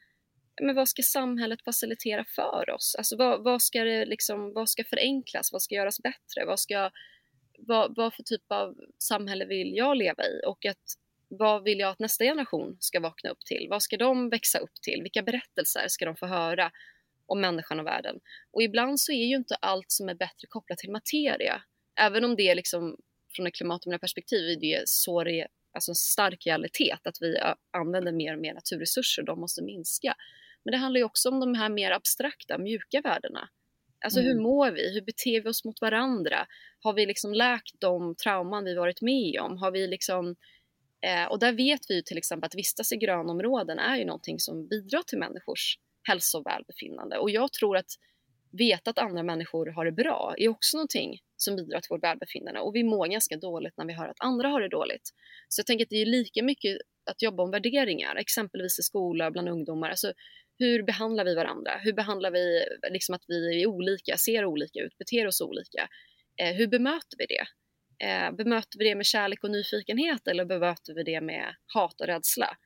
men 0.62 0.76
vad 0.76 0.90
ska 0.90 1.04
samhället 1.04 1.64
facilitera 1.64 2.26
för 2.26 2.70
oss? 2.70 2.96
Alltså 2.98 3.18
vad, 3.18 3.44
vad, 3.44 3.62
ska 3.62 3.84
det 3.84 4.06
liksom, 4.06 4.54
vad 4.54 4.70
ska 4.70 4.84
förenklas? 4.84 5.52
Vad 5.52 5.62
ska 5.62 5.76
göras 5.76 6.00
bättre? 6.00 6.46
Vad, 6.46 6.60
ska, 6.60 6.92
vad, 7.58 7.96
vad 7.96 8.14
för 8.14 8.24
typ 8.24 8.52
av 8.52 8.76
samhälle 8.98 9.46
vill 9.46 9.76
jag 9.76 9.98
leva 9.98 10.24
i? 10.24 10.42
Och 10.48 10.66
att, 10.66 10.84
vad 11.28 11.64
vill 11.64 11.80
jag 11.80 11.90
att 11.90 12.00
nästa 12.00 12.24
generation 12.24 12.78
ska 12.80 13.00
vakna 13.00 13.30
upp 13.30 13.46
till? 13.46 13.68
Vad 13.70 13.84
ska 13.84 13.98
de 13.98 14.30
växa 14.30 14.60
upp 14.60 14.74
till? 14.82 15.02
Vilka 15.02 15.22
berättelser 15.22 15.86
ska 15.88 16.06
de 16.06 16.16
få 16.16 16.26
höra 16.26 16.72
om 17.26 17.42
människan 17.42 17.80
och 17.80 17.86
världen? 17.86 18.20
Och 18.52 18.64
ibland 18.64 19.00
så 19.00 19.12
är 19.12 19.26
ju 19.26 19.36
inte 19.36 19.56
allt 19.56 19.92
som 19.92 20.10
är 20.10 20.16
bättre 20.16 20.48
kopplat 20.50 20.78
till 20.78 20.92
materia. 20.92 21.62
Även 22.00 22.24
om 22.24 22.36
det 22.36 22.50
är 22.50 22.56
liksom 22.56 22.98
från 23.36 23.48
ett 23.48 23.56
klimat 23.56 23.86
och 23.86 23.90
miljöperspektiv 23.90 24.60
det 24.60 24.74
är 24.74 24.84
så 24.86 25.24
det 25.24 25.42
är 25.42 25.48
alltså 25.74 25.92
en 25.92 25.96
stark 25.96 26.46
realitet 26.46 27.08
att 27.08 27.22
vi 27.22 27.38
använder 27.72 28.12
mer 28.12 28.34
och 28.34 28.42
mer 28.42 28.54
naturresurser, 28.54 29.24
de 29.24 29.40
måste 29.40 29.64
minska. 29.64 30.16
Men 30.70 30.72
det 30.72 30.78
handlar 30.78 31.00
ju 31.00 31.04
också 31.04 31.30
om 31.30 31.40
de 31.40 31.56
här 31.56 31.70
mer 31.70 31.92
abstrakta, 31.92 32.58
mjuka 32.58 33.02
värdena. 33.02 33.50
Alltså 34.04 34.20
mm. 34.20 34.32
hur 34.32 34.44
mår 34.44 34.72
vi? 34.72 34.94
Hur 34.94 35.02
beter 35.02 35.42
vi 35.42 35.50
oss 35.50 35.66
mot 35.66 35.82
varandra? 35.82 36.48
Har 36.80 36.94
vi 36.94 37.06
liksom 37.06 37.34
läkt 37.34 37.72
de 37.80 38.16
trauman 38.16 38.66
vi 38.66 38.76
varit 38.76 39.02
med 39.02 39.40
om? 39.42 39.58
Har 39.58 39.72
vi 39.72 39.88
liksom... 39.88 40.36
Eh, 41.02 41.26
och 41.32 41.40
där 41.40 41.54
vet 41.54 41.80
vi 41.90 41.96
ju 41.96 42.02
till 42.02 42.18
exempel 42.18 42.48
att 42.48 42.56
vistas 42.56 42.92
i 42.92 42.98
grönområden 42.98 43.80
är 43.80 43.98
ju 43.98 44.06
någonting 44.06 44.40
som 44.40 44.68
bidrar 44.68 45.04
till 45.04 45.18
människors 45.18 45.78
hälsa 46.04 46.38
och 46.38 46.46
välbefinnande. 46.46 47.18
Och 47.18 47.30
jag 47.30 47.54
tror 47.54 47.78
att 47.78 47.92
veta 48.52 48.90
att 48.90 48.98
andra 48.98 49.24
människor 49.24 49.66
har 49.66 49.86
det 49.86 49.92
bra 49.92 50.36
är 50.38 50.50
också 50.50 50.78
någonting 50.78 51.20
som 51.36 51.56
bidrar 51.56 51.80
till 51.80 51.90
vårt 51.90 52.04
välbefinnande. 52.04 52.60
Och 52.60 52.76
vi 52.76 52.84
mår 52.84 53.08
ganska 53.08 53.38
dåligt 53.38 53.78
när 53.78 53.86
vi 53.86 53.94
hör 53.94 54.08
att 54.08 54.20
andra 54.20 54.48
har 54.48 54.62
det 54.62 54.70
dåligt. 54.70 55.10
Så 55.48 55.60
jag 55.60 55.66
tänker 55.66 55.86
att 55.86 55.90
det 55.90 56.02
är 56.02 56.06
lika 56.06 56.44
mycket 56.44 56.78
att 57.10 57.22
jobba 57.22 57.44
om 57.44 57.52
värderingar, 57.52 58.16
exempelvis 58.16 58.80
i 58.80 58.84
skola, 58.84 59.32
bland 59.32 59.50
ungdomar. 59.50 59.90
Alltså, 59.90 60.14
hur 60.60 60.84
behandlar 60.84 61.26
vi 61.26 61.36
varandra? 61.36 61.72
Hur 61.84 61.94
behandlar 61.94 62.32
vi 62.32 62.66
liksom 62.90 63.16
att 63.16 63.24
vi 63.28 63.62
är 63.62 63.68
olika, 63.68 64.18
ser 64.18 64.46
olika 64.46 64.80
ut, 64.80 64.98
beter 64.98 65.28
oss 65.28 65.42
olika? 65.42 65.90
Eh, 66.42 66.56
hur 66.56 66.68
bemöter 66.68 67.18
vi 67.18 67.26
det? 67.26 67.46
Eh, 68.06 68.32
bemöter 68.32 68.80
vi 68.80 68.90
det 68.90 68.96
med 68.96 69.06
kärlek 69.06 69.44
och 69.44 69.52
nyfikenhet 69.52 70.28
eller 70.28 70.46
bemöter 70.46 70.94
vi 70.94 71.04
det 71.04 71.22
med 71.22 71.56
hat 71.74 72.02
och 72.02 72.08
rädsla? 72.08 72.58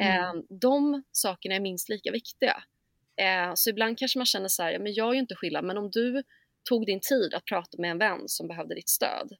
Eh, 0.00 0.28
mm. 0.28 0.42
De 0.60 1.02
sakerna 1.12 1.54
är 1.54 1.60
minst 1.60 1.88
lika 1.88 2.10
viktiga. 2.10 2.62
Eh, 3.16 3.52
så 3.54 3.70
ibland 3.70 3.98
kanske 3.98 4.18
man 4.18 4.26
känner 4.26 4.48
så 4.48 4.62
här, 4.62 4.78
men 4.78 4.94
jag 4.94 5.08
är 5.08 5.12
ju 5.12 5.20
inte 5.20 5.34
skillnad, 5.34 5.64
men 5.64 5.78
om 5.78 5.90
du 5.90 6.22
tog 6.68 6.86
din 6.86 7.00
tid 7.00 7.34
att 7.34 7.44
prata 7.44 7.78
med 7.78 7.90
en 7.90 7.98
vän 7.98 8.22
som 8.26 8.48
behövde 8.48 8.74
ditt 8.74 8.88
stöd, 8.88 9.32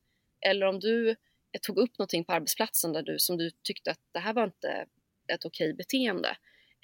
eller 0.47 0.67
om 0.67 0.81
du 0.81 1.11
eh, 1.11 1.15
tog 1.63 1.79
upp 1.79 1.99
någonting 1.99 2.25
på 2.25 2.33
arbetsplatsen 2.33 2.93
där 2.93 3.03
du, 3.03 3.19
som 3.19 3.37
du 3.37 3.51
tyckte 3.63 3.91
att 3.91 4.01
det 4.13 4.19
här 4.19 4.33
var 4.33 4.45
inte 4.45 4.87
ett 5.33 5.45
okej 5.45 5.75
beteende, 5.75 6.37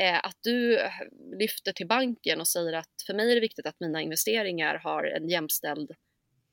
att 0.08 0.36
du 0.42 0.78
eh, 0.78 0.90
lyfter 1.38 1.72
till 1.72 1.86
banken 1.86 2.40
och 2.40 2.48
säger 2.48 2.72
att 2.72 3.02
för 3.06 3.14
mig 3.14 3.30
är 3.30 3.34
det 3.34 3.40
viktigt 3.40 3.66
att 3.66 3.80
mina 3.80 4.02
investeringar 4.02 4.74
har 4.74 5.04
en 5.04 5.28
jämställd 5.28 5.90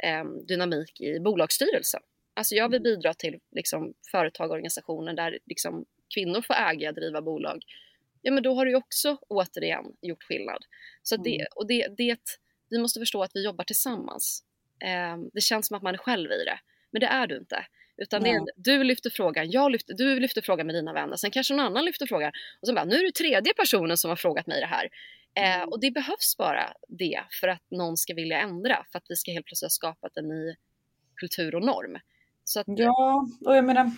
eh, 0.03 0.23
dynamik 0.47 1.01
i 1.01 1.19
bolagsstyrelsen. 1.19 2.01
Alltså 2.33 2.55
jag 2.55 2.69
vill 2.69 2.81
mm. 2.81 2.83
bidra 2.83 3.13
till 3.13 3.39
liksom, 3.51 3.93
företag 4.11 4.49
och 4.49 4.53
organisationer 4.53 5.13
där 5.13 5.39
liksom, 5.45 5.85
kvinnor 6.15 6.41
får 6.41 6.53
äga, 6.53 6.91
driva 6.91 7.21
bolag. 7.21 7.63
Ja, 8.21 8.31
men 8.31 8.43
då 8.43 8.53
har 8.53 8.65
du 8.65 8.75
också 8.75 9.17
återigen 9.29 9.85
gjort 10.01 10.23
skillnad. 10.23 10.65
Så 11.03 11.17
det, 11.17 11.35
mm. 11.35 11.47
och 11.55 11.67
det, 11.67 11.87
det, 11.97 12.19
vi 12.69 12.79
måste 12.79 12.99
förstå 12.99 13.23
att 13.23 13.31
vi 13.33 13.45
jobbar 13.45 13.63
tillsammans. 13.63 14.43
Eh, 14.83 15.17
det 15.33 15.41
känns 15.41 15.67
som 15.67 15.77
att 15.77 15.83
man 15.83 15.93
är 15.93 15.97
själv 15.97 16.31
i 16.31 16.43
det. 16.45 16.59
Men 16.91 16.99
det 16.99 17.07
är 17.07 17.27
du 17.27 17.37
inte. 17.37 17.65
Utan 17.97 18.23
det 18.23 18.29
är, 18.29 18.41
du 18.55 18.83
lyfter 18.83 19.09
frågan, 19.09 19.51
jag 19.51 19.71
lyfter, 19.71 19.93
du 19.93 20.19
lyfter 20.19 20.41
frågan 20.41 20.65
med 20.65 20.75
dina 20.75 20.93
vänner, 20.93 21.15
sen 21.15 21.31
kanske 21.31 21.53
någon 21.53 21.65
annan 21.65 21.85
lyfter 21.85 22.05
frågan 22.05 22.31
och 22.61 22.67
så 22.67 22.73
bara, 22.73 22.85
nu 22.85 22.95
är 22.95 23.05
det 23.05 23.11
tredje 23.11 23.53
personen 23.53 23.97
som 23.97 24.09
har 24.09 24.15
frågat 24.15 24.47
mig 24.47 24.61
det 24.61 24.67
här. 24.67 24.89
Eh, 25.35 25.55
mm. 25.55 25.69
och 25.69 25.79
det 25.79 25.91
behövs 25.91 26.37
bara 26.37 26.73
det 26.87 27.19
för 27.39 27.47
att 27.47 27.63
någon 27.71 27.97
ska 27.97 28.13
vilja 28.13 28.39
ändra, 28.39 28.85
för 28.91 28.97
att 28.97 29.05
vi 29.09 29.15
ska 29.15 29.31
helt 29.31 29.45
plötsligt 29.45 29.65
ha 29.65 29.69
skapat 29.69 30.17
en 30.17 30.27
ny 30.27 30.55
kultur 31.15 31.55
och 31.55 31.65
norm. 31.65 31.97
Så 32.43 32.59
att, 32.59 32.65
ja, 32.67 33.27
och 33.45 33.57
jag 33.57 33.65
menar, 33.65 33.91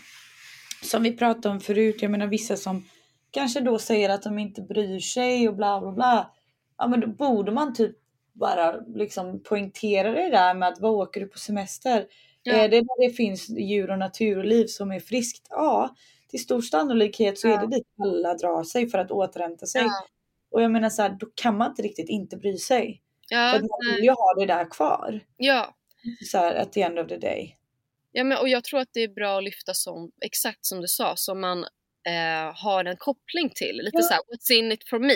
som 0.84 1.04
vi 1.04 1.18
pratade 1.18 1.50
om 1.50 1.60
förut, 1.60 2.02
jag 2.02 2.12
menar 2.12 2.28
vissa 2.28 2.58
som 2.58 2.86
kanske 3.32 3.60
då 3.60 3.80
säger 3.80 4.10
att 4.10 4.24
de 4.24 4.40
inte 4.40 4.62
bryr 4.62 5.00
sig 5.00 5.50
och 5.50 5.56
bla 5.56 5.80
bla 5.82 5.92
bla. 5.92 6.32
Ja 6.78 6.88
men 6.88 7.00
då 7.00 7.08
borde 7.08 7.52
man 7.52 7.74
typ 7.74 7.96
bara 8.34 8.72
liksom 8.72 9.44
poängtera 9.44 10.12
det 10.12 10.30
där 10.30 10.54
med 10.54 10.70
att 10.70 10.80
vad 10.80 10.92
åker 10.92 11.22
du 11.22 11.28
på 11.28 11.40
semester? 11.40 12.06
Ja. 12.44 12.54
Är 12.54 12.70
det 12.70 12.82
där 12.82 13.08
det 13.08 13.14
finns 13.14 13.50
djur 13.50 13.92
och 13.92 14.00
naturliv 14.00 14.66
som 14.66 14.92
är 14.92 15.00
friskt? 15.00 15.48
Ja, 15.50 15.96
till 16.30 16.40
stor 16.40 16.62
sannolikhet 16.62 17.40
så 17.40 17.48
ja. 17.48 17.54
är 17.54 17.68
det 17.68 17.76
dit 17.76 17.88
alla 18.02 18.34
drar 18.34 18.64
sig 18.64 18.90
för 18.90 18.98
att 18.98 19.12
återhämta 19.12 19.66
sig. 19.66 19.82
Ja. 19.82 20.06
Och 20.52 20.62
jag 20.62 20.72
menar 20.72 20.90
så 20.90 21.02
här, 21.02 21.10
då 21.10 21.28
kan 21.36 21.58
man 21.58 21.70
inte 21.70 21.82
riktigt 21.82 22.10
inte 22.10 22.38
bry 22.38 22.58
sig. 22.58 23.02
Ja, 23.30 23.52
för 23.54 23.60
man 23.60 23.96
vill 23.96 24.04
ju 24.04 24.12
ha 24.12 24.34
det 24.40 24.46
där 24.46 24.72
kvar. 24.72 25.20
Ja. 25.38 25.76
Så 26.32 26.38
här, 26.38 26.56
at 26.56 26.74
the 26.74 26.82
end 26.82 27.00
of 27.00 27.08
the 27.08 27.18
day. 27.18 27.56
Ja, 28.12 28.24
men, 28.24 28.38
och 28.38 28.50
jag 28.50 28.64
tror 28.64 28.80
att 28.80 28.90
det 28.94 29.04
är 29.04 29.08
bra 29.08 29.38
att 29.38 29.44
lyfta 29.44 29.74
som, 29.74 30.12
exakt 30.22 30.66
som 30.66 30.82
du 30.82 30.88
sa, 30.88 31.16
som 31.16 31.42
man 31.42 31.64
eh, 32.08 32.54
har 32.56 32.86
en 32.86 32.98
koppling 32.98 33.50
till. 33.56 33.78
Lite 33.78 33.98
ja. 33.98 34.02
så 34.02 34.14
här, 34.14 34.22
what's 34.22 34.52
in 34.60 34.72
it 34.72 34.90
for 34.90 35.00
me? 35.00 35.14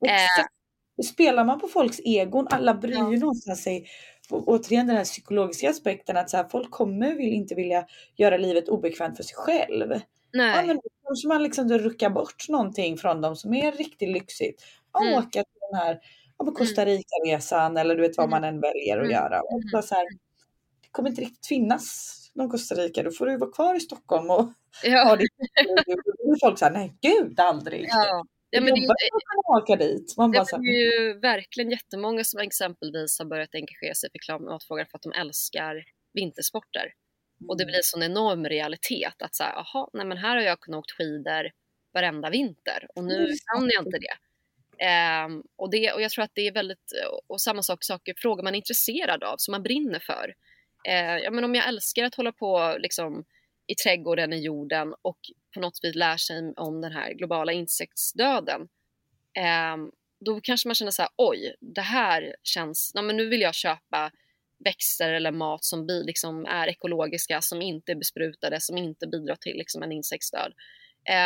Exakt. 0.00 0.38
Eh, 0.38 1.04
Spelar 1.04 1.44
man 1.44 1.60
på 1.60 1.68
folks 1.68 2.00
egon, 2.04 2.48
alla 2.50 2.74
bryr 2.74 2.94
ja. 2.94 3.10
någonstans 3.10 3.62
sig. 3.62 3.86
Och, 4.30 4.48
återigen 4.48 4.86
den 4.86 4.96
här 4.96 5.04
psykologiska 5.04 5.70
aspekten 5.70 6.16
att 6.16 6.30
så 6.30 6.36
här, 6.36 6.48
folk 6.48 6.70
kommer 6.70 7.14
vill 7.14 7.32
inte 7.32 7.54
vilja 7.54 7.86
göra 8.16 8.36
livet 8.36 8.68
obekvämt 8.68 9.16
för 9.16 9.24
sig 9.24 9.36
själv. 9.36 9.88
Nej. 10.32 10.56
Ja, 10.56 10.66
men 10.66 10.76
då 10.76 10.82
kanske 11.06 11.28
man 11.28 11.42
liksom 11.42 11.68
ruckar 11.68 12.10
bort 12.10 12.48
någonting 12.48 12.96
från 12.96 13.20
dem 13.20 13.36
som 13.36 13.54
är 13.54 13.72
riktigt 13.72 14.08
lyxigt. 14.08 14.64
Mm. 15.00 15.14
Åka 15.14 15.44
till 15.44 15.60
den 15.70 15.80
här 15.80 16.00
ja, 16.38 16.42
mm. 16.44 16.54
Costa 16.54 16.84
Rica-resan 16.84 17.76
eller 17.76 17.96
du 17.96 18.02
vet 18.02 18.16
vad 18.16 18.26
mm. 18.26 18.30
man 18.30 18.54
än 18.54 18.60
väljer 18.60 18.96
att 18.96 19.04
mm. 19.04 19.10
göra. 19.10 19.40
Och 19.40 19.62
bara 19.72 19.82
så 19.82 19.94
här, 19.94 20.04
det 20.82 20.88
kommer 20.90 21.08
inte 21.08 21.22
riktigt 21.22 21.46
finnas 21.46 22.16
någon 22.34 22.50
Costa 22.50 22.74
Rica, 22.74 23.02
då 23.02 23.10
får 23.10 23.26
du 23.26 23.36
vara 23.36 23.50
kvar 23.50 23.74
i 23.74 23.80
Stockholm 23.80 24.30
och 24.30 24.52
ja. 24.82 25.04
ha 25.04 25.16
ditt 25.16 25.30
Då 26.26 26.36
folk 26.40 26.58
säger 26.58 26.72
nej 26.72 26.94
gud 27.00 27.40
aldrig. 27.40 27.86
Ja. 27.88 28.24
Ja, 28.50 28.60
men 28.60 28.74
det, 28.74 28.80
är, 28.80 29.56
åka 29.56 29.76
dit. 29.76 30.14
Man 30.16 30.32
bara 30.32 30.44
det 30.44 30.56
är 30.56 31.00
ju 31.00 31.18
verkligen 31.18 31.70
jättemånga 31.70 32.24
som 32.24 32.40
exempelvis 32.40 33.18
har 33.18 33.26
börjat 33.26 33.54
engagera 33.54 33.94
sig 33.94 34.10
för 34.10 34.18
klimatfrågan 34.18 34.86
för 34.90 34.98
att 34.98 35.02
de 35.02 35.12
älskar 35.12 35.84
vintersporter. 36.14 36.92
Mm. 37.40 37.48
Och 37.48 37.56
det 37.56 37.62
mm. 37.64 37.70
blir 37.70 37.78
en 37.78 37.82
sån 37.82 38.02
enorm 38.02 38.46
realitet 38.46 39.22
att 39.22 39.34
säga, 39.34 39.52
jaha, 39.54 39.88
nej 39.92 40.06
men 40.06 40.18
här 40.18 40.36
har 40.36 40.42
jag 40.42 40.60
kunnat 40.60 40.78
åkt 40.78 40.90
skidor 40.90 41.50
varenda 41.94 42.30
vinter 42.30 42.86
och 42.94 43.04
nu 43.04 43.26
kan 43.26 43.70
jag 43.70 43.86
inte 43.86 43.98
det. 43.98 44.16
Um, 45.26 45.42
och, 45.56 45.70
det, 45.70 45.92
och 45.92 46.02
jag 46.02 46.10
tror 46.10 46.24
att 46.24 46.34
det 46.34 46.46
är 46.46 46.52
väldigt, 46.52 46.92
och 47.26 47.40
samma 47.40 47.62
sak, 47.62 47.84
saker, 47.84 48.14
frågor 48.16 48.42
man 48.42 48.54
är 48.54 48.56
intresserad 48.56 49.24
av, 49.24 49.34
som 49.38 49.52
man 49.52 49.62
brinner 49.62 49.98
för. 49.98 50.34
Uh, 50.88 51.18
ja, 51.24 51.30
men 51.30 51.44
om 51.44 51.54
jag 51.54 51.68
älskar 51.68 52.04
att 52.04 52.14
hålla 52.14 52.32
på 52.32 52.76
liksom, 52.78 53.24
i 53.66 53.74
trädgården, 53.74 54.32
i 54.32 54.40
jorden 54.40 54.94
och 55.02 55.18
på 55.54 55.60
något 55.60 55.78
vis 55.82 55.94
lär 55.94 56.16
sig 56.16 56.52
om 56.56 56.80
den 56.80 56.92
här 56.92 57.12
globala 57.12 57.52
insektsdöden, 57.52 58.60
um, 59.74 59.92
då 60.24 60.40
kanske 60.40 60.68
man 60.68 60.74
känner 60.74 60.90
så 60.90 61.02
här, 61.02 61.10
oj, 61.16 61.54
det 61.60 61.80
här 61.80 62.36
känns, 62.42 62.90
ja, 62.94 63.02
men 63.02 63.16
nu 63.16 63.28
vill 63.28 63.40
jag 63.40 63.54
köpa 63.54 64.10
växter 64.64 65.12
eller 65.12 65.30
mat 65.30 65.64
som 65.64 65.86
liksom 66.04 66.46
är 66.46 66.68
ekologiska, 66.68 67.40
som 67.40 67.62
inte 67.62 67.92
är 67.92 67.96
besprutade, 67.96 68.60
som 68.60 68.78
inte 68.78 69.06
bidrar 69.06 69.36
till 69.36 69.56
liksom, 69.56 69.82
en 69.82 69.92
insektsdöd. 69.92 70.52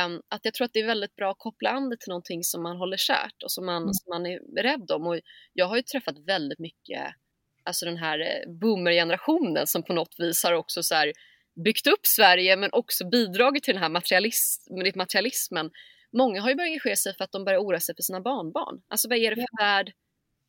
Um, 0.07 0.23
att 0.29 0.41
jag 0.43 0.55
tror 0.55 0.65
att 0.65 0.73
det 0.73 0.81
är 0.81 0.87
väldigt 0.87 1.17
bra 1.17 1.31
att 1.31 1.39
koppla 1.39 1.71
an 1.71 1.91
det 1.91 1.97
till 1.97 2.09
någonting 2.09 2.45
som 2.45 2.63
man 2.63 2.77
håller 2.77 2.97
kärt 2.97 3.43
och 3.45 3.53
som 3.53 3.67
man, 3.67 3.83
mm. 3.83 3.95
som 3.95 4.11
man 4.11 4.27
är 4.27 4.63
rädd 4.63 4.91
om. 4.91 5.07
Och 5.07 5.21
jag 5.53 5.67
har 5.67 5.77
ju 5.77 5.83
träffat 5.83 6.19
väldigt 6.27 6.59
mycket, 6.59 7.15
alltså 7.65 7.87
den 7.87 7.97
här 7.97 8.19
eh, 8.21 8.53
boomergenerationen 8.53 9.67
som 9.67 9.83
på 9.83 9.93
något 9.93 10.15
vis 10.19 10.45
har 10.45 10.53
också 10.53 10.83
så 10.83 10.95
här 10.95 11.13
byggt 11.65 11.87
upp 11.87 12.07
Sverige 12.07 12.57
men 12.57 12.71
också 12.73 13.09
bidragit 13.09 13.63
till 13.63 13.75
den 13.75 13.83
här 13.83 13.91
materialism, 13.91 14.75
materialismen. 14.95 15.71
Många 16.13 16.41
har 16.41 16.49
ju 16.49 16.55
börjat 16.55 16.69
engagera 16.69 16.97
sig 16.97 17.15
för 17.17 17.25
att 17.25 17.33
de 17.33 17.45
börjar 17.45 17.61
oroa 17.61 17.81
sig 17.81 17.95
för 17.97 18.03
sina 18.03 18.21
barnbarn. 18.21 18.83
Alltså 18.89 19.09
vad 19.09 19.19
är 19.19 19.31
det 19.31 19.37
för 19.37 19.65
värld 19.65 19.93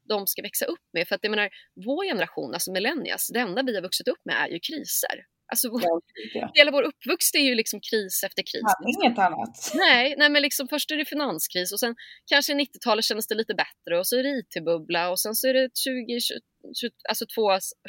de 0.10 0.28
ska 0.28 0.42
växa 0.42 0.66
upp 0.66 0.84
med? 0.94 1.08
För 1.08 1.16
att 1.16 1.24
jag 1.24 1.32
menar, 1.32 1.50
vår 1.86 2.06
generation, 2.06 2.54
alltså 2.54 2.72
millennials, 2.72 3.30
det 3.34 3.40
enda 3.40 3.64
vi 3.64 3.76
har 3.76 3.82
vuxit 3.82 4.08
upp 4.08 4.26
med 4.26 4.36
är 4.36 4.48
ju 4.48 4.60
kriser. 4.60 5.26
Alltså, 5.52 5.68
ja, 5.68 6.02
ja. 6.34 6.52
Hela 6.54 6.72
vår 6.72 6.84
uppväxt 6.84 7.36
är 7.36 7.40
ju 7.40 7.56
liksom 7.56 7.80
kris 7.80 8.24
efter 8.24 8.44
kris. 8.44 8.62
Ja, 8.62 9.04
inget 9.04 9.20
annat. 9.20 9.72
Nej, 9.76 10.16
nej, 10.18 10.30
men 10.30 10.42
liksom 10.42 10.68
först 10.68 10.92
är 10.92 10.98
det 10.98 11.06
finanskris 11.06 11.72
och 11.74 11.80
sen 11.80 11.96
kanske 12.26 12.54
90-talet 12.54 13.06
kändes 13.06 13.28
det 13.28 13.36
lite 13.36 13.54
bättre 13.54 14.00
och 14.00 14.08
så 14.08 14.18
är 14.18 14.24
det 14.24 14.30
IT-bubbla 14.30 15.10
och 15.10 15.20
sen 15.20 15.36
så 15.36 15.48
är 15.48 15.54
det 15.54 15.70
20, 15.78 16.20
20 16.20 16.92
alltså 17.10 17.26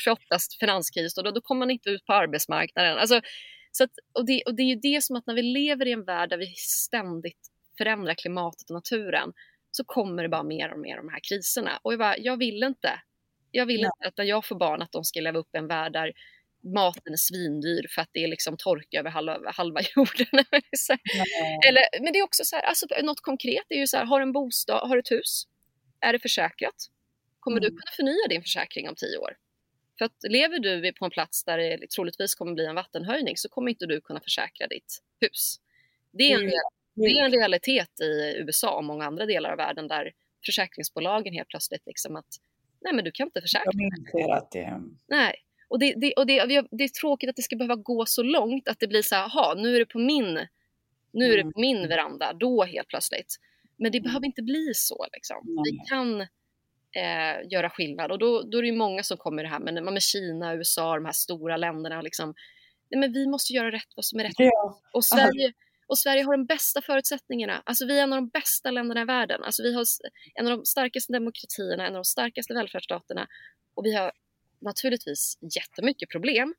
28 0.05 0.21
finanskris 0.61 1.19
och 1.19 1.25
då, 1.25 1.31
då 1.31 1.41
kommer 1.41 1.59
man 1.59 1.71
inte 1.71 1.91
ut 1.91 2.07
på 2.07 2.13
arbetsmarknaden. 2.13 2.99
Alltså, 2.99 3.21
så 3.73 3.85
att, 3.85 3.91
och, 4.13 4.27
det, 4.27 4.43
och 4.47 4.55
det 4.55 4.63
är 4.63 4.67
ju 4.67 4.81
det 4.83 5.05
som 5.05 5.17
att 5.17 5.27
när 5.27 5.35
vi 5.35 5.43
lever 5.43 5.87
i 5.87 5.93
en 5.93 6.05
värld 6.05 6.31
där 6.31 6.39
vi 6.39 6.47
ständigt 6.57 7.41
förändrar 7.79 8.15
klimatet 8.15 8.71
och 8.71 8.75
naturen 8.75 9.33
så 9.71 9.85
kommer 9.85 10.23
det 10.23 10.29
bara 10.29 10.43
mer 10.43 10.73
och 10.73 10.79
mer 10.79 10.99
av 10.99 11.05
de 11.05 11.13
här 11.13 11.21
kriserna. 11.29 11.79
Och 11.83 11.93
jag, 11.93 11.99
bara, 11.99 12.19
jag 12.19 12.37
vill 12.37 12.63
inte. 12.63 13.01
Jag 13.51 13.67
vill 13.67 13.81
inte 13.81 14.09
att 14.09 14.17
när 14.17 14.25
jag 14.25 14.45
får 14.45 14.57
barn 14.57 14.83
att 14.83 14.93
de 14.93 15.05
ska 15.05 15.21
leva 15.21 15.39
upp 15.39 15.55
i 15.55 15.59
en 15.59 15.67
värld 15.67 15.93
där 15.93 16.13
maten 16.63 17.13
är 17.13 17.17
svindyr 17.17 17.87
för 17.91 18.03
att 18.03 18.11
det 18.13 18.25
är 18.25 18.29
liksom 18.29 18.57
torka 18.57 18.99
över 18.99 19.11
halva, 19.11 19.51
halva 19.51 19.81
jorden. 19.97 20.45
Eller, 21.69 22.03
men 22.03 22.13
det 22.13 22.19
är 22.19 22.23
också 22.23 22.45
så 22.45 22.57
här, 22.57 22.63
alltså, 22.63 22.87
något 23.03 23.21
konkret 23.21 23.67
är 23.69 23.77
ju 23.77 23.87
så 23.87 23.97
här, 23.97 24.05
har 24.05 24.21
en 24.21 24.33
bostad, 24.33 24.89
har 24.89 24.99
ett 24.99 25.11
hus, 25.11 25.47
är 26.01 26.13
det 26.13 26.19
försäkrat? 26.19 26.75
Kommer 27.41 27.59
mm. 27.59 27.63
du 27.63 27.69
kunna 27.71 27.91
förnya 27.97 28.29
din 28.29 28.43
försäkring 28.43 28.89
om 28.89 28.95
tio 28.95 29.19
år? 29.19 29.37
För 29.99 30.05
att 30.05 30.17
lever 30.29 30.59
du 30.59 30.93
på 30.93 31.05
en 31.05 31.11
plats 31.11 31.45
där 31.45 31.59
det 31.59 31.91
troligtvis 31.91 32.35
kommer 32.35 32.53
bli 32.55 32.67
en 32.67 32.75
vattenhöjning 32.75 33.37
så 33.37 33.49
kommer 33.49 33.71
inte 33.71 33.87
du 33.87 34.01
kunna 34.01 34.21
försäkra 34.21 34.67
ditt 34.67 35.03
hus. 35.21 35.57
Det 36.13 36.33
är 36.33 36.43
en, 36.43 36.51
det 36.95 37.19
är 37.19 37.25
en 37.25 37.33
realitet 37.33 38.01
i 38.01 38.35
USA 38.39 38.77
och 38.77 38.85
många 38.85 39.05
andra 39.05 39.27
delar 39.27 39.51
av 39.51 39.57
världen 39.57 39.89
där 39.89 40.13
försäkringsbolagen 40.47 41.35
helt 41.35 41.49
plötsligt 41.49 41.87
liksom 41.87 42.17
att 42.17 42.27
nej 42.81 42.95
men 42.95 43.05
du 43.05 43.13
kan 43.13 43.27
inte 43.27 43.41
försäkra. 43.41 43.71
Det... 43.73 43.79
Nej, 45.09 45.35
och, 45.73 45.79
det, 45.79 45.95
det, 45.97 46.13
och 46.13 46.27
det, 46.27 46.47
det, 46.71 46.85
är 46.85 47.01
tråkigt 47.01 47.31
att 47.31 47.37
det 47.37 47.43
ska 47.43 47.57
behöva 47.57 47.77
gå 47.77 48.07
så 48.07 48.23
långt 48.23 48.69
att 48.69 48.81
det 48.81 48.89
blir 48.89 49.03
så 49.03 49.15
här, 49.15 49.25
aha, 49.25 49.55
nu 49.57 49.75
är 49.75 49.79
det 49.79 49.87
på 49.87 49.99
min, 49.99 50.47
nu 51.13 51.33
är 51.33 51.37
det 51.37 51.53
på 51.53 51.61
min 51.61 51.77
mm. 51.77 51.89
veranda, 51.89 52.33
då 52.33 52.65
helt 52.65 52.89
plötsligt. 52.89 53.37
Men 53.77 53.93
det 53.93 54.01
behöver 54.01 54.27
inte 54.27 54.43
bli 54.43 54.73
så. 54.75 55.07
Liksom. 55.13 55.63
Vi 55.65 55.79
kan 55.89 56.21
eh, 56.21 57.51
göra 57.51 57.71
skillnad 57.71 58.13
och 58.13 58.19
då, 58.19 58.43
då 58.43 58.59
är 58.59 58.63
det 58.63 58.73
många 58.73 59.03
som 59.03 59.17
kommer 59.17 59.43
det 59.43 59.49
här 59.49 59.61
med, 59.61 59.83
med 59.85 60.03
Kina, 60.03 60.55
USA, 60.55 60.95
de 60.95 61.05
här 61.05 61.13
stora 61.13 61.57
länderna. 61.57 62.03
Liksom. 62.03 62.35
Nej, 62.91 63.01
men 63.01 63.13
vi 63.13 63.27
måste 63.27 63.53
göra 63.53 63.73
rätt 63.73 63.93
vad 63.97 64.05
som 64.05 64.21
är 64.21 64.25
rätt. 64.25 64.35
Ja. 64.37 64.81
Och, 64.93 65.05
Sverige, 65.05 65.53
och 65.87 65.99
Sverige 65.99 66.23
har 66.23 66.33
de 66.33 66.47
bästa 66.47 66.83
förutsättningarna. 66.83 67.63
Alltså 67.67 67.87
vi 67.87 67.99
är 67.99 68.03
en 68.03 68.13
av 68.13 68.17
de 68.17 68.29
bästa 68.29 68.71
länderna 68.71 69.01
i 69.01 69.05
världen. 69.05 69.43
Alltså 69.43 69.63
vi 69.63 69.75
har 69.75 69.85
en 70.35 70.47
av 70.47 70.59
de 70.59 70.65
starkaste 70.65 71.13
demokratierna, 71.13 71.87
en 71.87 71.93
av 71.95 71.99
de 71.99 72.05
starkaste 72.05 72.55
välfärdsstaterna 72.55 73.27
och 73.75 73.85
vi 73.85 73.95
har 73.95 74.13
naturligtvis 74.63 75.39
jättemycket 75.57 76.09
problem. 76.09 76.55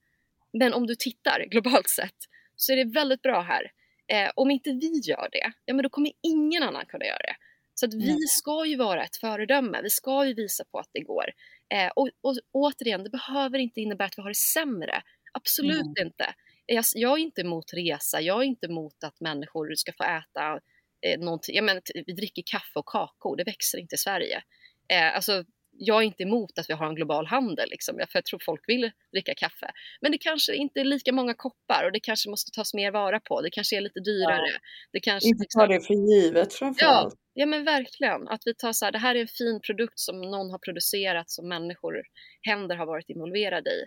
Men 0.53 0.73
om 0.73 0.87
du 0.87 0.95
tittar 0.95 1.45
globalt 1.49 1.89
sett 1.89 2.17
så 2.55 2.71
är 2.71 2.75
det 2.75 2.91
väldigt 2.91 3.21
bra 3.21 3.41
här. 3.41 3.71
Eh, 4.07 4.31
om 4.35 4.51
inte 4.51 4.71
vi 4.71 5.01
gör 5.03 5.29
det, 5.31 5.53
ja 5.65 5.73
men 5.73 5.83
då 5.83 5.89
kommer 5.89 6.11
ingen 6.21 6.63
annan 6.63 6.85
kunna 6.85 7.05
göra 7.05 7.17
det. 7.17 7.35
Så 7.73 7.85
att 7.85 7.93
vi 7.93 8.09
mm. 8.09 8.19
ska 8.27 8.65
ju 8.65 8.75
vara 8.75 9.03
ett 9.03 9.15
föredöme, 9.15 9.81
vi 9.81 9.89
ska 9.89 10.25
ju 10.25 10.33
visa 10.33 10.63
på 10.71 10.79
att 10.79 10.89
det 10.93 10.99
går. 10.99 11.25
Eh, 11.73 11.91
och, 11.95 12.09
och 12.21 12.35
återigen, 12.51 13.03
det 13.03 13.09
behöver 13.09 13.59
inte 13.59 13.81
innebära 13.81 14.05
att 14.05 14.17
vi 14.17 14.21
har 14.21 14.29
det 14.29 14.35
sämre. 14.35 15.01
Absolut 15.33 15.97
mm. 15.97 16.07
inte. 16.07 16.33
Jag, 16.65 16.85
jag, 16.95 17.19
är 17.19 17.23
inte 17.23 17.41
emot 17.41 17.73
resa, 17.73 18.21
jag 18.21 18.41
är 18.41 18.43
inte 18.45 18.65
emot 18.65 19.03
att 19.03 19.19
människor 19.19 19.75
ska 19.75 19.93
få 19.97 20.03
äta 20.03 20.59
eh, 21.01 21.19
någonting. 21.19 21.55
Jag 21.55 21.65
menar, 21.65 21.81
vi 22.05 22.13
dricker 22.13 22.43
kaffe 22.45 22.79
och 22.79 22.85
kakor, 22.85 23.37
det 23.37 23.43
växer 23.43 23.77
inte 23.77 23.95
i 23.95 23.97
Sverige. 23.97 24.43
Eh, 24.87 25.15
alltså, 25.15 25.43
jag 25.77 26.01
är 26.01 26.05
inte 26.05 26.23
emot 26.23 26.59
att 26.59 26.69
vi 26.69 26.73
har 26.73 26.87
en 26.87 26.95
global 26.95 27.25
handel, 27.25 27.69
liksom, 27.69 27.95
för 27.95 28.17
jag 28.17 28.25
tror 28.25 28.41
folk 28.45 28.61
vill 28.67 28.91
dricka 29.11 29.33
kaffe. 29.35 29.71
Men 30.01 30.11
det 30.11 30.17
kanske 30.17 30.55
inte 30.55 30.79
är 30.79 30.83
lika 30.83 31.11
många 31.11 31.33
koppar 31.33 31.85
och 31.85 31.91
det 31.91 31.99
kanske 31.99 32.29
måste 32.29 32.51
tas 32.51 32.73
mer 32.73 32.91
vara 32.91 33.19
på. 33.19 33.41
Det 33.41 33.49
kanske 33.49 33.77
är 33.77 33.81
lite 33.81 33.99
dyrare. 33.99 34.51
Ja. 34.53 34.59
Det 34.91 34.99
kanske, 34.99 35.29
inte 35.29 35.45
ta 35.57 35.67
det 35.67 35.81
för 35.81 35.93
givet 35.93 36.53
framförallt. 36.53 37.13
Ja, 37.13 37.19
ja, 37.33 37.45
men 37.45 37.63
verkligen. 37.63 38.27
Att 38.27 38.41
vi 38.45 38.55
tar 38.55 38.73
så 38.73 38.85
här, 38.85 38.91
det 38.91 38.97
här 38.97 39.15
är 39.15 39.21
en 39.21 39.27
fin 39.27 39.59
produkt 39.67 39.99
som 39.99 40.21
någon 40.21 40.51
har 40.51 40.59
producerat, 40.59 41.29
som 41.31 41.47
människor, 41.47 41.93
händer 42.41 42.75
har 42.75 42.85
varit 42.85 43.09
involverade 43.09 43.69
i. 43.69 43.81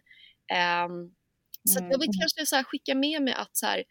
Um, 0.86 1.14
så 1.68 1.78
mm. 1.78 1.90
jag 1.90 1.98
vill 1.98 2.10
kanske 2.20 2.46
så 2.46 2.56
här, 2.56 2.64
skicka 2.64 2.94
med 2.94 3.22
mig 3.22 3.34
att 3.34 3.56
så 3.56 3.66
här, 3.66 3.84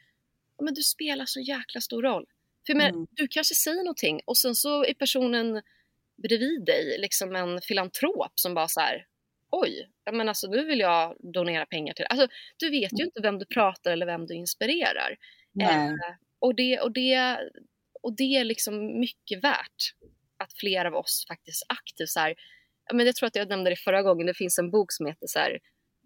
men 0.63 0.73
du 0.73 0.81
spelar 0.81 1.25
så 1.25 1.39
jäkla 1.39 1.81
stor 1.81 2.03
roll. 2.03 2.25
För 2.67 2.75
men, 2.75 2.89
mm. 2.89 3.07
du 3.11 3.27
kanske 3.27 3.55
säger 3.55 3.83
någonting 3.83 4.21
och 4.25 4.37
sen 4.37 4.55
så 4.55 4.85
är 4.85 4.93
personen 4.93 5.61
bredvid 6.23 6.65
dig 6.65 6.97
liksom 6.99 7.35
en 7.35 7.61
filantrop 7.61 8.31
som 8.35 8.53
bara 8.53 8.67
så 8.67 8.79
här, 8.79 9.05
oj, 9.51 9.89
men 10.11 10.29
alltså 10.29 10.47
nu 10.47 10.65
vill 10.65 10.79
jag 10.79 11.15
donera 11.33 11.65
pengar 11.65 11.93
till 11.93 12.05
Alltså 12.09 12.27
du 12.57 12.69
vet 12.69 12.91
ju 12.91 13.01
mm. 13.01 13.05
inte 13.05 13.21
vem 13.21 13.39
du 13.39 13.45
pratar 13.45 13.91
eller 13.91 14.05
vem 14.05 14.25
du 14.25 14.33
inspirerar. 14.33 15.17
Eh, 15.61 15.93
och, 16.39 16.55
det, 16.55 16.79
och, 16.79 16.93
det, 16.93 17.37
och 18.01 18.15
det 18.15 18.35
är 18.35 18.43
liksom 18.43 18.99
mycket 18.99 19.43
värt 19.43 19.93
att 20.37 20.53
flera 20.53 20.87
av 20.87 20.95
oss 20.95 21.25
faktiskt 21.27 21.65
aktivt 21.69 22.09
så 22.09 22.19
här, 22.19 22.35
men 22.93 23.05
jag 23.05 23.15
tror 23.15 23.27
att 23.27 23.35
jag 23.35 23.49
nämnde 23.49 23.69
det 23.69 23.75
förra 23.75 24.01
gången, 24.01 24.27
det 24.27 24.33
finns 24.33 24.59
en 24.59 24.71
bok 24.71 24.91
som 24.91 25.05
heter 25.05 25.27
så 25.27 25.39
här, 25.39 25.59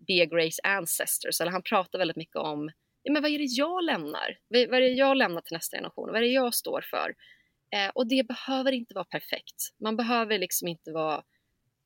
Be 0.07 0.25
Grace 0.25 0.61
Ancestors, 0.63 1.41
eller 1.41 1.51
han 1.51 1.63
pratar 1.63 1.99
väldigt 1.99 2.17
mycket 2.17 2.35
om 2.35 2.71
ja, 3.03 3.13
men 3.13 3.21
vad 3.21 3.31
är 3.31 3.37
det 3.37 3.45
jag 3.45 3.83
lämnar? 3.83 4.37
Vad 4.47 4.59
är 4.59 4.81
det 4.81 4.87
jag 4.87 5.17
lämnar 5.17 5.41
till 5.41 5.53
nästa 5.53 5.77
generation? 5.77 6.07
Vad 6.07 6.17
är 6.17 6.21
det 6.21 6.27
jag 6.27 6.53
står 6.53 6.81
för? 6.81 7.15
Eh, 7.71 7.89
och 7.95 8.07
det 8.07 8.27
behöver 8.27 8.71
inte 8.71 8.93
vara 8.93 9.05
perfekt. 9.05 9.55
Man 9.83 9.97
behöver 9.97 10.37
liksom 10.37 10.67
inte 10.67 10.91
vara 10.91 11.15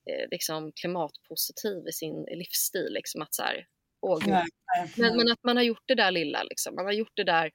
eh, 0.09 0.29
liksom 0.31 0.71
klimatpositiv 0.75 1.88
i 1.89 1.91
sin 1.91 2.23
livsstil. 2.23 2.93
Liksom 2.93 3.21
att 3.21 3.36
så 3.36 3.43
här. 3.43 3.67
Men, 4.97 5.17
men, 5.17 5.31
att 5.31 5.43
man 5.43 5.57
har 5.57 5.63
gjort 5.63 5.84
det 5.86 5.95
där 5.95 6.11
lilla, 6.11 6.43
liksom. 6.43 6.75
man 6.75 6.86
har 6.86 6.91
gjort 6.91 7.11
det 7.15 7.23
där, 7.23 7.51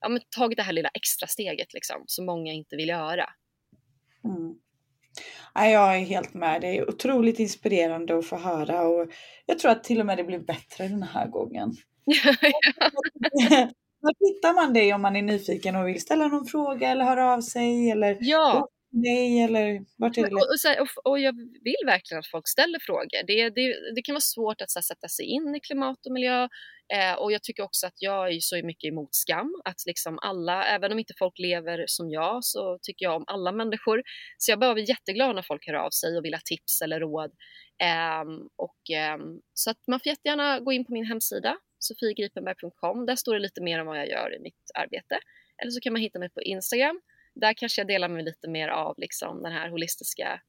ja, 0.00 0.08
men 0.08 0.20
tagit 0.36 0.56
det 0.56 0.62
här 0.62 0.72
lilla 0.72 0.88
extra 0.88 1.26
steget 1.26 1.74
liksom, 1.74 2.04
som 2.06 2.26
många 2.26 2.52
inte 2.52 2.76
vill 2.76 2.88
göra. 2.88 3.30
Mm. 4.24 4.54
jag 5.54 5.96
är 5.96 6.04
helt 6.04 6.34
med. 6.34 6.60
Det 6.60 6.66
är 6.66 6.88
otroligt 6.88 7.38
inspirerande 7.38 8.18
att 8.18 8.26
få 8.26 8.36
höra 8.36 8.82
och 8.82 9.10
jag 9.46 9.58
tror 9.58 9.70
att 9.70 9.84
till 9.84 10.00
och 10.00 10.06
med 10.06 10.16
det 10.16 10.24
blir 10.24 10.38
bättre 10.38 10.88
den 10.88 11.02
här 11.02 11.28
gången. 11.28 11.72
Var 14.00 14.14
hittar 14.28 14.54
man 14.54 14.72
dig 14.72 14.94
om 14.94 15.02
man 15.02 15.16
är 15.16 15.22
nyfiken 15.22 15.76
och 15.76 15.88
vill 15.88 16.00
ställa 16.00 16.28
någon 16.28 16.46
fråga 16.46 16.90
eller 16.90 17.04
höra 17.04 17.34
av 17.34 17.40
sig? 17.40 17.90
Eller 17.90 18.16
ja. 18.20 18.68
Nej, 18.92 19.42
eller 19.42 19.80
vart 19.96 20.18
är 20.18 20.22
det 20.22 20.28
och, 20.28 20.36
och, 20.36 20.56
här, 20.64 20.80
och, 20.80 20.88
och, 21.10 21.18
jag 21.20 21.32
vill 21.64 21.82
verkligen 21.86 22.18
att 22.18 22.26
folk 22.26 22.48
ställer 22.48 22.78
frågor. 22.78 23.26
Det, 23.26 23.50
det, 23.50 23.94
det 23.94 24.02
kan 24.02 24.12
vara 24.12 24.20
svårt 24.20 24.60
att 24.60 24.74
här, 24.74 24.82
sätta 24.82 25.08
sig 25.08 25.24
in 25.24 25.54
i 25.54 25.60
klimat 25.60 26.06
och 26.06 26.12
miljö 26.12 26.48
eh, 26.94 27.14
och 27.18 27.32
jag 27.32 27.42
tycker 27.42 27.62
också 27.62 27.86
att 27.86 27.94
jag 27.96 28.32
är 28.32 28.38
så 28.40 28.56
mycket 28.66 28.88
emot 28.88 29.14
skam. 29.14 29.60
Att 29.64 29.86
liksom 29.86 30.18
alla, 30.22 30.64
även 30.64 30.92
om 30.92 30.98
inte 30.98 31.14
folk 31.18 31.38
lever 31.38 31.84
som 31.86 32.10
jag 32.10 32.44
så 32.44 32.78
tycker 32.82 33.06
jag 33.06 33.16
om 33.16 33.24
alla 33.26 33.52
människor. 33.52 34.02
Så 34.38 34.52
jag 34.52 34.60
bara 34.60 34.74
blir 34.74 34.88
jätteglad 34.88 35.34
när 35.34 35.42
folk 35.42 35.66
hör 35.66 35.74
av 35.74 35.90
sig 35.90 36.18
och 36.18 36.24
vill 36.24 36.34
ha 36.34 36.40
tips 36.44 36.82
eller 36.82 37.00
råd. 37.00 37.30
Eh, 37.82 38.24
och, 38.56 38.90
eh, 38.96 39.18
så 39.54 39.70
att 39.70 39.86
man 39.86 40.00
får 40.00 40.10
jättegärna 40.10 40.60
gå 40.60 40.72
in 40.72 40.84
på 40.84 40.92
min 40.92 41.06
hemsida 41.06 41.56
sofiegripenberg.com. 41.80 43.06
Där 43.06 43.16
står 43.16 43.34
det 43.34 43.40
lite 43.40 43.62
mer 43.62 43.80
om 43.80 43.86
vad 43.86 43.98
jag 43.98 44.08
gör 44.08 44.36
i 44.36 44.38
mitt 44.38 44.70
arbete. 44.74 45.18
Eller 45.62 45.70
så 45.70 45.80
kan 45.80 45.92
man 45.92 46.02
hitta 46.02 46.18
mig 46.18 46.30
på 46.30 46.42
Instagram. 46.42 47.00
Där 47.34 47.52
kanske 47.52 47.80
jag 47.80 47.88
delar 47.88 48.08
med 48.08 48.14
mig 48.14 48.24
lite 48.24 48.48
mer 48.48 48.68
av 48.68 48.94
liksom 48.98 49.42
den 49.42 49.52
här 49.52 49.68
holistiska 49.68 50.40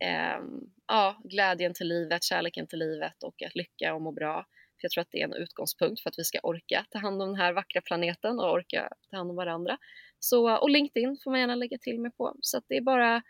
eh, 0.00 0.40
ja, 0.88 1.20
glädjen 1.24 1.74
till 1.74 1.88
livet, 1.88 2.22
kärleken 2.22 2.66
till 2.66 2.78
livet 2.78 3.22
och 3.22 3.42
att 3.42 3.54
lycka 3.54 3.94
och 3.94 4.02
må 4.02 4.12
bra. 4.12 4.46
För 4.80 4.84
jag 4.84 4.90
tror 4.90 5.02
att 5.02 5.10
det 5.10 5.20
är 5.20 5.24
en 5.24 5.32
utgångspunkt 5.32 6.02
för 6.02 6.10
att 6.10 6.18
vi 6.18 6.24
ska 6.24 6.38
orka 6.42 6.86
ta 6.90 6.98
hand 6.98 7.22
om 7.22 7.28
den 7.28 7.40
här 7.40 7.52
vackra 7.52 7.80
planeten 7.80 8.38
och 8.38 8.52
orka 8.52 8.88
ta 9.10 9.16
hand 9.16 9.30
om 9.30 9.36
varandra. 9.36 9.78
Så, 10.18 10.56
och 10.58 10.70
LinkedIn 10.70 11.16
får 11.24 11.30
man 11.30 11.40
gärna 11.40 11.54
lägga 11.54 11.78
till 11.78 12.00
mig 12.00 12.10
på. 12.10 12.36
Så 12.40 12.58
att 12.58 12.64
det 12.68 12.76
är 12.76 12.80
bara 12.80 13.22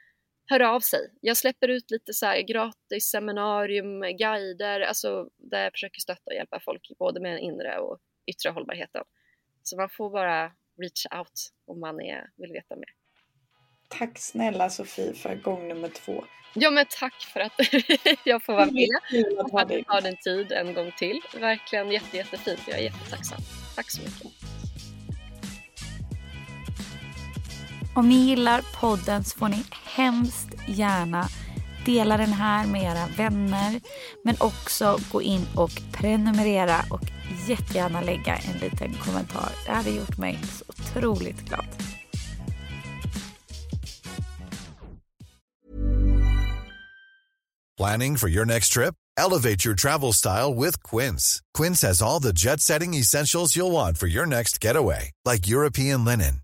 höra 0.47 0.71
av 0.71 0.81
sig. 0.81 1.11
Jag 1.21 1.37
släpper 1.37 1.69
ut 1.69 1.91
lite 1.91 2.13
så 2.13 2.43
gratis 2.49 3.05
seminarium, 3.05 4.01
guider, 4.01 4.81
alltså 4.81 5.29
där 5.37 5.63
jag 5.65 5.73
försöker 5.73 6.01
stötta 6.01 6.23
och 6.25 6.35
hjälpa 6.35 6.61
folk 6.61 6.89
både 6.99 7.21
med 7.21 7.33
den 7.33 7.41
inre 7.41 7.79
och 7.79 7.99
yttre 8.27 8.51
hållbarheten. 8.51 9.05
Så 9.63 9.77
man 9.77 9.89
får 9.89 10.11
bara 10.11 10.53
reach 10.81 11.07
out 11.19 11.53
om 11.67 11.81
man 11.81 12.01
är, 12.01 12.31
vill 12.37 12.53
veta 12.53 12.77
mer. 12.77 12.91
Tack 13.89 14.19
snälla 14.19 14.71
Sofie 14.71 15.15
för 15.15 15.35
gång 15.35 15.69
nummer 15.69 15.89
två. 15.89 16.25
Ja 16.55 16.71
men 16.71 16.87
tack 17.01 17.23
för 17.23 17.41
att 17.41 17.53
jag 18.25 18.43
får 18.43 18.53
vara 18.53 18.67
med 18.67 18.89
och 19.39 19.61
att 19.61 19.69
du 19.69 19.83
tar 19.83 20.01
din 20.01 20.17
tid 20.17 20.53
en 20.53 20.75
gång 20.75 20.93
till. 20.99 21.21
Verkligen 21.41 21.91
jätte, 21.91 22.17
jättefint. 22.17 22.61
Jag 22.69 22.79
är 22.79 22.83
jättetacksam. 22.83 23.39
Tack 23.77 23.91
så 23.91 24.03
mycket. 24.03 24.54
Om 27.97 28.09
ni 28.09 28.15
gillar 28.15 28.63
podden 28.81 29.25
så 29.25 29.39
får 29.39 29.49
ni 29.49 29.65
hemskt 29.97 30.49
gärna 30.67 31.29
dela 31.85 32.17
den 32.17 32.33
här 32.33 32.67
med 32.67 32.83
era 32.83 33.07
vänner 33.17 33.81
men 34.25 34.37
också 34.41 34.99
gå 35.13 35.23
in 35.23 35.47
och 35.57 35.71
prenumerera 35.93 36.85
och 36.91 37.03
jättegärna 37.49 38.01
lägga 38.01 38.37
en 38.37 38.59
liten 38.59 38.95
kommentar. 38.95 39.53
Det 39.67 39.73
hade 39.73 39.91
gjort 39.91 40.19
mig 40.19 40.39
så 40.43 40.65
otroligt 40.69 41.41
glad. 41.41 41.65
Planning 47.77 48.17
for 48.17 48.29
your 48.29 48.45
next 48.45 48.73
trip? 48.73 48.95
Elevate 49.21 49.65
your 49.69 49.77
travel 49.77 50.13
style 50.13 50.55
with 50.55 50.83
Quince. 50.83 51.41
Quince 51.59 51.87
has 51.87 52.03
all 52.03 52.23
the 52.23 52.33
jet-setting 52.33 52.95
essentials 52.95 53.57
you'll 53.57 53.73
want 53.73 53.99
for 53.99 54.09
your 54.09 54.27
next 54.27 54.65
getaway, 54.65 55.11
like 55.25 55.49
European 55.49 56.05
linen 56.05 56.44